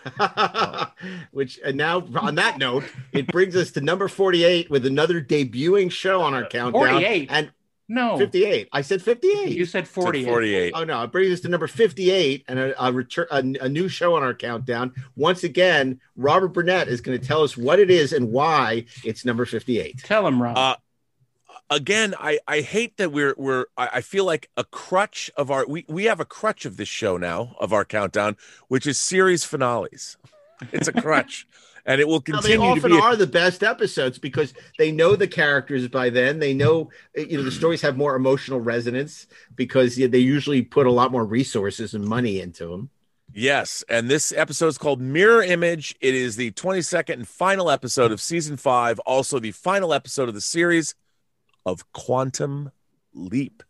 [1.33, 5.91] which and now on that note it brings us to number 48 with another debuting
[5.91, 7.29] show on our countdown 48?
[7.31, 7.51] and
[7.89, 10.73] no 58 i said 58 you said 48.
[10.75, 13.89] oh no it brings us to number 58 and a, a return a, a new
[13.89, 17.91] show on our countdown once again robert burnett is going to tell us what it
[17.91, 20.57] is and why it's number 58 Tell him, Rob.
[20.57, 20.77] Uh,
[21.71, 25.67] again, I, I hate that we're we're I, I feel like a crutch of our
[25.67, 28.37] we, we have a crutch of this show now of our countdown,
[28.69, 30.17] which is series finales.
[30.73, 31.47] It's a crutch.
[31.87, 32.99] and it will Now, they continue to often be.
[32.99, 36.39] are the best episodes because they know the characters by then.
[36.39, 40.63] They know eh, you know the stories have more emotional resonance because yeah, they usually
[40.63, 42.91] put a lot more resources and money into them.
[43.33, 45.95] Yes, and this episode is called Mirror Image.
[46.01, 50.35] It is the 22nd and final episode of season five, also the final episode of
[50.35, 50.95] the series
[51.69, 52.71] of Quantum
[53.13, 53.63] Leap.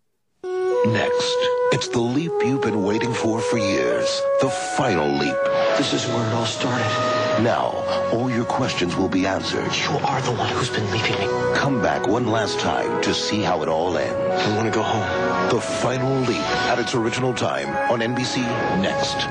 [0.44, 1.36] Next,
[1.72, 4.22] it's the leap you've been waiting for for years.
[4.40, 5.34] The final leap.
[5.76, 7.42] This is where it all started.
[7.42, 7.72] Now,
[8.12, 9.74] all your questions will be answered.
[9.74, 11.26] You are the one who's been leaving me.
[11.57, 14.44] Come back one last time to see how it all ends.
[14.44, 15.51] I want to go home.
[15.51, 18.36] The final leap at its original time on NBC
[18.80, 19.26] next.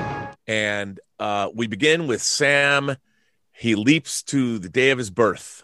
[0.46, 2.96] And uh, we begin with Sam.
[3.50, 5.62] He leaps to the day of his birth,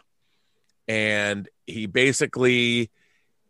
[0.88, 2.90] and he basically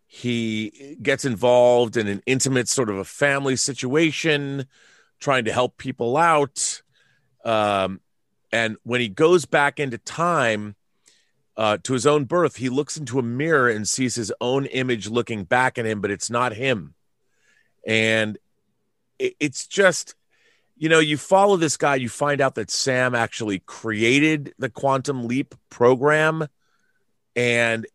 [0.07, 4.67] he gets involved in an intimate sort of a family situation,
[5.19, 6.83] trying to help people out.
[7.45, 8.01] Um,
[8.53, 10.77] and when he goes back into time
[11.57, 15.09] uh, to his own birth, he looks into a mirror and sees his own image
[15.09, 16.95] looking back at him, but it's not him.
[17.85, 18.39] And
[19.19, 20.15] it, it's just,
[20.77, 25.27] you know, you follow this guy, you find out that Sam actually created the Quantum
[25.27, 26.47] Leap program.
[27.37, 27.87] And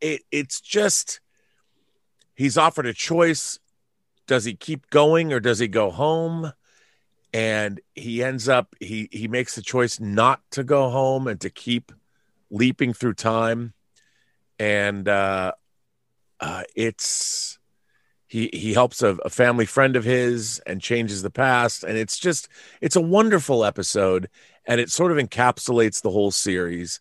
[0.00, 1.20] it, it's just,
[2.34, 3.58] he's offered a choice.
[4.26, 6.52] Does he keep going or does he go home?
[7.34, 11.48] And he ends up he he makes the choice not to go home and to
[11.48, 11.90] keep
[12.50, 13.72] leaping through time.
[14.58, 15.52] And uh,
[16.40, 17.58] uh it's
[18.26, 21.84] he he helps a, a family friend of his and changes the past.
[21.84, 22.48] And it's just
[22.82, 24.28] it's a wonderful episode
[24.66, 27.00] and it sort of encapsulates the whole series.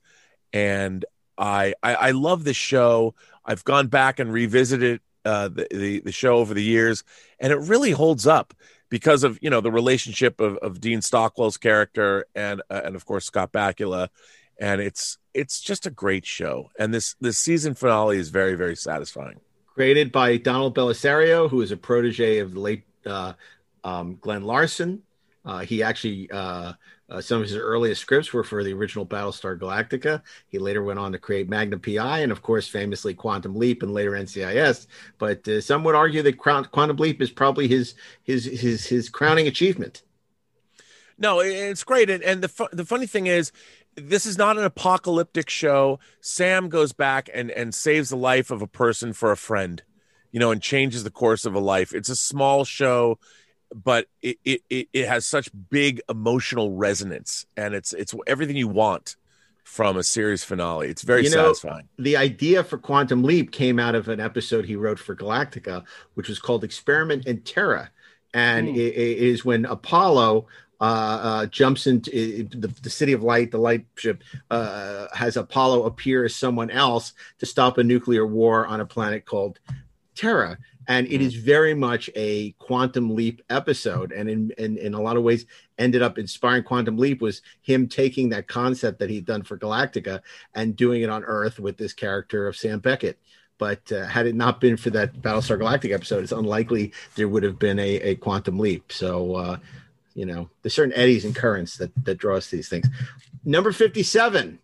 [0.53, 1.05] And
[1.41, 3.15] I I, I love this show.
[3.43, 7.03] I've gone back and revisited uh, the, the the show over the years,
[7.39, 8.53] and it really holds up
[8.89, 13.05] because of you know the relationship of, of Dean Stockwell's character and uh, and of
[13.05, 14.09] course Scott Bakula,
[14.59, 16.69] and it's it's just a great show.
[16.77, 19.39] And this this season finale is very very satisfying.
[19.73, 23.33] Created by Donald Bellisario, who is a protege of the late uh,
[23.83, 25.01] um, Glen Larson.
[25.43, 26.29] Uh, he actually
[27.11, 30.21] uh, some of his earliest scripts were for the original Battlestar Galactica.
[30.47, 33.93] He later went on to create Magnum PI and, of course, famously Quantum Leap and
[33.93, 34.87] later NCIS.
[35.17, 39.47] But uh, some would argue that Quantum Leap is probably his his his his crowning
[39.47, 40.03] achievement.
[41.17, 43.51] No, it's great, and, and the fu- the funny thing is,
[43.95, 45.99] this is not an apocalyptic show.
[46.21, 49.83] Sam goes back and and saves the life of a person for a friend,
[50.31, 51.93] you know, and changes the course of a life.
[51.93, 53.19] It's a small show,
[53.73, 58.67] but it it it, it has such big emotional resonance, and it's it's everything you
[58.67, 59.15] want
[59.63, 60.87] from a series finale.
[60.89, 61.87] It's very You know, satisfying.
[61.97, 65.83] The idea for Quantum Leap came out of an episode he wrote for Galactica,
[66.15, 67.91] which was called Experiment in Terra.
[68.33, 68.75] And Hmm.
[68.75, 70.47] it, it is when Apollo
[70.79, 75.37] uh, uh, jumps into i- the, the city of light, the light ship, uh, has
[75.37, 79.59] Apollo appear as someone else to stop a nuclear war on a planet called
[80.15, 80.57] Terra.
[80.87, 84.11] And it is very much a quantum leap episode.
[84.11, 85.45] And in, in, in a lot of ways,
[85.77, 90.21] ended up inspiring Quantum Leap was him taking that concept that he'd done for Galactica
[90.53, 93.19] and doing it on Earth with this character of Sam Beckett.
[93.57, 97.43] But uh, had it not been for that Battlestar Galactica episode, it's unlikely there would
[97.43, 98.91] have been a, a quantum leap.
[98.91, 99.57] So, uh,
[100.15, 102.87] you know, there's certain eddies and currents that, that draw us to these things.
[103.45, 104.59] Number 57,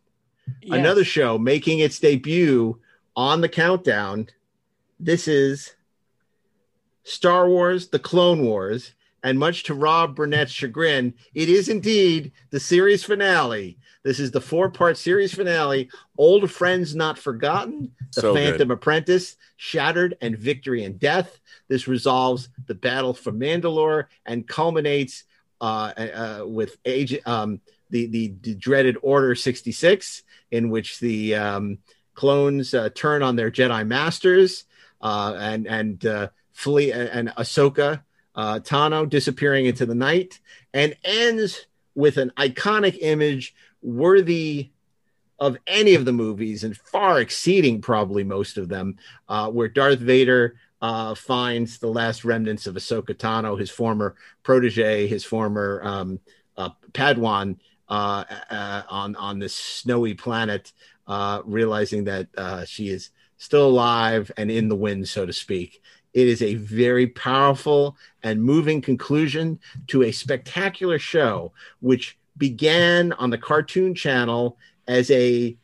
[0.70, 2.80] another show making its debut
[3.16, 4.28] on the countdown.
[5.00, 5.74] This is
[7.08, 8.94] Star Wars, The Clone Wars,
[9.24, 13.78] and much to Rob Burnett's chagrin, it is indeed the series finale.
[14.04, 18.50] This is the four part series finale Old Friends Not Forgotten, The So good.
[18.50, 21.40] Phantom Apprentice, Shattered, and Victory and Death.
[21.70, 25.24] This resolves the battle for Mandalore and culminates
[25.62, 31.78] uh, uh, with age, um, the, the, the dreaded Order 66, in which the um,
[32.16, 34.66] clones uh, turn on their Jedi masters
[35.02, 36.28] uh, and and uh,
[36.66, 38.02] and Ahsoka
[38.36, 40.40] uh, Tano disappearing into the night,
[40.74, 44.70] and ends with an iconic image worthy
[45.40, 48.98] of any of the movies and far exceeding probably most of them,
[49.30, 55.08] uh, where Darth Vader uh, finds the last remnants of Ahsoka Tano, his former protege,
[55.08, 56.20] his former um,
[56.56, 57.58] uh, Padawan,
[57.90, 60.74] uh, uh, on on this snowy planet,
[61.08, 62.28] uh, realizing that
[62.68, 65.82] she is still alive and in the wind, so to speak.
[66.18, 73.30] It is a very powerful and moving conclusion to a spectacular show, which began on
[73.30, 74.58] the Cartoon Channel
[74.88, 75.56] as a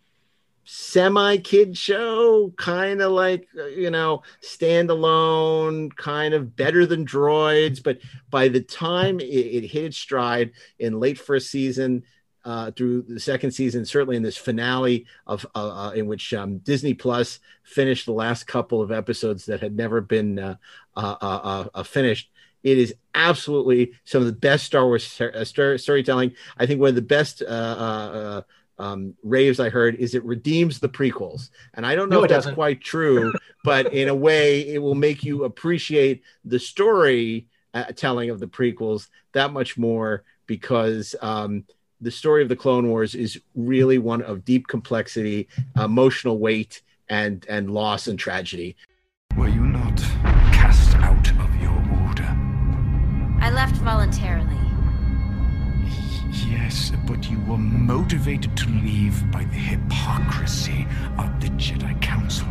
[0.64, 7.82] semi kid show, kind of like, uh, you know, standalone, kind of better than droids.
[7.82, 7.98] But
[8.30, 12.04] by the time it, it hit its stride in late first season,
[12.46, 16.58] uh, through the second season, certainly in this finale of uh, uh, in which um,
[16.60, 20.56] Disney Plus finished the last couple of episodes that had never been uh,
[20.96, 22.30] uh, uh, uh, finished.
[22.64, 26.34] It is absolutely some of the best Star Wars st- story- storytelling.
[26.58, 28.42] I think one of the best uh, uh,
[28.80, 32.24] uh, um, raves I heard is it redeems the prequels, and I don't know No,
[32.24, 32.56] if that's doesn't.
[32.56, 38.30] quite true, but in a way, it will make you appreciate the story uh, telling
[38.30, 41.66] of the prequels that much more because um,
[42.02, 47.46] the story of the Clone Wars is really one of deep complexity, emotional weight, and
[47.50, 48.76] and loss and tragedy.
[49.38, 49.98] Were you not
[50.54, 51.76] cast out of your
[52.08, 52.30] order?
[53.42, 54.58] I left voluntarily.
[56.50, 60.88] Yes, but you were motivated to leave by the hypocrisy
[61.18, 62.48] of the Jedi Council.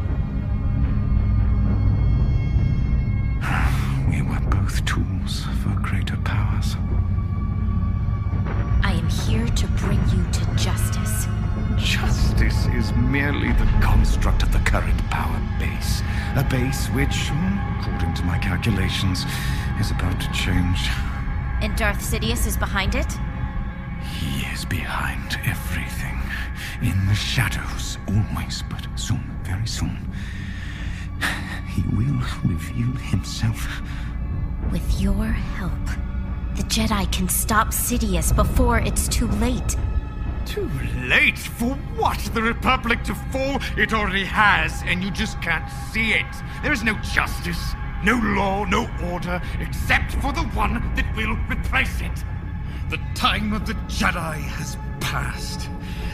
[4.11, 6.77] We were both tools for greater powers.
[8.83, 11.27] I am here to bring you to justice.
[11.77, 16.03] Justice is merely the construct of the current power base.
[16.37, 17.31] A base which,
[17.81, 19.25] according to my calculations,
[19.81, 20.89] is about to change.
[21.61, 23.13] And Darth Sidious is behind it?
[24.19, 26.21] He is behind everything.
[26.83, 29.97] In the shadows, always, but soon, very soon.
[31.69, 33.83] He will reveal himself.
[34.71, 35.73] With your help,
[36.57, 39.77] the Jedi can stop Sidious before it's too late.
[40.45, 40.71] Too
[41.05, 41.39] late?
[41.39, 42.19] For what?
[42.35, 43.59] The Republic to fall?
[43.77, 46.27] It already has, and you just can't see it.
[46.63, 47.75] There is no justice,
[48.05, 52.25] no law, no order, except for the one that will replace it.
[52.91, 55.71] The time of the Jedi has passed.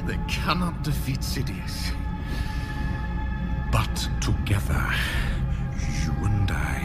[0.07, 1.93] They cannot defeat Sidious.
[3.73, 4.95] But together,
[6.05, 6.78] you and I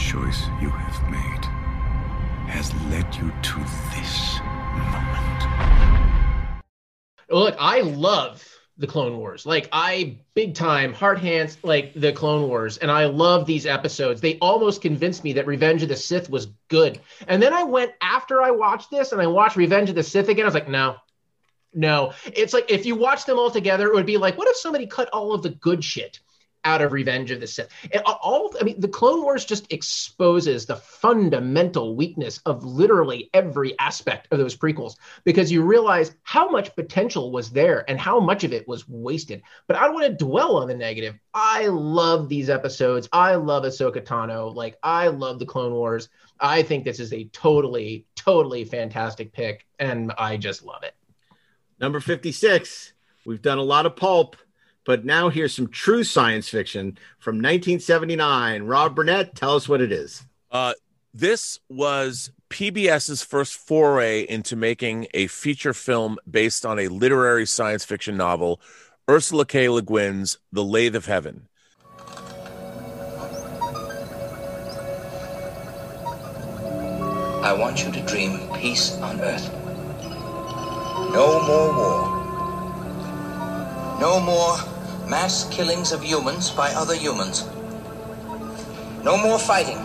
[0.00, 1.44] choice you have made
[2.48, 3.58] has led you to
[3.94, 4.40] this
[4.74, 6.32] moment.
[7.28, 8.42] Look, I love
[8.78, 9.44] the Clone Wars.
[9.44, 14.22] Like I big time hard hands like the Clone Wars, and I love these episodes.
[14.22, 16.98] They almost convinced me that Revenge of the Sith was good.
[17.28, 20.30] And then I went after I watched this and I watched Revenge of the Sith
[20.30, 20.46] again.
[20.46, 20.96] I was like, no.
[21.74, 22.14] No.
[22.24, 24.86] It's like if you watch them all together, it would be like, what if somebody
[24.86, 26.20] cut all of the good shit
[26.64, 27.68] out of Revenge of the Sith?
[27.92, 33.78] And all I mean, the Clone Wars just exposes the fundamental weakness of literally every
[33.78, 38.44] aspect of those prequels because you realize how much potential was there and how much
[38.44, 39.42] of it was wasted.
[39.66, 41.14] But I don't want to dwell on the negative.
[41.34, 43.08] I love these episodes.
[43.12, 44.54] I love Ahsoka Tano.
[44.54, 46.08] Like I love the Clone Wars.
[46.40, 50.94] I think this is a totally, totally fantastic pick, and I just love it.
[51.78, 52.94] Number 56.
[53.26, 54.36] We've done a lot of pulp,
[54.84, 58.62] but now here's some true science fiction from 1979.
[58.62, 60.24] Rob Burnett, tell us what it is.
[60.50, 60.74] Uh,
[61.12, 67.84] this was PBS's first foray into making a feature film based on a literary science
[67.84, 68.60] fiction novel,
[69.08, 69.68] Ursula K.
[69.68, 71.48] Le Guin's The Lathe of Heaven.
[77.42, 79.52] I want you to dream peace on Earth.
[81.12, 82.19] No more war.
[84.00, 84.56] No more
[85.06, 87.44] mass killings of humans by other humans.
[89.04, 89.76] No more fighting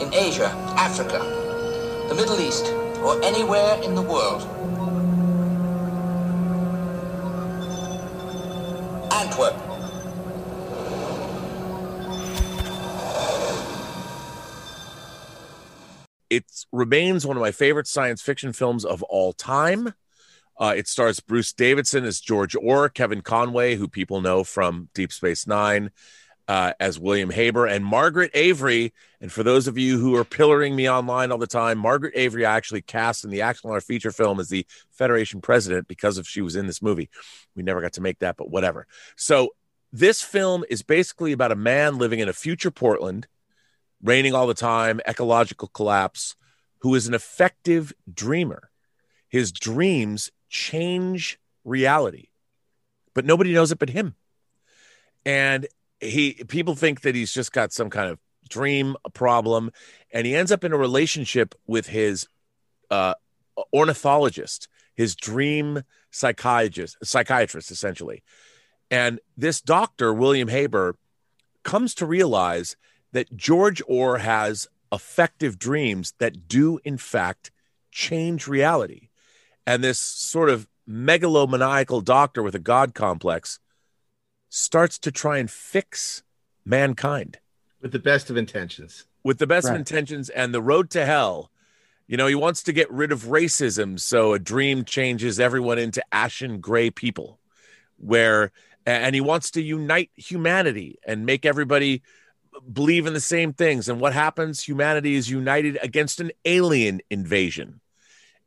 [0.00, 0.46] in Asia,
[0.76, 1.18] Africa,
[2.08, 2.66] the Middle East,
[3.02, 4.42] or anywhere in the world.
[9.12, 9.56] Antwerp.
[16.30, 19.94] It remains one of my favorite science fiction films of all time.
[20.58, 25.12] Uh, it stars Bruce Davison as George Orr, Kevin Conway, who people know from Deep
[25.12, 25.90] Space Nine,
[26.48, 28.92] uh, as William Haber, and Margaret Avery.
[29.20, 32.44] And for those of you who are pillaring me online all the time, Margaret Avery
[32.44, 36.40] I actually cast in the Axanar feature film as the Federation president because of she
[36.40, 37.08] was in this movie.
[37.54, 38.86] We never got to make that, but whatever.
[39.16, 39.50] So
[39.92, 43.28] this film is basically about a man living in a future Portland,
[44.02, 46.34] raining all the time, ecological collapse,
[46.80, 48.70] who is an effective dreamer.
[49.28, 52.28] His dreams change reality,
[53.14, 54.14] but nobody knows it but him.
[55.24, 55.66] And
[56.00, 58.18] he people think that he's just got some kind of
[58.48, 59.70] dream problem,
[60.12, 62.28] and he ends up in a relationship with his
[62.90, 63.14] uh,
[63.74, 68.22] oneirologist, his dream psychiatrist, psychiatrist essentially.
[68.90, 70.96] And this doctor, William Haber,
[71.62, 72.76] comes to realize
[73.12, 77.50] that George Orr has effective dreams that do, in fact,
[77.90, 79.07] change reality.
[79.68, 83.58] And this sort of megalomaniacal doctor with a God complex
[84.48, 86.22] starts to try and fix
[86.64, 87.38] mankind
[87.82, 89.04] with the best of intentions.
[89.22, 89.74] With the best Right.
[89.74, 91.50] of intentions, and the road to hell
[92.10, 96.02] You know, he wants to get rid of racism, so a dream changes everyone into
[96.10, 97.38] ashen gray people.
[97.98, 98.50] Where
[98.86, 102.00] and he wants to unite humanity and make everybody
[102.72, 103.90] believe in the same things.
[103.90, 104.66] And what happens?
[104.66, 107.82] Humanity is united against an alien invasion.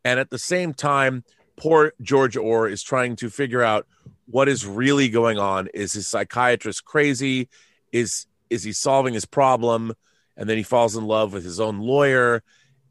[0.04, 1.24] And at the same time,
[1.58, 3.88] poor George Orr is trying to figure out
[4.26, 5.68] what is really going on.
[5.74, 7.50] Is his psychiatrist crazy?
[7.92, 9.94] Is is he solving his problem?
[10.36, 12.44] And then he falls in love with his own lawyer.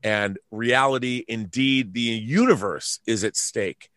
[0.02, 3.90] And reality, indeed, the universe is at stake.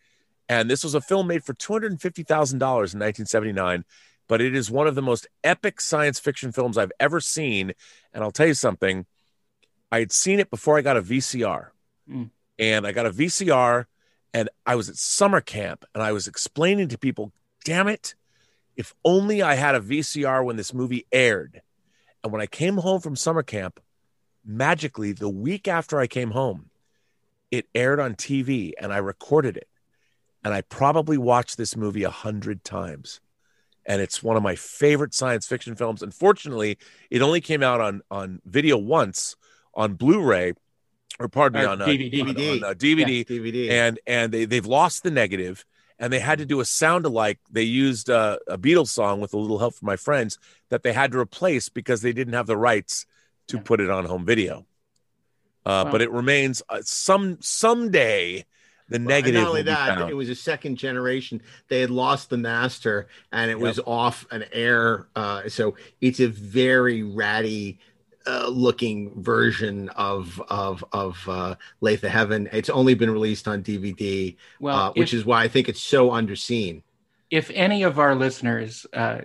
[0.49, 3.85] And this was a film made for $250,000 in 1979,
[4.27, 7.71] but it is one of the most epic science fiction films I've ever seen.
[8.13, 9.05] And I'll tell you something,
[9.91, 11.67] I had seen it before I got a VCR.
[12.09, 12.29] Mm.
[12.59, 13.85] And I got a VCR
[14.33, 17.31] and I was at summer camp and I was explaining to people,
[17.63, 18.15] damn it,
[18.75, 21.61] if only I had a VCR when this movie aired.
[22.23, 23.79] And when I came home from summer camp,
[24.45, 26.69] magically, the week after I came home,
[27.51, 29.67] it aired on TV and I recorded it.
[30.43, 33.21] And I probably watched this movie a hundred times.
[33.85, 36.01] And it's one of my favorite science fiction films.
[36.01, 36.77] Unfortunately,
[37.09, 39.35] it only came out on, on video once
[39.75, 40.53] on Blu-ray,
[41.19, 42.21] or pardon me, Or on, uh, DVD.
[42.21, 43.69] on, on, uh, DVD, Yeah, DVD.
[43.69, 45.65] and and they they've lost the negative,
[45.99, 47.39] and they had to do a sound alike.
[47.51, 50.37] They used uh, a Beatles song with a little help from my friends
[50.69, 53.05] that they had to replace because they didn't have the rights
[53.47, 54.65] to put it on home video.
[55.65, 55.91] Uh, Wow.
[55.91, 58.45] But it remains uh, some someday
[58.89, 59.35] the Well, negative.
[59.41, 60.09] not only will be that, found.
[60.09, 61.41] it was a second generation.
[61.69, 65.07] They had lost the master, and it was off an air.
[65.15, 67.79] Uh, so it's a very ratty
[68.25, 72.49] uh, looking version of of of uh, Lathe of Heaven.
[72.51, 75.81] It's only been released on DVD, Well, uh, which if- is why I think it's
[75.81, 76.83] so underseen.
[77.29, 79.21] if any of our listeners uh,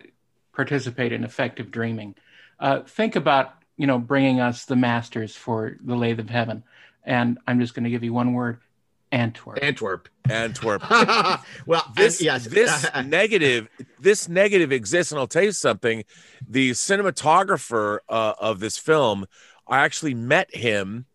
[0.53, 2.15] participate in effective dreaming,
[2.59, 6.65] uh, think about you know bringing us the masters for the Lathe of Heaven,
[7.05, 8.61] and I'm just going to give you one word:
[9.13, 9.59] Antwerp.
[9.63, 10.09] Antwerp.
[10.29, 10.83] Antwerp.
[11.67, 13.69] well, this and- yes, this negative
[13.99, 16.05] this negative exists, and I'll tell you something.
[16.47, 19.27] The cinematographer uh, of this film,
[19.67, 21.07] I actually met him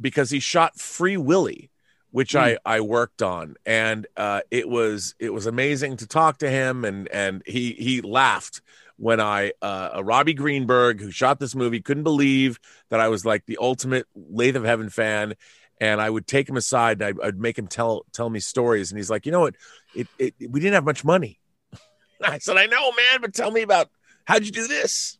[0.00, 1.70] because he shot Free Willy,
[2.10, 6.50] which I I worked on, and uh, it was it was amazing to talk to
[6.50, 8.60] him, and and he he laughed
[8.96, 13.46] when I uh, Robbie Greenberg, who shot this movie, couldn't believe that I was like
[13.46, 15.34] the ultimate Lathe of Heaven fan,
[15.80, 18.90] and I would take him aside and I'd, I'd make him tell tell me stories,
[18.90, 19.56] and he's like, you know what,
[19.94, 21.40] it, it we didn't have much money.
[22.24, 23.90] I said, I know, man, but tell me about
[24.24, 25.18] how'd you do this?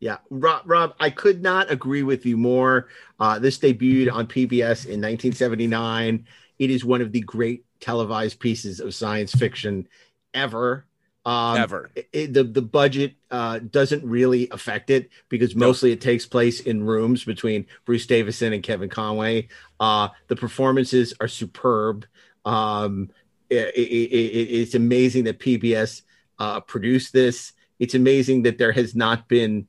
[0.00, 2.88] Yeah, Rob, Rob, I could not agree with you more.
[3.20, 6.26] Uh, this debuted on PBS in 1979.
[6.58, 9.86] It is one of the great televised pieces of science fiction
[10.34, 10.86] ever.
[11.24, 11.90] Um, Ever.
[12.12, 16.84] it- the the budget uh, doesn't really affect it because mostly it takes place in
[16.84, 19.48] rooms between Bruce Davison and Kevin Conway.
[19.78, 22.06] Uh, the performances are superb.
[22.44, 23.10] Um,
[23.48, 26.02] it, it, it, it's amazing that PBS
[26.38, 27.52] uh, produced this.
[27.78, 29.68] It's amazing that there has not been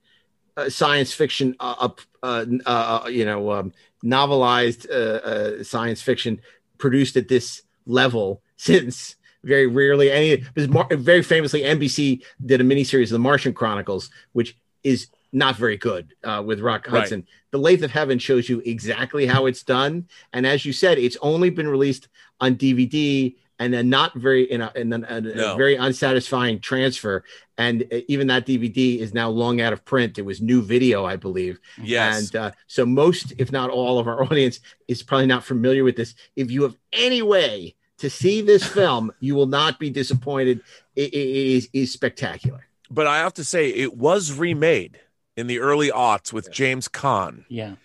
[0.56, 3.74] uh, science fiction uh, up, uh, uh, you know, um,
[4.04, 6.42] novelized science fiction
[6.78, 10.44] produced at this level since very rarely any.
[10.56, 16.14] Very famously, NBC did a miniseries of the Martian Chronicles, which is not very good
[16.24, 17.00] uh, with Rock Right.
[17.00, 17.26] Hudson.
[17.52, 21.18] The Lathe of Heaven shows you exactly how it's done, and as you said, it's
[21.22, 22.08] only been released
[22.40, 27.24] on DVD and then not very in a, in a, a- a very unsatisfying transfer.
[27.58, 30.18] And uh, even that DVD is now long out of print.
[30.18, 31.60] It was new video, I believe.
[31.82, 32.20] Yes.
[32.20, 35.96] And uh, so most, if not all, of our audience is probably not familiar with
[35.96, 36.16] this.
[36.36, 40.60] If you have any way to see this film, you will not be disappointed.
[40.96, 42.68] It, it is is spectacular.
[42.92, 45.00] But I have to say, it was remade
[45.38, 47.46] in the early aughts with James Caan.
[47.48, 47.76] Yeah.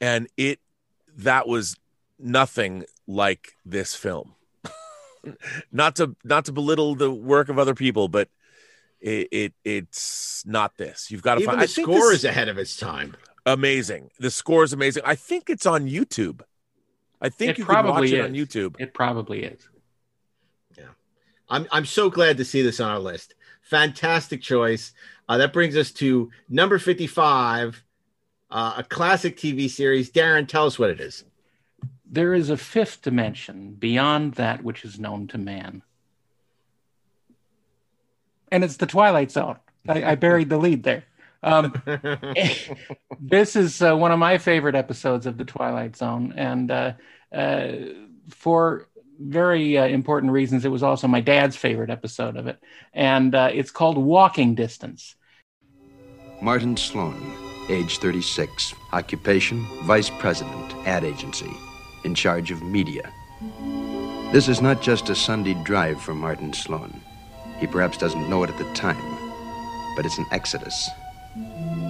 [0.00, 0.60] And it
[1.18, 1.76] that was
[2.18, 4.34] nothing like this film.
[5.72, 8.28] not to not to belittle the work of other people, but
[9.00, 11.10] it, it it's not this.
[11.10, 13.16] You've got to Even find the I think score this- is ahead of its time.
[13.44, 14.10] amazing.
[14.18, 15.02] The score is amazing.
[15.06, 16.40] I think it's on YouTube.
[17.20, 18.24] I think It you can watch probably it is.
[18.24, 18.76] on YouTube.
[18.78, 19.68] It probably is.
[20.76, 20.84] Yeah,
[21.48, 23.34] I'm I'm so glad to see this on our list.
[23.62, 24.92] Fantastic choice.
[25.28, 27.82] Uh, that brings us to number 55,
[28.50, 30.10] uh, a classic TV series.
[30.10, 31.24] Daren, tell us what it is.
[32.08, 35.82] There is a fifth dimension beyond that which is known to man.
[38.52, 39.56] And it's the Twilight Zone.
[39.88, 41.04] I, I buried the lead there.
[41.46, 41.72] Um,
[43.20, 46.92] this is uh, one of my favorite episodes of the Twilight Zone, and uh,
[47.32, 47.72] uh,
[48.28, 52.60] for very uh, important reasons, it was also my dad's favorite episode of it.
[52.92, 55.14] And uh, it's called Walking Distance.
[56.42, 57.32] Martin Sloan,
[57.70, 61.50] age 36, occupation vice president, ad agency.
[62.04, 63.12] in charge of media.
[64.32, 67.00] This is not just a Sunday drive for Martin Sloan.
[67.58, 69.18] He perhaps doesn't know it at the time,
[69.96, 70.88] but it's an exodus.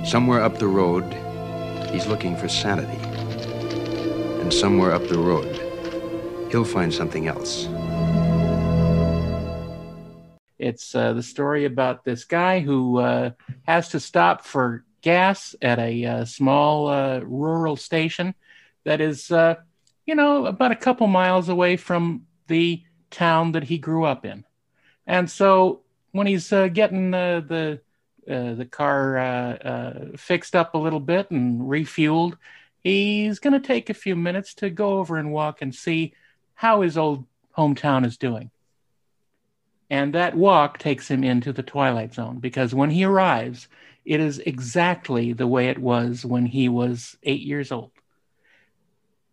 [0.04, 1.04] Somewhere up the road,
[1.90, 3.00] he's looking for sanity.
[4.40, 5.56] And somewhere up the road,
[6.52, 7.68] he'll find something else.
[10.58, 13.30] It's uh, the story about this guy who uh,
[13.66, 18.34] has to stop for gas at a uh, small uh, rural station
[18.84, 19.56] that is, uh,
[20.06, 24.44] you know, about a couple miles away from the town that he grew up in.
[25.06, 25.82] And so
[26.12, 27.80] when he's uh, getting the
[28.28, 32.36] Uh, the car uh, uh, fixed up a little bit and refueled,
[32.82, 36.12] he's going to take a few minutes to go over and walk and see
[36.54, 37.24] how his old
[37.56, 38.50] hometown is doing.
[39.88, 43.68] And that walk takes him into the Twilight Zone because when he arrives,
[44.04, 47.92] it is exactly the way it was when he was eight years old.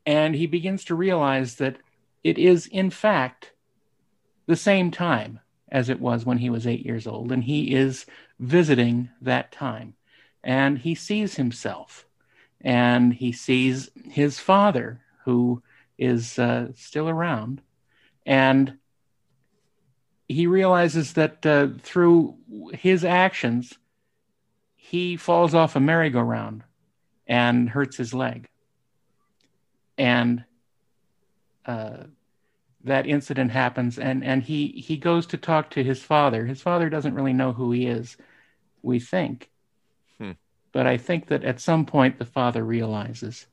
[0.06, 1.78] And he begins to realize that
[2.24, 3.52] it is, in fact,
[4.45, 5.40] the same time
[5.74, 7.32] as it was when he was eight years old.
[7.32, 8.06] And he is
[8.40, 9.95] visiting that time.
[10.44, 12.06] And he sees himself.
[12.62, 15.64] And he sees his father, who
[15.98, 17.62] is uh, still around.
[18.26, 18.78] And
[20.30, 22.38] he realizes that uh, through
[22.74, 23.74] his actions,
[24.76, 26.64] he falls off a merry-go-round
[27.26, 28.48] and hurts his leg.
[29.98, 30.44] And
[31.66, 32.04] uh,
[32.84, 36.46] that incident happens, and, and he, he goes to talk to his father.
[36.46, 38.18] His father doesn't really know who he is,
[38.82, 39.50] we think.
[40.20, 40.32] Hmm.
[40.74, 43.48] But I think that at some point the father realizes.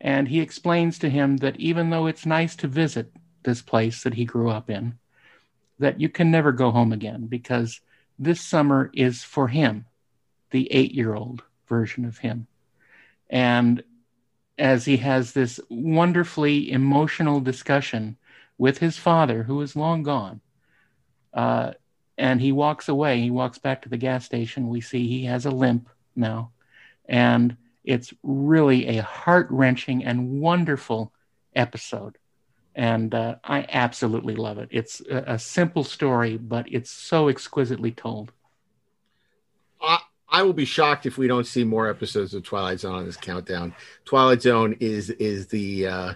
[0.00, 3.10] And he explains to him that even though it's nice to visit
[3.42, 4.98] this place that he grew up in,
[5.78, 7.80] that you can never go home again because
[8.18, 9.86] this summer is for him,
[10.50, 12.46] the eight year old version of him.
[13.30, 13.82] And
[14.58, 18.16] as he has this wonderfully emotional discussion
[18.58, 20.40] with his father, who is long gone,
[21.32, 21.72] uh,
[22.16, 24.68] and he walks away, he walks back to the gas station.
[24.68, 26.52] We see he has a limp now.
[27.06, 31.12] And it's really a heart wrenching and wonderful
[31.54, 32.16] episode
[32.74, 34.68] and uh, I absolutely love it.
[34.72, 38.32] It's a, a, simple story, but it's so exquisitely told.
[39.80, 43.04] I, I will be shocked if we don't see more episodes of Twilight Zone on
[43.04, 43.74] this countdown.
[44.04, 46.14] Twilight Zone is is the uh,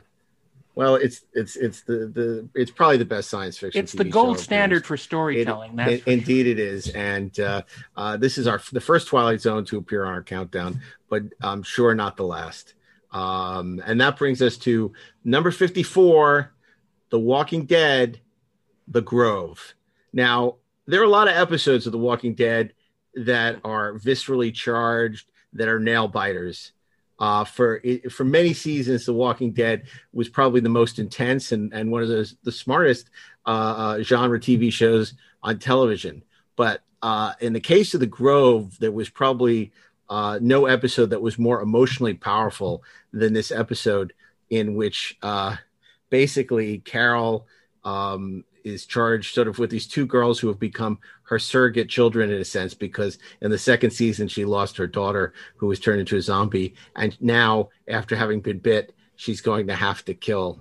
[0.79, 3.83] well, it's it's it's the the it's probably the best science fiction.
[3.83, 5.77] It's TV the gold standard for storytelling.
[5.77, 6.53] It, it, for indeed, sure.
[6.53, 7.63] it is, and uh,
[7.97, 10.81] uh, this is our the first Twilight Zone to appear on our countdown,
[11.11, 12.75] but I'm sure not the last.
[13.11, 14.93] Um, and that brings us to
[15.25, 16.53] number 54,
[17.11, 18.21] The Walking Dead,
[18.87, 19.75] The Grove.
[20.13, 22.73] Now, there are a lot of episodes of The Walking Dead
[23.17, 26.71] that are viscerally charged, that are nail biters.
[27.19, 31.91] Uh, for for many seasons, The Walking Dead was probably the most intense and, and
[31.91, 33.11] one of the, the smartest
[33.47, 33.49] uh,
[33.99, 36.23] uh, genre TV shows on television.
[36.55, 39.73] But uh, in the case of The Grove, there was probably
[40.09, 42.83] uh, no episode that was more emotionally powerful
[43.13, 44.13] than this episode,
[44.51, 45.57] in which uh,
[46.11, 47.47] basically Carol
[47.85, 52.31] um, is charged sort of with these two girls who have become her surrogate children
[52.31, 56.01] in a sense, because in the second season she lost her daughter who was turned
[56.01, 60.61] into a zombie, and now after having been bit, she's going to have to kill,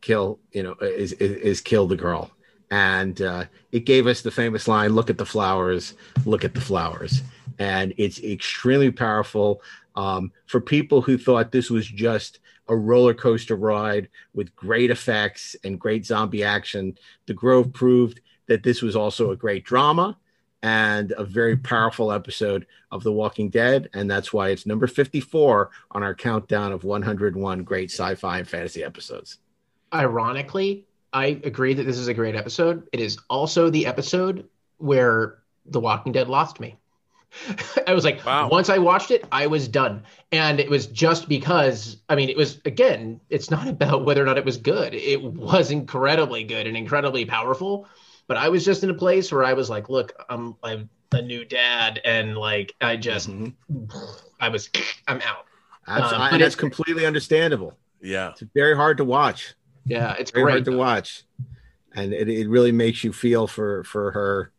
[0.00, 2.30] kill, you know, is is, is kill the girl.
[2.72, 5.94] And uh, it gave us the famous line, "Look at the flowers,
[6.24, 7.22] look at the flowers."
[7.60, 9.62] and it's extremely powerful
[9.94, 12.40] um, for people who thought this was just
[12.70, 16.96] a roller coaster ride with great effects and great zombie action.
[17.26, 20.16] The Grove proved that this was also a great drama
[20.62, 23.90] and a very powerful episode of The Walking Dead.
[23.92, 28.48] And that's why it's number 54 on our countdown of 101 great sci fi and
[28.48, 29.38] fantasy episodes.
[29.92, 32.86] Ironically, I agree that this is a great episode.
[32.92, 34.48] It is also the episode
[34.78, 36.76] where The Walking Dead lost me.
[37.86, 38.48] I was like, wow.
[38.48, 40.02] once I watched it, I was done.
[40.32, 44.26] And it was just because, I mean, it was, again, it's not about whether or
[44.26, 44.94] not it was good.
[44.94, 47.88] It was incredibly good and incredibly powerful.
[48.26, 51.22] But I was just in a place where I was like, look, I'm, I'm a
[51.22, 52.00] new dad.
[52.04, 53.94] And like, I just, mm-hmm.
[54.40, 54.70] I was,
[55.08, 55.46] I'm out.
[55.86, 57.76] That's, um, that's completely understandable.
[58.00, 58.30] Yeah.
[58.30, 59.54] It's very hard to watch.
[59.84, 60.14] Yeah.
[60.18, 60.52] It's very great.
[60.52, 61.24] hard to watch.
[61.94, 64.52] And it, it really makes you feel for, for her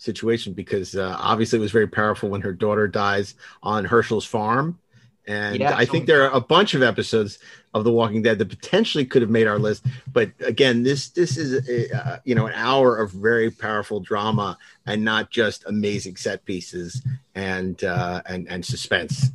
[0.00, 4.78] situation because uh, obviously it was very powerful when her daughter dies on Hershel's farm.
[5.26, 7.38] And yeah, I think there are a bunch of episodes
[7.72, 9.84] of The Walking Dead that potentially could have made our list.
[10.12, 14.58] But again, this this is a, uh, you know an hour of very powerful drama
[14.86, 17.02] and not just amazing set pieces
[17.34, 19.30] and uh, and and suspense.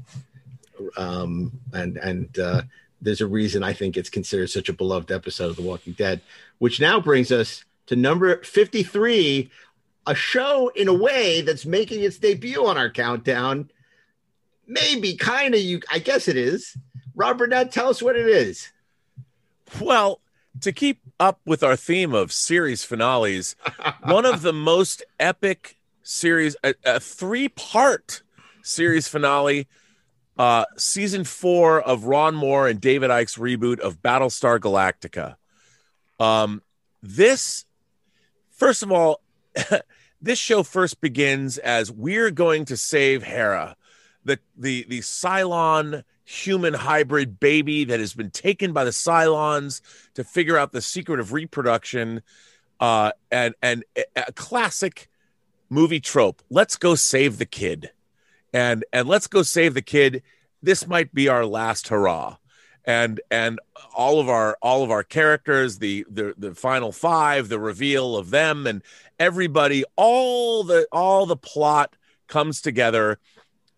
[0.97, 2.63] Um, and and uh,
[3.01, 6.19] there's a reason I think it's considered such a beloved episode of The Walking Dead,
[6.57, 9.49] which now brings us to number 53,
[10.07, 13.69] a show in a way that's making its debut on our countdown.
[14.67, 15.81] Maybe, kind of, you.
[15.91, 16.77] I guess it is.
[17.15, 18.71] Rob Burnett, tell us what it is.
[19.79, 20.21] Well,
[20.61, 23.55] to keep up with our theme of series finales,
[24.03, 28.21] one of the most epic series, a, a three part
[28.61, 29.67] series finale,
[30.37, 35.35] uh, season four of Ron Moore and David Eick's reboot of Battlestar Galactica.
[36.19, 36.61] Um,
[37.01, 37.65] this,
[38.51, 39.21] first of all,
[40.25, 43.77] this show first begins as we're going to save Hera,
[44.25, 49.81] the the the Cylon human hybrid baby that has been taken by the Cylons
[50.15, 52.23] to figure out the secret of reproduction,
[52.79, 53.85] uh, and and
[54.15, 55.09] a classic
[55.69, 56.41] movie trope.
[56.49, 57.91] Let's go save the kid,
[58.51, 60.23] and and let's go save the kid.
[60.61, 62.37] This might be our last hurrah
[62.85, 63.59] and and
[63.95, 68.29] all of our all of our characters the the the final five the reveal of
[68.29, 68.81] them and
[69.19, 71.95] everybody all the all the plot
[72.27, 73.19] comes together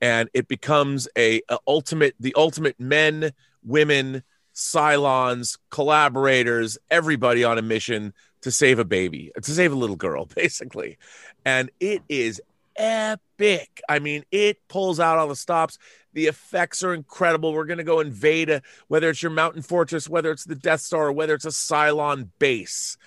[0.02, 3.32] and it becomes a, a ultimate the ultimate men
[3.64, 4.24] women
[4.54, 10.26] cylons collaborators everybody on a mission to save a baby to save a little girl
[10.36, 10.98] basically.
[11.46, 12.42] And it is
[12.78, 15.78] epic i mean it pulls out all the stops
[16.18, 17.54] the effects are incredible.
[17.54, 20.82] We're going to go invade a, whether it's your mountain fortress, whether it's the Death
[20.82, 22.98] Star, whether it's a Cylon base.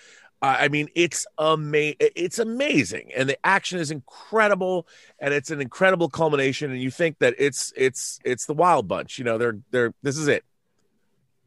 [0.41, 4.87] Uh, I mean, it's ama- It's amazing, and the action is incredible,
[5.19, 6.71] and it's an incredible culmination.
[6.71, 9.19] And you think that it's it's it's the Wild Bunch.
[9.19, 10.45] You know, they're they're this is it.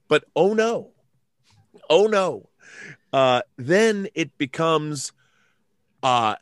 [0.09, 0.91] But oh no,
[1.89, 2.49] oh no,
[3.13, 5.13] uh, then it becomes
[6.03, 6.35] uh,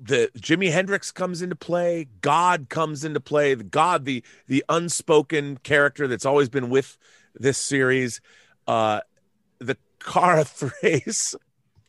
[0.00, 5.58] the Jimi Hendrix comes into play, God comes into play, the God, the the unspoken
[5.58, 6.98] character that's always been with
[7.34, 8.20] this series,
[8.66, 9.00] uh,
[9.58, 11.34] the Kara Thrace,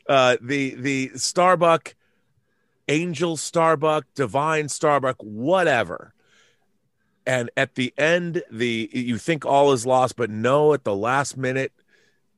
[0.07, 1.95] uh, the the Starbuck,
[2.87, 6.13] Angel Starbuck, Divine Starbuck, whatever.
[7.25, 11.35] And at the end, the you think all is lost, but no, at the last
[11.35, 11.73] minute,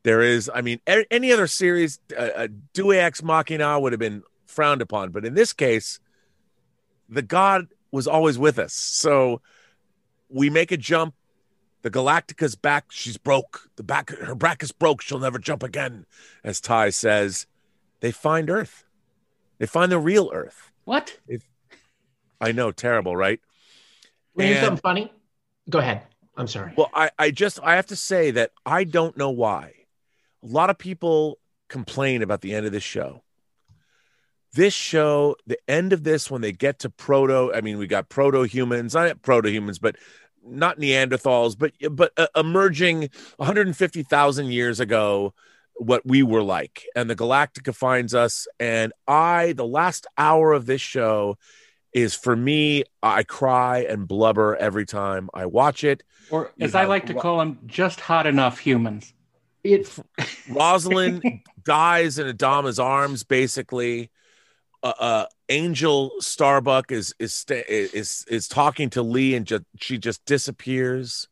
[0.03, 0.49] there is.
[0.53, 5.11] I mean, any other series, uh, uh, Deus Ex Machina would have been frowned upon.
[5.11, 5.99] But in this case,
[7.07, 8.73] the God was always with us.
[8.73, 9.41] So
[10.29, 11.15] we make a jump.
[11.81, 12.85] The Galactica's back.
[12.89, 13.69] She's broke.
[13.77, 15.01] The back, her back is broke.
[15.01, 16.05] She'll never jump again,
[16.43, 17.47] as Tigh says.
[18.01, 18.83] They find Earth.
[19.59, 20.71] They find the real Earth.
[20.83, 21.17] What?
[22.41, 23.39] I know, terrible, right?
[24.33, 25.13] When you something funny,
[25.69, 26.03] go ahead.
[26.37, 26.73] I'm sorry.
[26.77, 29.73] Well, I, I just I have to say that I don't know why.
[30.41, 33.21] A lot of people complain about the end of this show
[34.53, 38.09] this show, the end of this, when they get to proto, I mean, we got
[38.09, 39.95] proto humans, not proto humans, but
[40.43, 45.33] not Neanderthals, but but uh, emerging 150,000 years ago,
[45.75, 50.65] what we were like, and the Galactica finds us, and I, the last hour of
[50.65, 51.37] this show,
[51.93, 56.03] is for me, I cry and blubber every time I watch it.
[56.29, 59.13] Or as I like to call them, just hot enough humans.
[59.63, 59.93] It
[60.49, 64.09] Roslin dies in Adama's arms, basically
[64.83, 70.23] uh, uh, Angel Starbuck is is is is talking to Lee and just she just
[70.25, 71.27] disappears.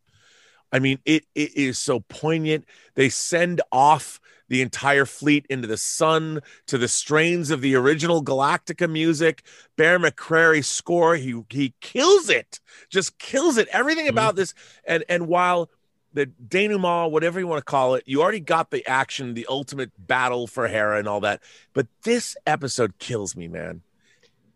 [0.71, 2.65] I mean, it it is so poignant.
[2.95, 4.19] They send off
[4.49, 9.43] the entire fleet into the sun to the strains of the original Galactica music.
[9.75, 12.59] Bear McCreary score, he he kills it,
[12.89, 13.67] just kills it.
[13.71, 14.15] Everything mm-hmm.
[14.15, 14.53] about this,
[14.85, 15.69] and and while
[16.17, 19.91] the denouement, whatever you want to call it, you already got the action, the ultimate
[19.99, 21.43] battle for Hera and all that.
[21.73, 23.83] But this episode kills me, man.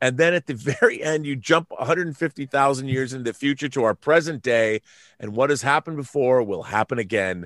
[0.01, 3.93] And then at the very end, you jump 150,000 years into the future to our
[3.93, 4.81] present day,
[5.19, 7.45] and what has happened before will happen again.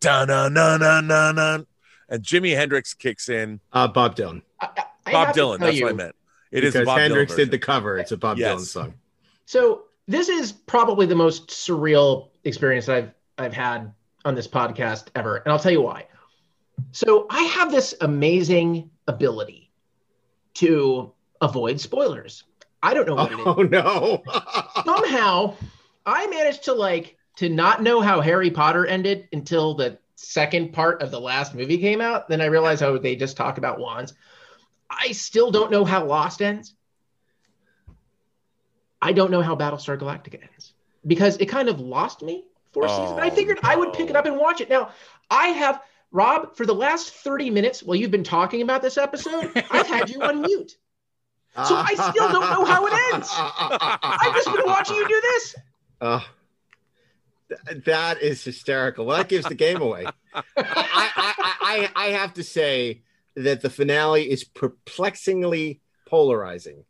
[0.00, 1.66] Dun dun dun dun dun.
[2.08, 3.60] And Jimi Hendrix kicks in.
[3.72, 4.42] Uh, Bob Dylan.
[4.60, 4.68] I,
[5.06, 5.60] I Bob Dylan.
[5.60, 6.16] That's you, what I meant.
[6.50, 7.98] It because is Bob Hendrix Dylan did the cover.
[7.98, 8.60] It's a Bob Yes.
[8.60, 8.94] Dylan song.
[9.44, 13.92] So this is probably the most surreal experience that I've I've had
[14.24, 16.06] on this podcast ever, and I'll tell you why.
[16.92, 19.70] So I have this amazing ability
[20.54, 22.44] to avoid spoilers.
[22.82, 23.46] I don't know what it is.
[23.46, 24.22] Oh no!
[24.84, 25.54] Somehow,
[26.04, 31.02] I managed to like to not know how Harry Potter ended until the second part
[31.02, 32.28] of the last movie came out.
[32.28, 34.14] Then I realized how they just talk about wands.
[34.88, 36.74] I still don't know how Lost ends.
[39.00, 40.72] I don't know how Battlestar Galactica ends
[41.06, 42.44] because it kind of lost me
[42.76, 43.18] for season.
[43.18, 44.68] I figured I would pick it up and watch it.
[44.68, 44.90] Now,
[45.30, 45.80] I have
[46.12, 50.10] Rob for the last 30 minutes while you've been talking about this episode, I've had
[50.10, 50.76] you on mute.
[51.66, 53.30] So I still don't know how it ends.
[53.34, 55.54] I've just been watching you do this.
[56.02, 56.20] Uh,
[57.48, 59.06] Th- That is hysterical.
[59.06, 60.04] Well, that gives the game away.
[60.34, 63.02] I, I, I, I, I have to say
[63.36, 66.84] that the finale is perplexingly polarizing.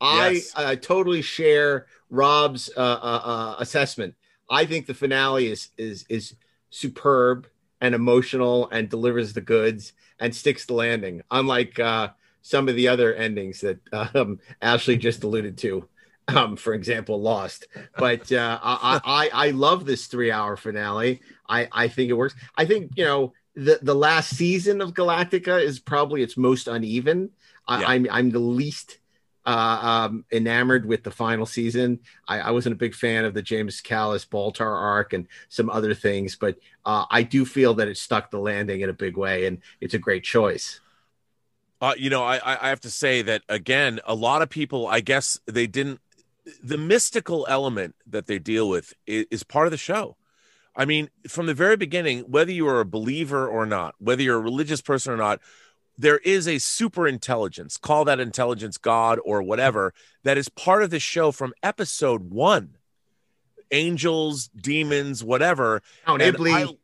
[0.00, 4.14] I uh, totally share Rob's uh, uh, uh, assessment.
[4.50, 6.34] I think the finale is is is
[6.70, 7.46] superb
[7.80, 12.08] and emotional and delivers the goods and sticks the landing, unlike uh,
[12.42, 15.88] some of the other endings that um, Ashley just alluded to.
[16.28, 17.68] Um, for example, Lost.
[17.96, 21.22] But uh, I, I I love this three hour finale.
[21.48, 22.34] I I think it works.
[22.56, 27.30] I think you know the the last season of Galactica is probably its most uneven.
[27.66, 28.98] I, I'm I'm the least
[29.48, 29.80] uh,
[30.10, 32.00] um, enamored with the final season.
[32.26, 35.94] I, I wasn't a big fan of the James Callis Baltar arc and some other
[35.94, 39.46] things, but uh, I do feel that it stuck the landing in a big way,
[39.46, 40.80] and it's a great choice.
[41.80, 45.00] Uh, you know, I, I have to say that again, a lot of people, I
[45.00, 46.00] guess they didn't.
[46.62, 50.16] The mystical element that they deal with is, is part of the show.
[50.76, 54.36] I mean, from the very beginning, whether you are a believer or not, whether you're
[54.36, 55.40] a religious person or not,
[55.98, 59.92] there is a super intelligence, call that intelligence God or whatever,
[60.22, 62.76] that is part of the show from episode one.
[63.70, 65.82] Angels, demons, whatever.
[66.06, 66.54] Count And Iblis.
[66.54, 66.74] I-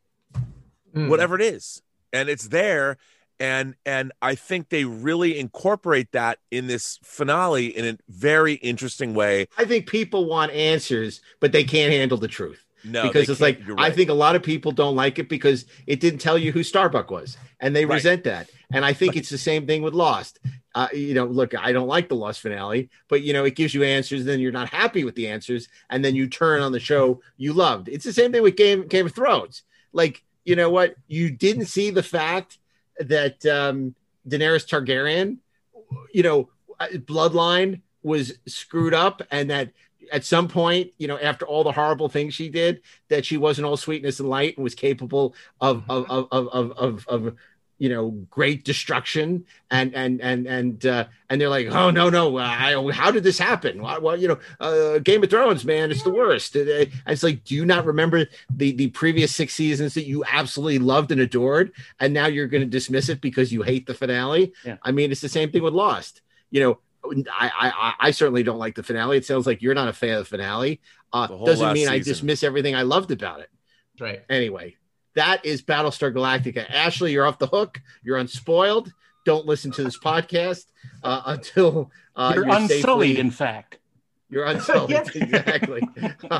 [0.94, 1.08] hmm.
[1.08, 1.82] whatever it is
[2.12, 2.96] and it's there
[3.40, 9.12] and and i think they really incorporate that in this finale in a very interesting
[9.12, 12.64] way I think people want answers, but they can't handle the truth.
[12.84, 13.80] No, because it's like can't.
[13.80, 16.62] I think a lot of people don't like it because it didn't tell you who
[16.62, 17.94] Starbuck was, and they Right.
[17.96, 18.50] resent that.
[18.72, 20.38] And I think it's the same thing with Lost.
[20.74, 23.74] Uh, you know, look, I don't like the Lost finale, but you know, it gives
[23.74, 24.24] you answers.
[24.24, 27.52] Then you're not happy with the answers, and then you turn on the show you
[27.52, 27.88] loved.
[27.88, 29.62] It's the same thing with Game Game of Thrones.
[29.92, 30.96] Like, you know what?
[31.06, 32.58] You didn't see the fact
[32.98, 33.94] that um,
[34.28, 35.38] Daenerys Targaryen,
[36.12, 36.50] you know,
[36.80, 39.70] uh, bloodline was screwed up, and that
[40.12, 43.66] at some point, you know, after all the horrible things she did, that she wasn't
[43.66, 47.36] all sweetness and light and was capable of of of of of, of, of
[47.78, 49.44] you know great destruction.
[49.70, 53.38] And and and and uh, and they're like oh no no I, how did this
[53.38, 53.82] happen?
[53.82, 56.56] Well, you know uh, game of thrones man it's the worst.
[56.56, 60.78] And it's like do you not remember the the previous six seasons that you absolutely
[60.78, 64.52] loved and adored and now you're going to dismiss it because you hate the finale?
[64.64, 64.76] Yeah.
[64.82, 66.20] i mean it's the same thing with lost.
[66.50, 66.78] You know
[67.30, 69.16] I, I I- I certainly don't like the finale.
[69.16, 70.80] It sounds like you're not a fan of the finale.
[71.12, 72.12] Uh, whole doesn't last mean I season.
[72.12, 73.50] dismiss everything I loved about it.
[74.00, 74.22] Right.
[74.28, 74.76] Anyway,
[75.14, 76.68] that is Battlestar Galactica.
[76.68, 77.80] Ashley, you're off the hook.
[78.02, 78.92] You're unspoiled.
[79.24, 80.64] Don't listen to this podcast
[81.02, 83.78] uh, until uh, You're unsullied, safely- in fact.
[84.30, 84.90] You're unsullied.
[84.90, 85.04] Yeah.
[85.14, 85.82] exactly.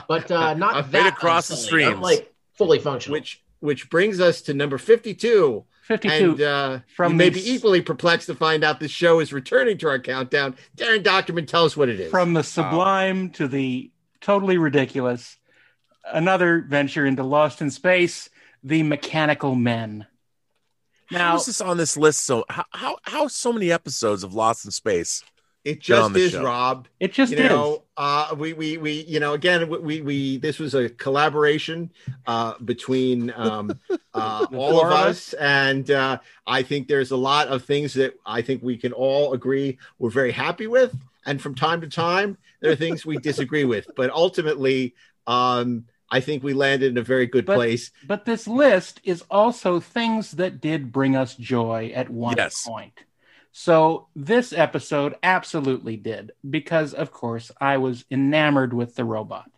[0.09, 1.87] but uh, not I've that been across the unsullied.
[1.87, 3.13] I'm, like fully functional.
[3.19, 5.65] Which which brings us to number 52.
[5.85, 9.21] 52 And uh, from you may the be equally perplexed to find out this show
[9.21, 10.57] is returning to our countdown.
[10.77, 12.11] Daren Dochterman, tell us what it is.
[12.11, 13.91] From the sublime to the
[14.23, 15.37] totally ridiculous,
[16.11, 18.31] another venture into Lost in Space,
[18.63, 20.07] the Mechanical Men.
[21.11, 24.33] how Now, is this on this list so how how, how so many episodes of
[24.33, 25.23] lost in space
[25.65, 26.45] It just the is, show?
[26.45, 26.89] Rob.
[27.01, 27.49] it just you is.
[27.49, 31.91] know, uh, we, we, we, you know, again, we, we, this was a collaboration
[32.27, 33.81] uh, between um,
[34.15, 38.15] uh, all of of us, and uh, I think there's a lot of things that
[38.27, 42.37] I think we can all agree we're very happy with, and from time to time
[42.61, 44.95] there are things we disagree with, but ultimately,
[45.27, 47.91] um, I think we landed in a very good But- place.
[48.07, 52.67] But this list is also things that did bring us joy at one Yes.
[52.67, 52.93] point.
[53.57, 59.49] So this episode absolutely did, because of course I was enamored with the robot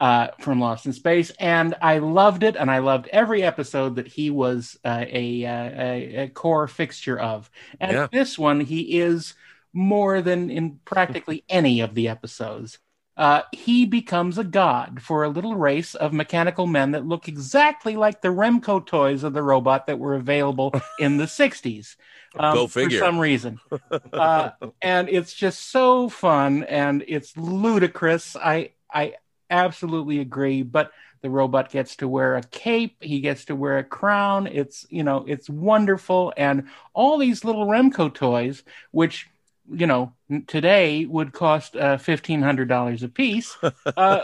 [0.00, 4.08] uh, from Lost in Space, and I loved it, and I loved every episode that
[4.08, 7.50] he was uh, a, uh, a, a core fixture of.
[7.78, 8.06] And Yeah.
[8.10, 9.34] this one, he is
[9.74, 12.78] more than in practically any of the episodes.
[13.16, 17.94] Uh, he becomes a god for a little race of mechanical men that look exactly
[17.96, 21.96] like the Remco toys of the robot that were available in the 60s.
[22.36, 22.98] um, Go figure.
[22.98, 23.60] For some reason.
[24.12, 24.50] Uh,
[24.80, 28.36] and it's just so fun and it's ludicrous.
[28.36, 29.14] I, I
[29.50, 30.62] absolutely agree.
[30.62, 34.46] But the robot gets to wear a cape, he gets to wear a crown.
[34.46, 36.32] It's, you know, it's wonderful.
[36.36, 38.62] And all these little Remco toys,
[38.92, 39.28] which
[39.70, 40.12] you know
[40.46, 43.56] today would cost uh, fifteen hundred dollars a piece
[43.96, 44.22] uh,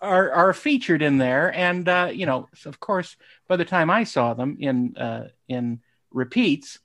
[0.00, 1.52] are are featured in there.
[1.52, 3.16] And uh, you know of course
[3.48, 5.80] by the time I saw them in uh, in
[6.10, 6.78] repeats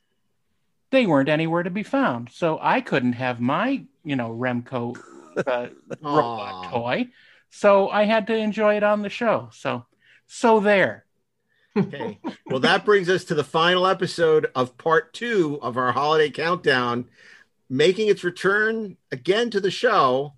[0.91, 2.29] they weren't anywhere to be found.
[2.31, 4.97] So I couldn't have my you know Remco
[5.37, 5.67] uh,
[6.01, 7.07] robot toy.
[7.49, 9.49] So I had to enjoy it on the show.
[9.53, 9.85] So
[10.27, 11.05] so there.
[11.75, 12.19] Okay.
[12.47, 17.05] Well, that brings us to the final episode of part two of our holiday countdown,
[17.71, 20.33] making its return again to the show.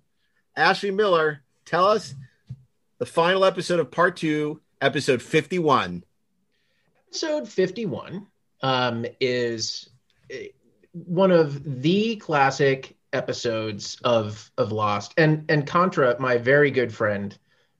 [0.56, 2.14] Ashley Miller, tell us
[2.98, 6.04] the final episode of part two, episode 51.
[7.08, 8.28] episode 51
[8.62, 9.90] um, is
[10.30, 10.46] eh,
[10.92, 17.36] one of the classic episodes of of Lost, and and Contra, my very good friend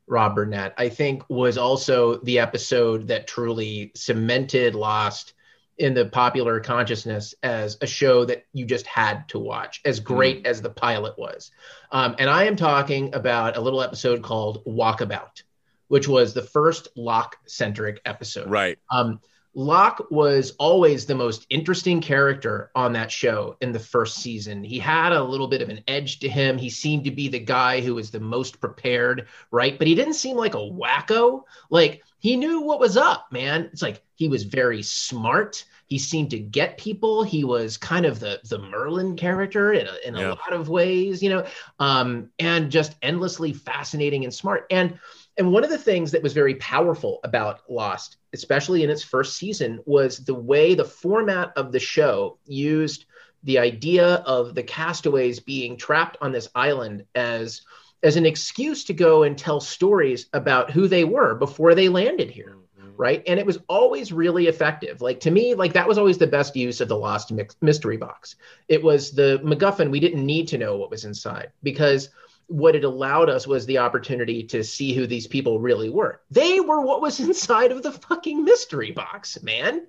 [0.09, 5.35] Rob Burnett, I think was also the episode that truly cemented Lost
[5.79, 10.47] in the popular consciousness as a show that you just had to watch, as great
[10.47, 11.51] as the pilot was.
[11.91, 15.43] Um, and I am talking about a little episode called Walkabout,
[15.89, 18.49] which was the first Locke centric episode.
[18.49, 18.79] Right.
[18.91, 19.21] Um,
[19.55, 24.65] Locke was always the most interesting character on that show in the first season.
[24.65, 26.59] He had a little bit of an edge to him.
[26.59, 29.79] He seemed to be the guy who was the most prepared, right?
[29.79, 31.45] But he didn't seem like a wacko.
[31.71, 33.69] Like he knew what was up, man.
[33.73, 35.65] It's like he was very smart.
[35.95, 37.23] He seemed to get people.
[37.23, 40.31] He was kind of the the Merlin character in a, in a Yeah.
[40.31, 41.47] lot of ways, you know,
[41.79, 44.67] um, and just endlessly fascinating and smart.
[44.71, 44.99] And
[45.37, 49.37] and one of the things that was very powerful about Lost, especially in its first
[49.37, 53.05] season, was the way the format of the show used
[53.45, 57.63] the idea of the castaways being trapped on this island as
[58.03, 62.31] as an excuse to go and tell stories about who they were before they landed
[62.31, 62.57] here
[62.97, 63.23] right?
[63.27, 65.01] And it was always really effective.
[65.01, 68.37] Like to me like that was always the best use of the lost mystery box.
[68.69, 72.11] It was the macguffin we didn't need to know what was inside because
[72.47, 76.21] what it allowed us was the opportunity to see who these people really were.
[76.31, 79.87] They were what was inside of the fucking mystery box man.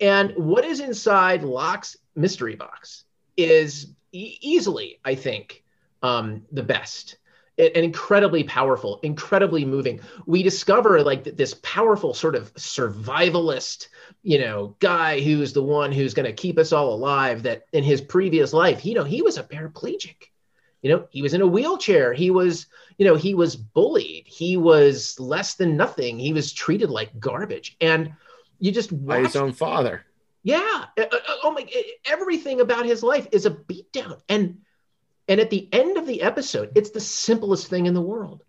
[0.00, 3.04] And what is inside Locke's mystery box
[3.36, 5.62] is e- easily, I think,
[6.02, 7.16] um, the best
[7.58, 10.00] and incredibly powerful, incredibly moving.
[10.26, 13.88] We discover like this powerful sort of survivalist,
[14.22, 17.42] you know, guy who's the one who's going to keep us all alive.
[17.42, 20.16] That in his previous life, you know, he was a paraplegic.
[20.82, 22.14] You know, he was in a wheelchair.
[22.14, 22.66] He was,
[22.96, 24.26] you know, he was bullied.
[24.26, 26.18] He was less than nothing.
[26.18, 27.76] He was treated like garbage.
[27.82, 28.12] And
[28.58, 30.06] you just By his own father.
[30.42, 30.86] yeah.
[30.98, 31.66] Uh, uh, oh my!
[32.06, 34.58] Everything about his life is a beatdown, and
[35.30, 38.42] and at the end of the episode, it's the simplest thing in the world.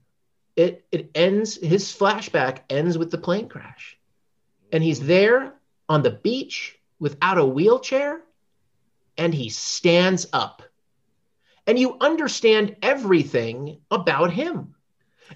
[0.55, 1.55] It it ends.
[1.55, 3.97] His flashback ends with the plane crash,
[4.73, 5.53] and he's there
[5.87, 8.21] on the beach without a wheelchair,
[9.17, 10.63] and he stands up,
[11.67, 14.75] and you understand everything about him.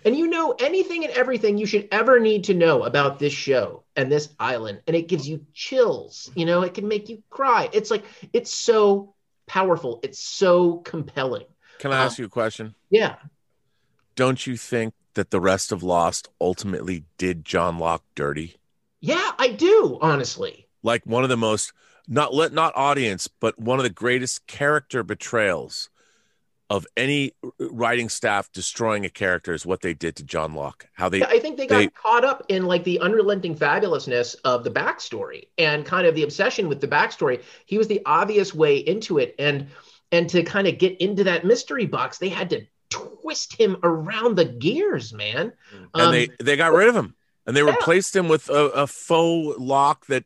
[0.04, 3.84] And you know anything and everything you should ever need to know about this show
[3.96, 4.82] and this island.
[4.88, 6.30] And it gives you chills.
[6.36, 7.70] You know, it can make you cry.
[7.72, 8.04] It's like,
[8.34, 9.15] it's so
[9.48, 10.00] powerful.
[10.04, 11.46] It's so compelling.
[11.80, 12.76] Can I ask um, you a question?
[12.90, 13.16] Yeah.
[14.16, 18.58] Don't you think that the rest of Lost ultimately did John Locke dirty?
[19.02, 20.68] Yeah, I do, honestly.
[20.84, 21.74] Like one of the most
[22.08, 25.90] not let not audience, but one of the greatest character betrayals
[26.70, 30.88] of any writing staff destroying a character is what they did to John Locke.
[30.94, 34.64] How they Yeah, I think they got caught up in like the unrelenting fabulousness of
[34.64, 37.44] the backstory and kind of the obsession with the backstory.
[37.66, 39.68] He was the obvious way into it, and
[40.12, 44.36] and to kind of get into that mystery box, they had to twist him around
[44.36, 45.54] the gears, man.
[45.72, 47.16] and Um, they they got rid of him
[47.46, 50.24] and they replaced him with a, a faux Locke that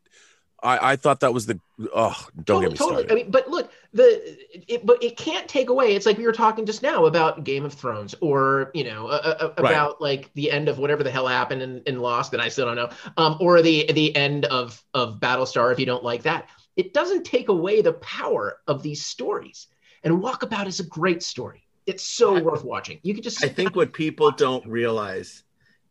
[0.62, 1.60] I, I thought that was the
[1.94, 3.04] oh don't get me totally.
[3.04, 3.12] started.
[3.12, 4.38] I mean, but look, the
[4.68, 5.96] it, but it can't take away.
[5.96, 9.52] It's like we were talking just now about Game of Thrones, or you know, uh,
[9.58, 9.72] Right.
[9.72, 12.68] about like the end of whatever the hell happened in, in Lost that I still
[12.68, 15.72] don't know, um, or the the end of of Battlestar.
[15.72, 19.68] If you don't like that, it doesn't take away the power of these stories.
[20.04, 21.64] And Walkabout is a great story.
[21.86, 23.00] It's so worth watching.
[23.02, 23.44] You could just.
[23.44, 25.44] I think what people don't realize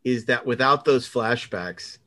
[0.05, 1.97] is that without those flashbacks,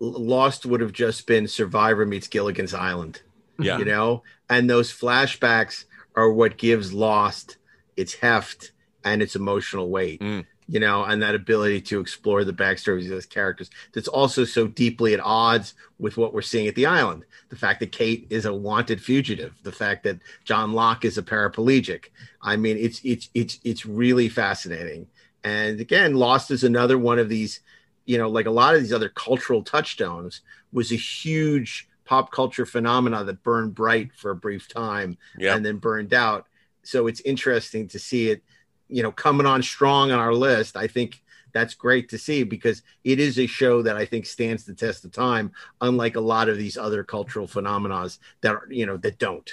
[0.00, 3.22] Lost would have just been Survivor meets Gilligan's Island.
[3.58, 3.78] Yeah.
[3.78, 5.84] You know, and those flashbacks
[6.14, 7.58] are what gives Lost
[7.96, 8.72] its heft
[9.04, 10.20] and its emotional weight.
[10.20, 10.46] Mm.
[10.68, 14.68] You know, and that ability to explore the backstories of those characters that's also so
[14.68, 17.24] deeply at odds with what we're seeing at the island.
[17.50, 21.22] The fact that Kate is a wanted fugitive, the fact that John Locke is a
[21.22, 22.06] paraplegic.
[22.40, 25.08] I mean, it's it's it's it's really fascinating.
[25.44, 27.60] And again, Lost is another one of these,
[28.06, 30.40] you know, like a lot of these other cultural touchstones,
[30.72, 35.56] was a huge pop culture phenomena that burned bright for a brief time Yeah.
[35.56, 36.46] and then burned out.
[36.82, 38.42] So it's interesting to see it,
[38.90, 40.76] you know, coming on strong on our list.
[40.76, 41.22] I think
[41.54, 45.06] that's great to see because it is a show that I think stands the test
[45.06, 48.06] of time, unlike a lot of these other cultural phenomena
[48.42, 49.50] that are, you know, that don't.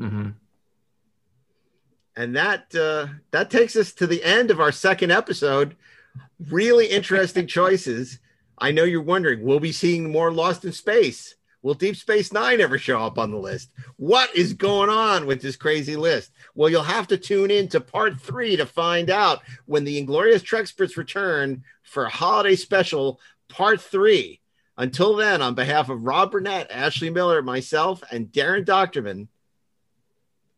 [0.00, 0.34] Mhm.
[2.16, 5.76] And that uh, that takes us to the end of our second episode.
[6.50, 8.18] Really interesting choices.
[8.58, 11.36] I know you're wondering, We'll we be seeing more Lost in Space?
[11.62, 13.70] Will Deep Space Nine ever show up on the list?
[13.96, 16.32] What is going on with this crazy list?
[16.54, 20.42] Well, you'll have to tune in to part three to find out when the Inglorious
[20.42, 24.40] Treksperts return for a holiday special, part three.
[24.78, 29.28] Until then, on behalf of Rob Burnett, Ashley Miller, myself, and Daren Dochterman,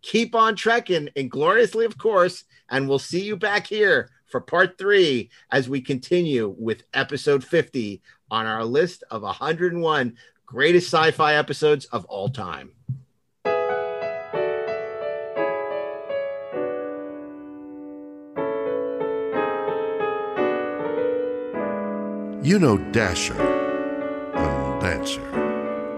[0.02, 5.30] keep on trekking ingloriously, of course, and we'll see you back here for part three
[5.50, 8.00] as we continue with episode 50
[8.30, 10.16] on our list of 101
[10.52, 12.72] greatest sci fi episodes of all time.
[22.44, 23.40] You know Dasher
[24.34, 25.26] and Dancer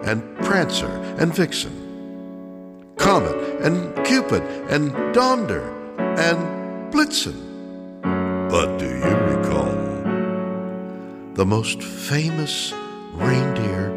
[0.05, 1.74] and Prancer and Vixen,
[2.97, 5.68] Comet and Cupid and Donder
[5.98, 7.40] and Blitzen.
[8.48, 9.74] But do you recall
[11.35, 12.72] the most famous
[13.14, 13.93] reindeer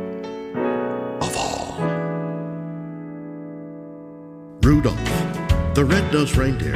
[4.77, 6.75] Rudolph, the red-nosed reindeer.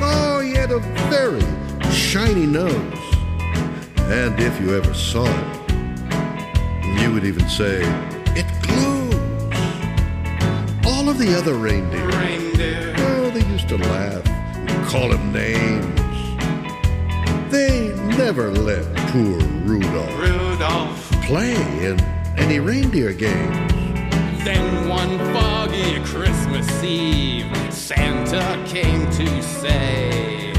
[0.00, 0.78] Oh, he had a
[1.10, 1.42] very
[1.90, 2.70] shiny nose.
[3.98, 5.70] And if you ever saw it,
[7.00, 7.80] you would even say,
[8.36, 9.14] it glows.
[10.86, 12.94] All of the other reindeer, Reindeer.
[12.96, 16.00] oh, they used to laugh and call him names.
[17.50, 21.10] They never let poor Rudolph Rudolph.
[21.22, 21.98] play in
[22.38, 23.75] any reindeer games.
[24.46, 30.52] Then one foggy Christmas Eve, Santa came to say,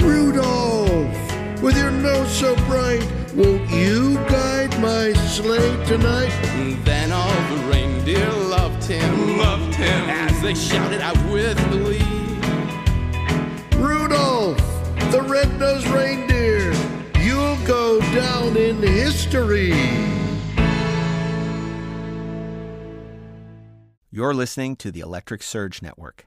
[0.00, 6.32] Rudolph, with your nose so bright, won't you guide my sleigh tonight?
[6.56, 12.02] And then all the reindeer loved him, loved him, as they shouted out with glee.
[13.78, 14.58] Rudolph,
[15.12, 16.74] the red-nosed reindeer,
[17.20, 20.15] you'll go down in history.
[24.16, 26.24] You're listening to the Electric Surge Network.